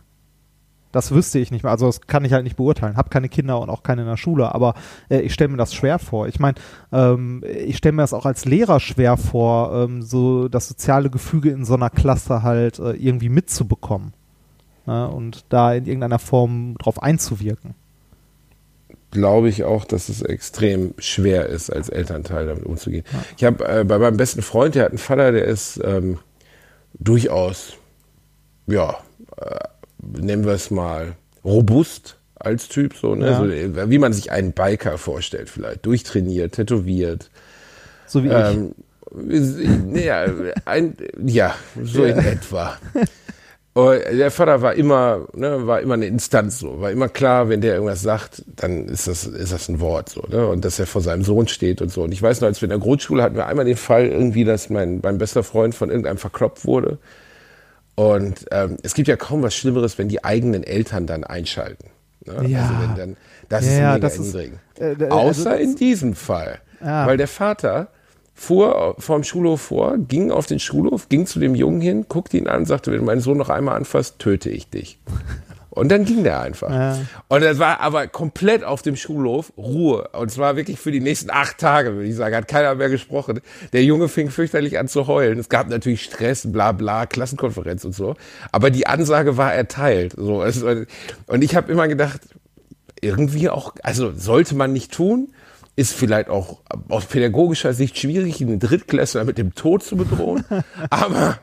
[0.90, 2.96] Das wüsste ich nicht mehr, also das kann ich halt nicht beurteilen.
[2.96, 4.74] Hab keine Kinder und auch keine in der Schule, aber
[5.10, 6.28] äh, ich stelle mir das schwer vor.
[6.28, 6.54] Ich meine,
[6.92, 11.50] ähm, ich stelle mir das auch als Lehrer schwer vor, ähm, so das soziale Gefüge
[11.50, 14.14] in so einer Klasse halt äh, irgendwie mitzubekommen.
[14.86, 17.74] Ne, und da in irgendeiner Form drauf einzuwirken.
[19.10, 23.04] glaube ich auch, dass es extrem schwer ist, als Elternteil damit umzugehen.
[23.36, 26.18] Ich habe äh, bei meinem besten Freund, der hat einen Vater, der ist ähm,
[26.98, 27.74] durchaus,
[28.66, 28.98] ja,
[29.38, 29.58] äh,
[30.00, 33.26] nennen wir es mal, robust als Typ, so, ne?
[33.30, 33.38] Ja.
[33.38, 35.86] so, äh, wie man sich einen Biker vorstellt, vielleicht.
[35.86, 37.30] Durchtrainiert, tätowiert.
[38.06, 38.34] So wie ich.
[38.34, 38.74] Ähm,
[39.94, 40.26] ja,
[40.64, 42.76] ein, ja, so in etwa.
[43.74, 47.60] Und der Vater war immer, ne, war immer eine Instanz so, war immer klar, wenn
[47.60, 50.46] der irgendwas sagt, dann ist das, ist das ein Wort so, ne?
[50.46, 52.04] Und dass er vor seinem Sohn steht und so.
[52.04, 54.44] Und ich weiß noch, als wir in der Grundschule hatten wir einmal den Fall irgendwie,
[54.44, 56.98] dass mein, mein bester Freund von irgendeinem verkloppt wurde.
[57.96, 61.88] Und ähm, es gibt ja kaum was Schlimmeres, wenn die eigenen Eltern dann einschalten.
[62.26, 62.48] Ne?
[62.48, 62.60] Ja.
[62.62, 63.16] Also wenn dann,
[63.48, 66.60] das Ja, ist mega das ist- äh, äh, Außer also in diesem Fall.
[66.80, 67.06] Ja.
[67.06, 67.88] Weil der Vater
[68.34, 72.48] fuhr vom Schulhof vor, ging auf den Schulhof, ging zu dem Jungen hin, guckte ihn
[72.48, 74.98] an und sagte, wenn du meinen Sohn noch einmal anfasst, töte ich dich.
[75.74, 76.70] Und dann ging der einfach.
[76.70, 76.98] Ja.
[77.26, 80.08] Und es war aber komplett auf dem Schulhof Ruhe.
[80.12, 82.36] Und zwar wirklich für die nächsten acht Tage, würde ich sagen.
[82.36, 83.40] Hat keiner mehr gesprochen.
[83.72, 85.36] Der Junge fing fürchterlich an zu heulen.
[85.36, 88.14] Es gab natürlich Stress, bla bla, Klassenkonferenz und so.
[88.52, 90.14] Aber die Ansage war erteilt.
[90.16, 90.44] So,
[91.26, 92.20] und ich habe immer gedacht,
[93.00, 95.32] irgendwie auch, also sollte man nicht tun,
[95.76, 100.44] ist vielleicht auch aus pädagogischer Sicht schwierig, einen Drittklässler mit dem Tod zu bedrohen.
[100.90, 101.38] aber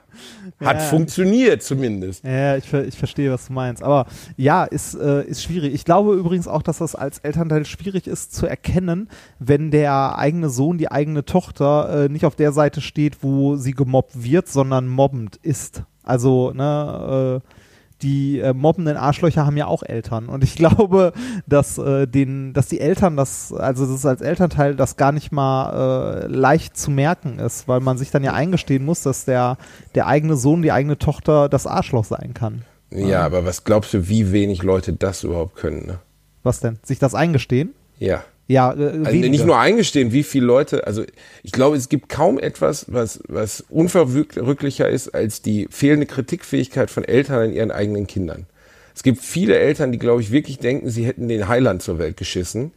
[0.60, 0.80] hat Ja.
[0.80, 2.24] funktioniert zumindest.
[2.24, 3.84] Ja, ich, ich verstehe, was du meinst.
[3.84, 4.06] Aber
[4.38, 5.74] ja, ist, äh, ist schwierig.
[5.74, 9.10] Ich glaube übrigens auch, dass das als Elternteil schwierig ist zu erkennen,
[9.40, 13.72] wenn der eigene Sohn, die eigene Tochter äh, nicht auf der Seite steht, wo sie
[13.74, 15.84] gemobbt wird, sondern mobbend ist.
[16.04, 17.61] Also, ne, äh,
[18.02, 20.30] die äh, mobbenden Arschlöcher haben ja auch Eltern.
[20.30, 21.14] Und ich glaube,
[21.48, 25.32] dass, äh, den, dass die Eltern das, also das ist als Elternteil das gar nicht
[25.32, 29.58] mal äh, leicht zu merken ist, weil man sich dann ja eingestehen muss, dass der,
[29.96, 32.64] der eigene Sohn, die eigene Tochter das Arschloch sein kann.
[32.92, 35.86] Ja, aber was glaubst du, wie wenig Leute das überhaupt können?
[35.86, 36.00] Ne?
[36.44, 36.80] Was denn?
[36.84, 37.74] Sich das eingestehen?
[38.00, 38.24] Ja.
[38.52, 41.04] Ja, äh, Also nicht nur eingestehen, wie viele Leute, also
[41.42, 47.06] ich glaube, es gibt kaum etwas, was, was unverrücklicher ist als die fehlende Kritikfähigkeit von
[47.06, 48.46] Eltern an ihren eigenen Kindern.
[48.94, 52.18] Es gibt viele Eltern, die, glaube ich, wirklich denken, sie hätten den Heiland zur Welt
[52.18, 52.72] geschissen.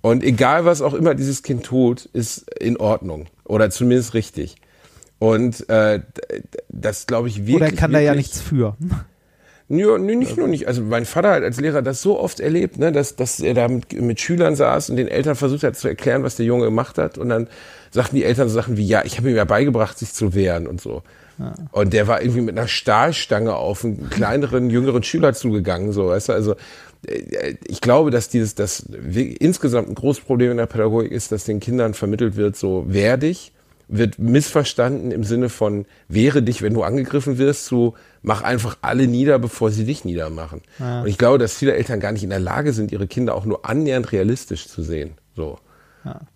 [0.00, 4.56] Und egal, was auch immer dieses Kind tut, ist in Ordnung oder zumindest richtig.
[5.20, 6.00] Und äh,
[6.68, 7.54] das glaube ich wirklich.
[7.54, 8.76] Oder kann da ja nichts für.
[9.68, 10.68] Ja, nee, nicht nur nicht.
[10.68, 13.68] Also mein Vater hat als Lehrer das so oft erlebt, ne, dass, dass er da
[13.68, 16.98] mit, mit Schülern saß und den Eltern versucht hat zu erklären, was der Junge gemacht
[16.98, 17.16] hat.
[17.16, 17.48] Und dann
[17.90, 20.66] sagten die Eltern so Sachen wie, ja, ich habe ihm ja beigebracht, sich zu wehren
[20.66, 21.02] und so.
[21.72, 26.28] Und der war irgendwie mit einer Stahlstange auf einen kleineren, jüngeren Schüler zugegangen, so, weißt
[26.28, 26.54] du, also
[27.06, 31.44] äh, ich glaube, dass dieses, das insgesamt ein großes Problem in der Pädagogik ist, dass
[31.44, 33.52] den Kindern vermittelt wird, so wehr dich,
[33.88, 37.94] wird missverstanden im Sinne von wehre dich, wenn du angegriffen wirst, zu
[38.24, 40.62] mach einfach alle nieder, bevor sie dich niedermachen.
[40.80, 43.44] Und ich glaube, dass viele Eltern gar nicht in der Lage sind, ihre Kinder auch
[43.44, 45.12] nur annähernd realistisch zu sehen.
[45.36, 45.58] So.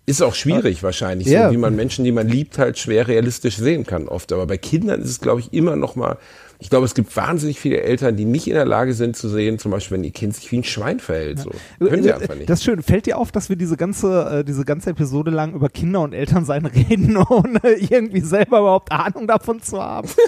[0.07, 1.47] Ist auch schwierig wahrscheinlich, Ja.
[1.47, 4.31] so wie man Menschen, die man liebt, halt schwer realistisch sehen kann oft.
[4.33, 6.17] Aber bei Kindern ist es, glaube ich, immer noch mal,
[6.57, 9.59] ich glaube, es gibt wahnsinnig viele Eltern, die nicht in der Lage sind zu sehen,
[9.59, 11.39] zum Beispiel, wenn ihr Kind sich wie ein Schwein verhält.
[11.39, 11.51] So.
[11.79, 12.49] Können sie einfach nicht.
[12.49, 12.81] Das ist schön.
[12.81, 16.13] Fällt dir auf, dass wir diese ganze, äh, diese ganze Episode lang über Kinder und
[16.13, 20.09] Elternsein reden, ohne irgendwie selber überhaupt Ahnung davon zu haben?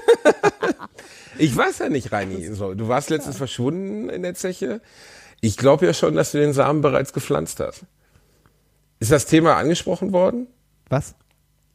[1.42, 2.48] Ich weiß ja nicht, Reini.
[2.54, 4.82] So, du warst letztens verschwunden in der Zeche.
[5.42, 7.84] Ich glaube ja schon, dass du den Samen bereits gepflanzt hast.
[9.00, 10.48] Ist das Thema angesprochen worden?
[10.90, 11.16] Was?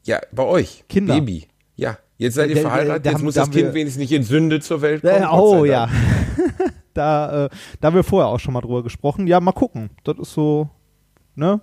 [0.05, 0.85] Ja, bei euch.
[0.89, 1.15] Kinder.
[1.15, 1.49] Baby.
[1.75, 1.99] Ja.
[2.19, 4.23] Jetzt seid ihr Da- da- verheiratet, da jetzt muss da das Kind wenigstens nicht in
[4.23, 5.27] Sünde zur Welt kommen.
[5.31, 5.89] Oh ja.
[6.95, 7.49] Da, äh,
[7.81, 9.27] da haben wir vorher auch schon mal drüber gesprochen.
[9.27, 9.91] Ja, mal gucken.
[10.05, 10.71] Das ist so,
[11.35, 11.61] ne?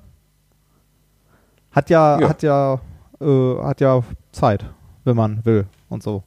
[1.72, 2.30] Hat ja, Ja.
[2.30, 2.80] hat ja,
[3.20, 4.64] äh, hat ja Zeit,
[5.06, 6.22] wenn man will und so.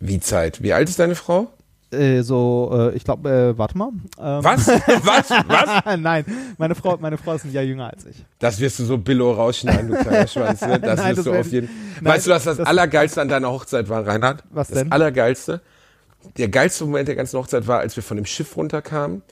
[0.00, 0.62] Wie Zeit?
[0.62, 1.48] Wie alt ist deine Frau?
[1.92, 3.88] Äh, so, äh, ich glaube, äh, warte mal.
[4.18, 4.68] Ähm, Was?
[4.68, 5.30] Was?
[5.30, 5.96] Was?
[5.98, 6.24] Nein,
[6.56, 8.24] meine Frau, meine Frau ist ein Jahr jünger als ich.
[8.38, 10.60] Das wirst du so billo rausschneiden, du kleiner Schwanz.
[10.60, 10.78] Ne?
[10.78, 11.68] Das Nein, wirst das du auf jeden
[12.00, 14.44] Nein, Weißt du, was das, das- Allergeilste an deiner Hochzeit war, Reinhard?
[14.50, 14.92] Was das denn?
[14.92, 15.60] Allergeilste?
[16.38, 19.22] Der geilste Moment der ganzen Hochzeit war, als wir von dem Schiff runterkamen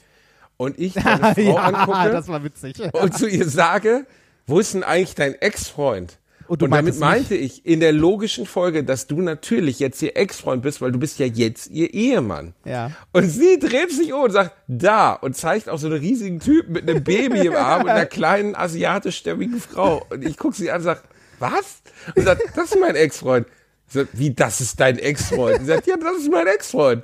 [0.57, 2.75] und ich deine Frau angucke das war witzig.
[2.93, 4.05] und zu ihr sage,
[4.47, 6.17] wo ist denn eigentlich dein Ex-Freund?
[6.49, 10.17] Und du Und damit meinte ich in der logischen Folge, dass du natürlich jetzt ihr
[10.17, 12.55] Ex-Freund bist, weil du bist ja jetzt ihr Ehemann.
[12.65, 12.91] Ja.
[13.13, 16.73] Und sie dreht sich um und sagt, da, und zeigt auf so einen riesigen Typen
[16.73, 20.03] mit einem Baby im Arm und einer kleinen asiatischstämmigen Frau.
[20.09, 21.03] Und ich gucke sie an und sag,
[21.37, 21.83] was?
[22.15, 23.45] Und sagt, das ist mein Ex-Freund.
[23.87, 25.59] Ich sag, wie, das ist dein Ex-Freund?
[25.59, 27.03] Sie sagt, ja, das ist mein Ex-Freund.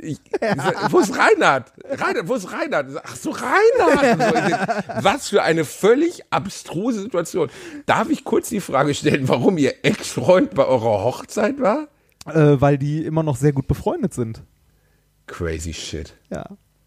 [0.00, 1.72] Ich, ich sag, wo ist Reinhard?
[1.90, 2.90] Reinhard, wo ist Reinhard?
[2.90, 4.20] Ich Ach so, Reinhard.
[4.20, 4.96] So.
[4.98, 7.50] Ich Was für eine völlig abstruse Situation.
[7.86, 11.88] Darf ich kurz die Frage stellen, warum Ihr Ex-Freund bei eurer Hochzeit war?
[12.26, 14.42] Äh, weil die immer noch sehr gut befreundet sind.
[15.26, 16.14] Crazy shit.
[16.30, 16.44] Ja.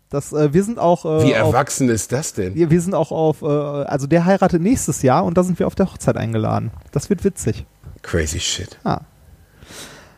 [0.10, 1.06] Das, äh, wir sind auch.
[1.06, 2.54] Äh, Wie auf, erwachsen ist das denn?
[2.56, 3.42] wir, wir sind auch auf.
[3.42, 6.72] Äh, also der heiratet nächstes Jahr und da sind wir auf der Hochzeit eingeladen.
[6.92, 7.66] Das wird witzig.
[8.02, 8.78] Crazy shit.
[8.84, 9.02] Ah.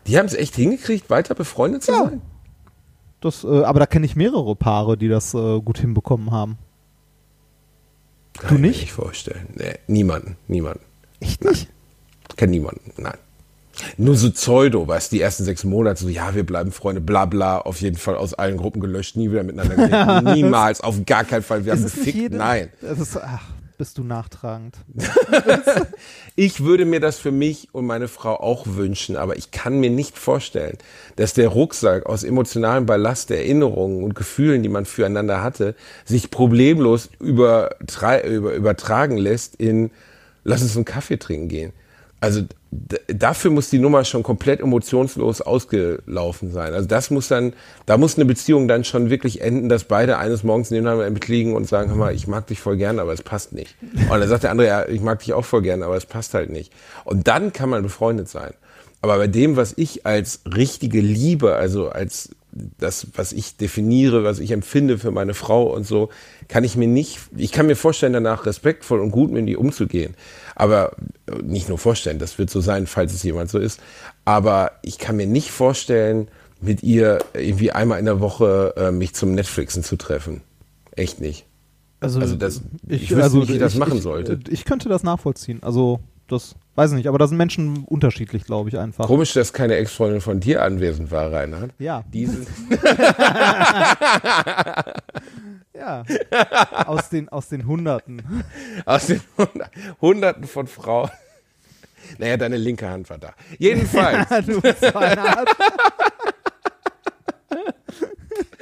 [0.08, 2.04] Die haben es echt hingekriegt, weiter befreundet zu Ja.
[2.06, 2.22] sein?
[3.24, 6.57] Das, äh, aber da kenne ich mehrere Paare, die das äh, gut hinbekommen haben.
[8.38, 8.82] Kann ich mir nicht?
[8.82, 9.47] nicht vorstellen.
[9.55, 10.84] Nee, niemanden, niemanden.
[11.21, 11.69] Echt nicht?
[12.36, 13.17] Kenn niemanden, nein.
[13.95, 17.59] Nur so Pseudo, weißt die ersten sechs Monate, so, ja, wir bleiben Freunde, bla bla,
[17.59, 20.24] auf jeden Fall aus allen Gruppen gelöscht, nie wieder miteinander geredet.
[20.36, 22.69] Niemals, auf gar keinen Fall, wir haben gefickt, nein.
[22.82, 23.45] Es ist, ach,
[23.84, 24.78] bist du nachtragend.
[26.36, 29.90] Ich würde mir das für mich und meine Frau auch wünschen, aber ich kann mir
[29.90, 30.78] nicht vorstellen,
[31.18, 35.76] dass der Rucksack aus emotionalem Ballast, Erinnerungen und Gefühlen, die man füreinander hatte,
[36.06, 39.92] sich problemlos übertra über, übertragen lässt in
[40.46, 41.74] lass uns einen Kaffee trinken gehen.
[42.24, 42.41] Also
[43.09, 46.74] dafür muss die Nummer schon komplett emotionslos ausgelaufen sein.
[46.74, 47.51] Also das muss dann,
[47.86, 51.28] da muss eine Beziehung dann schon wirklich enden, dass beide eines Morgens nebeneinander im Bett
[51.28, 53.76] liegen und sagen, hör mal, ich mag dich voll gern, aber es passt nicht.
[54.09, 56.34] Und dann sagt der andere, ja, ich mag dich auch voll gern, aber es passt
[56.34, 56.71] halt nicht.
[57.03, 58.53] Und dann kann man befreundet sein.
[59.01, 64.39] Aber bei dem, was ich als richtige Liebe, also als das, was ich definiere, was
[64.39, 66.07] ich empfinde für meine Frau und so,
[66.47, 70.15] kann ich mir nicht, ich kann mir vorstellen, danach respektvoll und gut mit ihr umzugehen.
[70.56, 70.91] Aber
[71.28, 73.80] äh, nicht nur vorstellen, das wird so sein, falls es jemand so ist.
[74.26, 76.28] Aber ich kann mir nicht vorstellen,
[76.62, 80.41] mit ihr irgendwie einmal in der Woche äh, mich zum Netflixen zu treffen.
[80.95, 81.45] Echt nicht.
[82.22, 84.39] Also das- ich wüsste nicht, wie ich das machen sollte.
[84.49, 85.60] Ich könnte das nachvollziehen.
[85.64, 89.05] Also, das weiß ich nicht, aber da sind Menschen unterschiedlich, glaube ich, einfach.
[89.07, 91.71] Komisch, dass keine Ex-Freundin von dir anwesend war, Reinhard.
[91.80, 92.03] Ja.
[92.11, 92.45] Diese,
[95.76, 96.03] Ja.
[96.86, 98.43] aus, den, aus den Hunderten.
[98.86, 99.71] aus den Hundert-
[100.01, 101.09] Hunderten von Frauen.
[102.17, 103.34] Naja, deine linke Hand war da.
[103.57, 104.28] Jedenfalls.
[104.45, 104.91] du bist so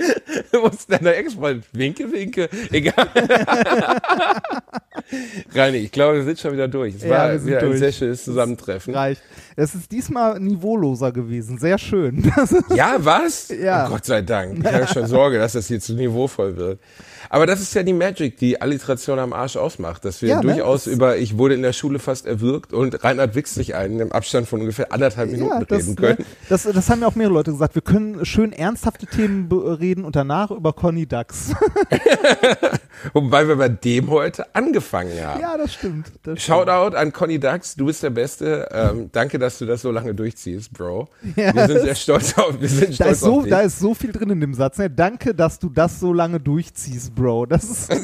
[0.52, 3.08] Du musst deiner Ex-Freundin winke, winke, egal.
[5.54, 6.96] Reini, ich glaube, wir sind schon wieder durch.
[6.96, 7.80] Es Ja, war wir wieder ein durch.
[7.80, 8.94] sehr schönes Zusammentreffen.
[8.94, 9.22] Reicht.
[9.56, 11.58] Es ist diesmal niveauloser gewesen.
[11.58, 12.32] Sehr schön.
[12.76, 13.50] Ja, was?
[13.50, 13.86] Ja.
[13.86, 14.60] Oh Gott sei Dank.
[14.66, 16.80] Ich habe schon Sorge, dass das hier zu niveauvoll wird.
[17.34, 20.52] Aber das ist ja die Magic, die Alliteration am Arsch ausmacht, dass wir Ja, ne?
[20.54, 24.02] durchaus Das- über ich wurde in der Schule fast erwürgt und Reinhard wichst sich ein
[24.02, 26.26] im Abstand von ungefähr anderthalb Minuten ja, das, reden ne, können.
[26.50, 27.74] das, das haben ja auch mehrere Leute gesagt.
[27.76, 31.54] Wir können schön ernsthafte Themen reden und danach über Conny Dax.
[33.14, 35.42] Wobei wir bei dem heute angefangen haben.
[35.42, 36.08] ja, das stimmt.
[36.24, 36.42] Das stimmt.
[36.42, 38.68] Shoutout an Conny Dax, du bist der Beste.
[38.72, 41.08] Ähm, danke, dass du das so lange durchziehst, Bro.
[41.36, 43.52] Ja, wir sind sehr stolz auf, wir sind Da stolz ist, so, auf dich.
[43.52, 44.78] da ist so viel drin in dem Satz.
[44.78, 44.90] Ne?
[44.90, 47.48] Danke, dass du das so lange durchziehst, Bro.
[47.48, 47.92] Das ist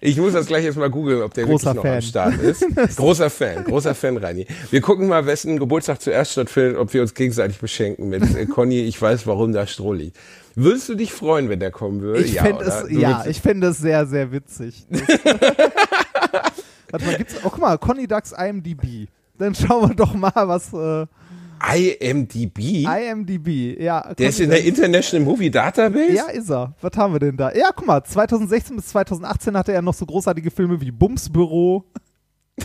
[0.00, 2.02] Ich muss das gleich jetzt mal googeln, ob der Großer wirklich noch am Fan.
[2.02, 2.64] Start ist.
[2.96, 4.46] großer Fan, großer Fan, Reini.
[4.70, 8.80] Wir gucken mal, wessen Geburtstag zuerst stattfindet, ob wir uns gegenseitig beschenken mit äh, Conny.
[8.80, 10.16] Ich weiß, warum da Stroh liegt.
[10.60, 12.24] Würdest du dich freuen, wenn der kommen würde?
[12.24, 14.88] Ich ja, es, ja, ich fände es sehr, sehr witzig.
[16.90, 19.06] Warte mal, gibt's, oh guck mal, Conny Ducks IMDb.
[19.38, 21.06] Dann schauen wir doch mal, was äh,
[22.00, 22.84] IMDb?
[22.84, 24.12] IMDb, ja.
[24.14, 26.12] der ist in der International Movie Database?
[26.12, 26.74] Ja, ist er.
[26.80, 27.52] Was haben wir denn da?
[27.52, 31.84] Ja, guck mal, 2016 bis 2018 hatte er noch so großartige Filme wie Bumsbüro,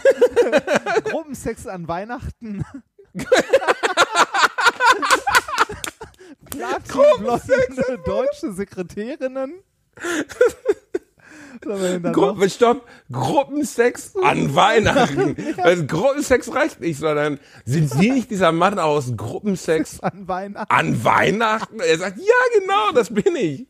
[1.03, 2.65] Gruppensex an Weihnachten.
[6.57, 9.53] Platinblonde deutsche Sekretärinnen.
[12.11, 15.35] Gruppe, stopp, Gruppensex an Weihnachten.
[15.57, 20.73] Also Gruppensex reicht nicht, sondern sind Sie nicht dieser Mann aus Gruppensex an Weihnachten.
[20.73, 21.79] an Weihnachten?
[21.79, 23.67] Er sagt, ja genau, das bin ich.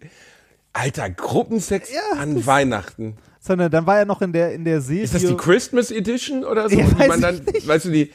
[0.71, 3.17] Alter, Gruppensex Ja, an Weihnachten.
[3.45, 5.03] Sondern dann war er noch in der, in der Serie.
[5.03, 6.77] Ist das die Christmas Edition oder so?
[6.79, 7.67] Ja, weiß man dann, ich nicht.
[7.67, 8.11] weißt du, die,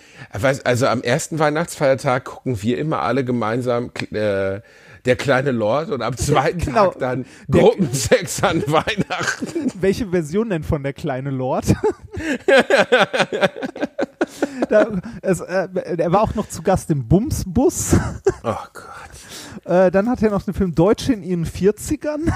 [0.65, 4.61] also am ersten Weihnachtsfeiertag gucken wir immer alle gemeinsam äh,
[5.05, 6.87] der kleine Lord und am zweiten Genau.
[6.93, 9.71] Tag dann Gruppensex an Weihnachten.
[9.79, 11.67] Welche Version denn von der kleine Lord?
[14.71, 14.87] da,
[15.23, 15.69] es, äh,
[15.99, 17.97] er war auch noch zu Gast im Bumsbus.
[18.45, 19.65] Oh Gott.
[19.65, 22.33] Äh, dann hat er noch den Film Deutsche in ihren 40ern.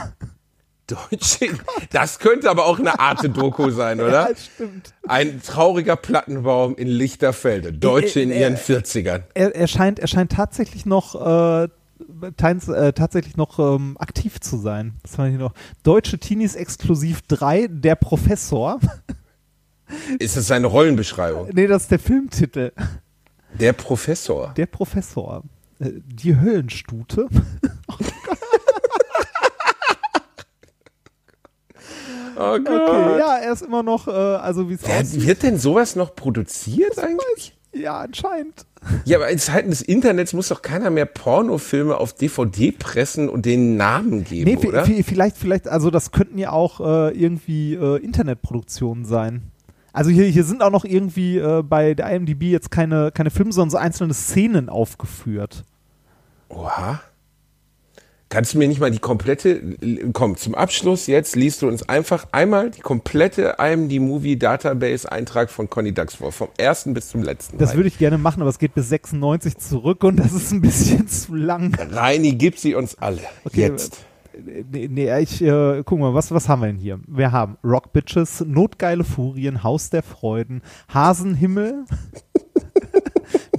[1.11, 1.49] Deutsche,
[1.90, 4.30] das könnte aber auch eine Art Doku sein, oder?
[4.30, 4.95] Ja, stimmt.
[5.07, 7.72] Ein trauriger Plattenbaum in Lichterfelde.
[7.72, 9.22] Deutsche in Äh, äh, ihren 40ern.
[9.34, 11.68] Er, er, scheint, er scheint tatsächlich noch, äh,
[12.36, 14.95] teils, äh, tatsächlich noch ähm, aktiv zu sein.
[15.03, 15.55] Das war hier noch.
[15.82, 18.80] Deutsche Teenies Exklusiv 3, Der Professor.
[20.18, 21.51] Ist das seine Rollenbeschreibung?
[21.53, 22.72] nee, das ist der Filmtitel.
[23.61, 24.53] Der Professor.
[24.57, 25.43] Der Professor.
[25.78, 27.28] Äh, Die Höllenstute.
[32.37, 32.68] Oh Gott.
[32.89, 35.26] Okay, ja, er ist immer noch, äh, also wie es aussieht.
[35.26, 37.57] wird denn sowas noch produziert eigentlich?
[37.74, 38.66] Ja, anscheinend.
[39.05, 43.47] Ja, aber in Zeiten des Internets muss doch keiner mehr Pornofilme auf DVD pressen und
[43.47, 44.85] den Namen geben, Nee, oder?
[44.85, 49.43] vi- vielleicht, vielleicht, also das könnten ja auch äh, irgendwie äh, Internetproduktionen sein.
[49.95, 53.53] Also hier, hier sind auch noch irgendwie äh, bei der IMDb jetzt keine, keine Filme,
[53.53, 55.64] sondern so einzelne Szenen aufgeführt.
[56.49, 57.01] Oha.
[58.33, 59.61] Kannst du mir nicht mal die komplette,
[60.14, 66.14] komm, zum Abschluss jetzt liest du uns einfach einmal die komplette IMD-Movie-Database-Eintrag von Conny Dax
[66.14, 67.59] vor, vom ersten bis zum letzten.
[67.59, 70.63] Das würde ich gerne machen, aber es geht bis 96 zurück und das ist ein
[70.63, 71.76] bisschen zu lang.
[71.79, 73.21] Reini, gib sie uns alle.
[73.45, 73.99] Okay, Jetzt.
[74.72, 77.00] Nee, nee ich äh, guck mal, was, was haben wir denn hier?
[77.07, 81.84] Wir haben Rock Bitches, Notgeile Furien, Haus der Freuden, Hasenhimmel,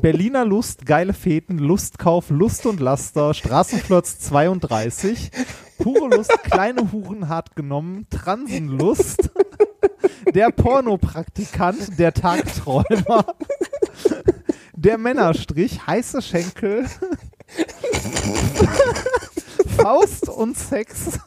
[0.03, 5.31] Berliner Lust, geile Feten, Lustkauf, Lust und Laster, Straßenflotz 32,
[5.77, 9.31] pure Lust, kleine Huren hart genommen, Transenlust,
[10.33, 13.25] Der Pornopraktikant, der Tagträumer.
[14.75, 16.85] Der Männerstrich, heiße Schenkel.
[19.77, 21.17] Faust und Sex.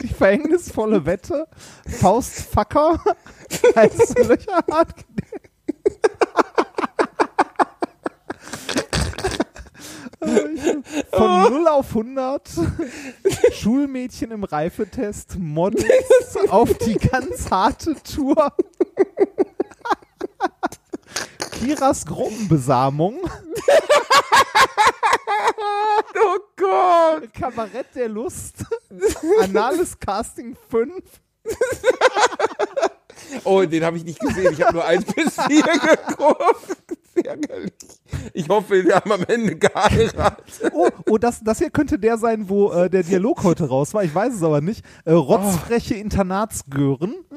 [0.00, 1.46] Die verhängnisvolle Wette.
[1.86, 2.98] Faustfucker.
[3.76, 4.94] Heiße Löcher hart
[11.12, 12.50] Von 0 auf 100.
[13.52, 15.36] Schulmädchen im Reifetest.
[15.38, 15.86] Models
[16.48, 18.52] auf die ganz harte Tour.
[21.52, 23.18] Kiras Gruppenbesamung.
[26.16, 27.32] Oh Gott!
[27.34, 28.64] Kabarett der Lust.
[29.40, 30.92] Anales Casting 5.
[33.44, 34.52] Oh, den habe ich nicht gesehen.
[34.52, 35.62] Ich habe nur eins bis vier
[36.06, 36.98] geguckt.
[37.22, 37.72] Ärgerlich.
[38.32, 40.44] Ich hoffe, wir haben am Ende geheiratet.
[40.72, 44.04] Oh, oh das, das hier könnte der sein, wo äh, der Dialog heute raus war.
[44.04, 44.84] Ich weiß es aber nicht.
[45.04, 47.14] Äh, rotzfreche Internatsgören.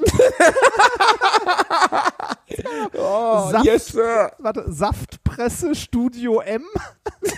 [2.94, 4.32] Oh, Saft- yes, sir.
[4.38, 6.64] Warte, Saftpresse Studio M.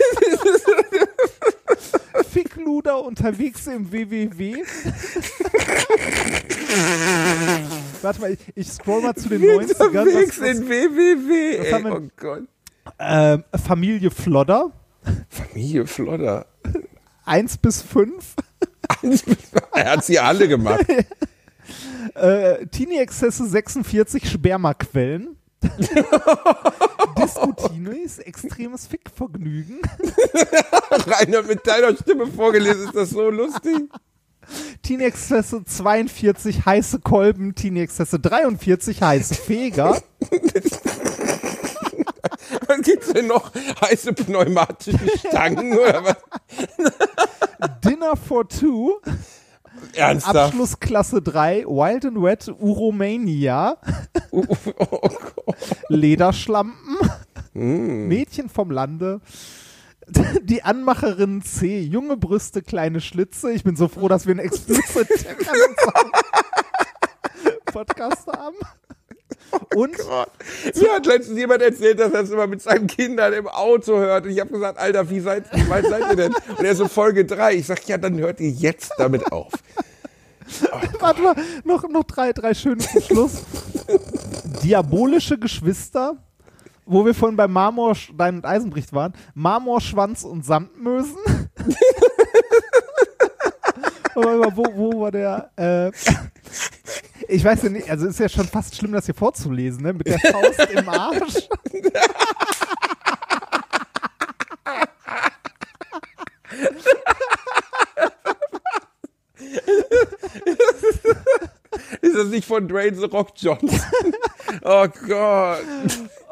[2.31, 4.63] Fickluder unterwegs im WWW.
[8.01, 9.85] Warte mal, ich, ich scroll mal zu den 90ern.
[9.87, 11.59] Unterwegs Was, was, in WWW.
[11.59, 12.43] was Ey, oh Gott.
[12.99, 14.71] ähm, Familie Flodder.
[15.29, 16.45] Familie Flodder.
[17.25, 18.35] 1 bis 5.
[19.73, 20.85] er hat sie alle gemacht.
[22.15, 25.37] Äh, Teenie-Exzesse 46 Spermaquellen.
[27.17, 29.79] Disco-Teenies, extremes Fickvergnügen.
[30.91, 33.89] Rainer, mit deiner Stimme vorgelesen ist das so lustig.
[34.83, 37.55] Teenie-Exzesse 42 heiße Kolben.
[37.55, 40.01] Teenie-Exzesse 43 heiße Feger.
[42.67, 43.51] Was gibt's denn noch?
[43.81, 46.17] Heiße pneumatische Stangen oder was?
[47.83, 48.99] Dinner for Two.
[49.93, 50.35] Ernsthaft?
[50.35, 51.65] Abschlussklasse 3.
[51.65, 53.77] Wild and Wet Uromania.
[54.33, 54.45] Oh,
[54.77, 55.09] oh.
[55.89, 56.97] Lederschlampen.
[57.53, 58.07] Mm.
[58.07, 59.19] Mädchen vom Lande.
[60.43, 61.79] Die Anmacherin C.
[61.81, 63.51] Junge Brüste, kleine Schlitze.
[63.51, 65.07] Ich bin so froh, dass wir einen explicit
[67.65, 68.57] Podcast haben.
[69.75, 70.29] Und Gott.
[70.75, 74.25] Mir hat letztens jemand erzählt, dass er es immer mit seinen Kindern im Auto hört.
[74.25, 76.33] Und ich habe gesagt, Alter, wie, seid, wie weit seid ihr denn?
[76.57, 77.55] Und er so Folge 3.
[77.55, 79.51] Ich sag, ja, dann hört ihr jetzt damit auf.
[80.99, 83.43] warte mal, noch, noch drei, drei schöne zum Schluss.
[84.63, 86.17] Diabolische Geschwister,
[86.85, 89.13] wo wir vorhin bei Marmorstein und Eisenbricht waren.
[89.33, 91.17] Marmorschwanz und Sandmösen.
[94.15, 95.51] Aber wo, wo war der?
[95.55, 95.91] Äh,
[97.27, 99.93] ich weiß ja nicht, also ist ja schon fast schlimm, das hier vorzulesen, ne?
[99.93, 101.47] Mit der Faust im Arsch.
[112.11, 113.69] Ist das nicht von Dwayne The Rock Johnson?
[114.63, 115.59] Oh Gott.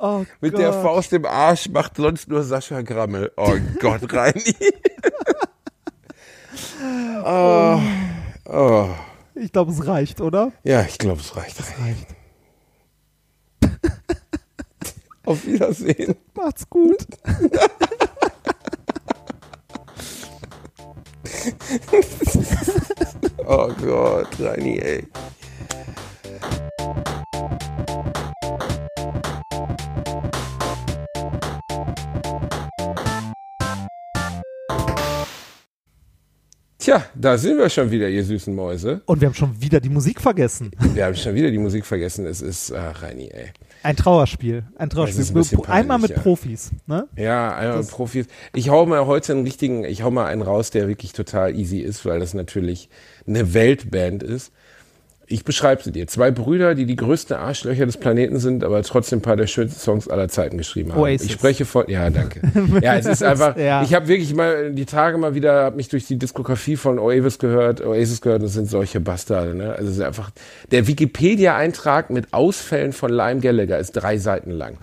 [0.01, 0.61] Oh Mit Gott.
[0.61, 3.31] der Faust im Arsch macht sonst nur Sascha Grammel.
[3.38, 4.56] Oh Gott, Reini.
[7.23, 7.80] oh.
[8.45, 8.89] Oh.
[9.35, 10.51] Ich glaube, es reicht, oder?
[10.64, 11.56] Ja, ich glaube, es reicht.
[11.80, 12.07] reicht.
[15.26, 16.15] Auf Wiedersehen.
[16.35, 16.97] Macht's gut.
[23.45, 25.07] Oh Gott, Reini, ey.
[36.81, 39.01] Tja, da sind wir schon wieder, ihr süßen Mäuse.
[39.06, 40.72] Und wir haben schon wieder die Musik vergessen.
[40.93, 42.26] Wir haben schon wieder die Musik vergessen.
[42.26, 43.47] Es ist, ach, Reini, ey.
[43.84, 44.60] Ein Trauerspiel.
[44.60, 45.34] Ein ist ein Trauerspiel.
[45.34, 46.22] bisschen Einmal mit peinlich, ja.
[46.23, 47.07] Profis, ne?
[47.18, 48.27] Ja, einmal Das- Profis.
[48.56, 51.80] Ich hau mal heute einen richtigen, ich hau mal einen raus, der wirklich total easy
[51.80, 52.89] ist, weil das natürlich
[53.27, 54.53] eine Weltband ist.
[55.31, 56.07] Ich beschreibe sie dir.
[56.07, 59.80] Zwei Brüder, die die größten Arschlöcher des Planeten sind, aber trotzdem ein paar der schönsten
[59.80, 61.01] Songs aller Zeiten geschrieben haben.
[61.01, 61.27] Oasis.
[61.27, 62.41] Ich spreche von, ja, danke.
[62.81, 63.84] Ja, es ist einfach, Ja.
[63.84, 67.38] ich habe wirklich mal die Tage mal wieder, habe mich durch die Diskografie von Oasis
[67.38, 69.73] gehört, Oasis gehört, das sind solche Bastarde, ne?
[69.73, 70.31] Also es ist einfach,
[70.72, 74.77] der Wikipedia-Eintrag mit Ausfällen von Lime Gallagher ist drei Seiten lang.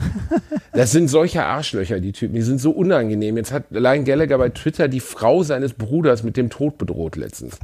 [0.73, 3.37] Das sind solche Arschlöcher, die Typen, die sind so unangenehm.
[3.37, 7.59] Jetzt hat Lime Gallagher bei Twitter die Frau seines Bruders mit dem Tod bedroht letztens.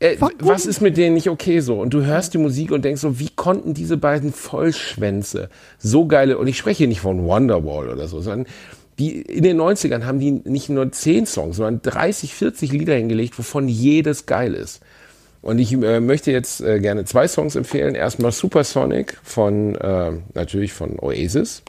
[0.00, 1.80] Äh, was ist mit denen nicht okay so?
[1.80, 6.38] Und du hörst die Musik und denkst so, wie konnten diese beiden Vollschwänze so geile,
[6.38, 8.46] und ich spreche hier nicht von Wonderwall oder so, sondern
[8.98, 13.38] die, in den 90ern haben die nicht nur 10 Songs, sondern 30, 40 Lieder hingelegt,
[13.38, 14.80] wovon jedes geil ist.
[15.40, 17.94] Und ich äh, möchte jetzt äh, gerne zwei Songs empfehlen.
[17.94, 21.62] Erstmal Supersonic von, äh, natürlich von Oasis.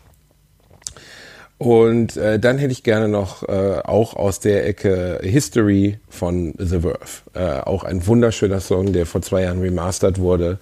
[1.60, 6.80] Und äh, dann hätte ich gerne noch äh, auch aus der Ecke History von The
[6.80, 7.22] Verve.
[7.34, 10.58] Äh, auch ein wunderschöner Song, der vor zwei Jahren remastert wurde.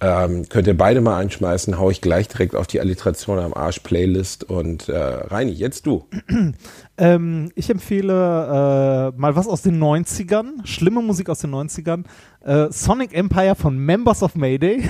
[0.00, 3.78] Ähm, könnt ihr beide mal einschmeißen, hau ich gleich direkt auf die Alliteration am Arsch
[3.78, 6.06] Playlist und äh, Reini, jetzt du.
[6.98, 12.04] Ähm, ich empfehle äh, mal was aus den 90ern, schlimme Musik aus den 90ern.
[12.44, 14.88] Äh, Sonic Empire von Members of Mayday.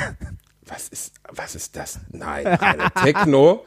[0.66, 2.00] Was ist, was ist das?
[2.10, 3.64] Nein, eine Techno.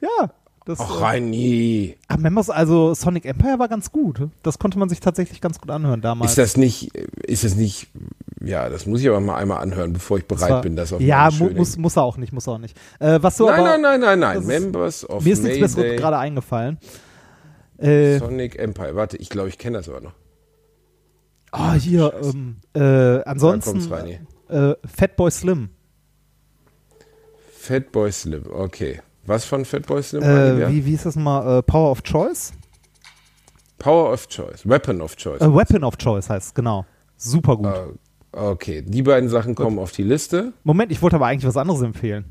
[0.00, 0.30] ja,
[0.66, 1.96] das Och, äh, Reini.
[2.08, 4.28] ah, Members, also Sonic Empire war ganz gut.
[4.42, 6.32] Das konnte man sich tatsächlich ganz gut anhören damals.
[6.32, 7.88] Ist das nicht, ist das nicht,
[8.44, 11.00] ja, das muss ich aber mal einmal anhören, bevor ich bereit war- bin, das auf
[11.00, 12.76] Ja, mu muss, muss er auch nicht, muss er auch nicht.
[12.98, 14.46] Äh, was so Nein, aber, nein, nein, nein, nein.
[14.46, 16.78] Members of Mir ist nichts Besseres gerade eingefallen.
[17.78, 18.94] Äh, Sonic Empire.
[18.94, 20.12] Warte, ich glaube, ich kenne das aber noch.
[21.52, 24.26] oh, hier, ähm, äh, ansonsten rein.
[24.50, 25.70] äh, Fatboy Slim.
[27.58, 29.00] Fatboy Slim, okay.
[29.26, 30.22] Was von Fatboy Slim?
[30.22, 31.58] Äh, wie, wie ist das mal?
[31.58, 32.52] Äh, Power of Choice?
[33.78, 35.40] Power of Choice, Weapon of Choice.
[35.40, 36.84] Äh, Weapon of Choice heißt es, genau.
[37.16, 37.66] Super gut.
[37.66, 40.52] Äh, okay, die beiden Sachen kommen auf die Liste.
[40.64, 42.24] Moment, ich wollte aber eigentlich was anderes empfehlen.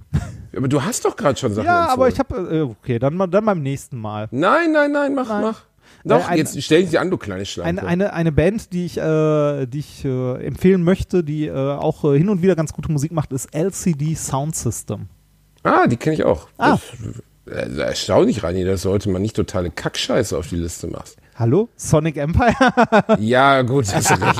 [0.55, 2.13] Aber du hast doch gerade schon Sachen ja, aber empfohlen.
[2.13, 4.27] ich habe, äh, okay, dann, dann beim nächsten Mal.
[4.31, 5.41] Nein, nein, nein, mach, Nein.
[5.43, 5.63] mach.
[6.05, 7.69] Doch, ein- jetzt stell dich an, du kleine Schlange.
[7.69, 12.03] Eine, eine, eine Band, die ich, äh, die ich äh, empfehlen möchte, die äh, auch
[12.05, 15.07] äh, hin und wieder ganz gute Musik macht, ist LCD Sound System.
[15.63, 16.47] Ah, die kenne ich auch.
[16.57, 16.77] Ah.
[17.45, 21.17] Das, äh, erstaunlich, Rani, dass sollte man nicht totale Kackscheiße auf die Liste machst.
[21.35, 21.69] Hallo?
[21.75, 22.53] Sonic Empire?
[23.19, 24.39] ja, gut, hast du recht.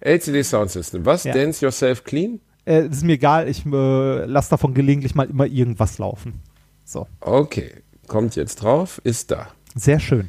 [0.00, 1.04] LCD Sound System.
[1.06, 1.24] Was?
[1.24, 1.32] Ja.
[1.32, 2.40] Dance Yourself Clean?
[2.66, 6.42] äh, ist mir egal, ich äh, lasse davon gelegentlich mal immer irgendwas laufen.
[6.84, 7.70] So, Okay,
[8.08, 9.48] kommt jetzt drauf, ist da.
[9.76, 10.28] sehr schön.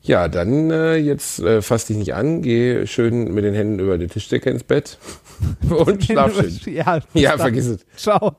[0.00, 3.98] Ja, dann äh, jetzt äh, fass dich nicht an, geh schön mit den Händen über
[3.98, 4.96] die Tischdecke ins Bett
[5.68, 6.74] und schlaf schön.
[6.74, 7.86] ja, Ja, vergiss es.
[7.96, 8.36] Ciao.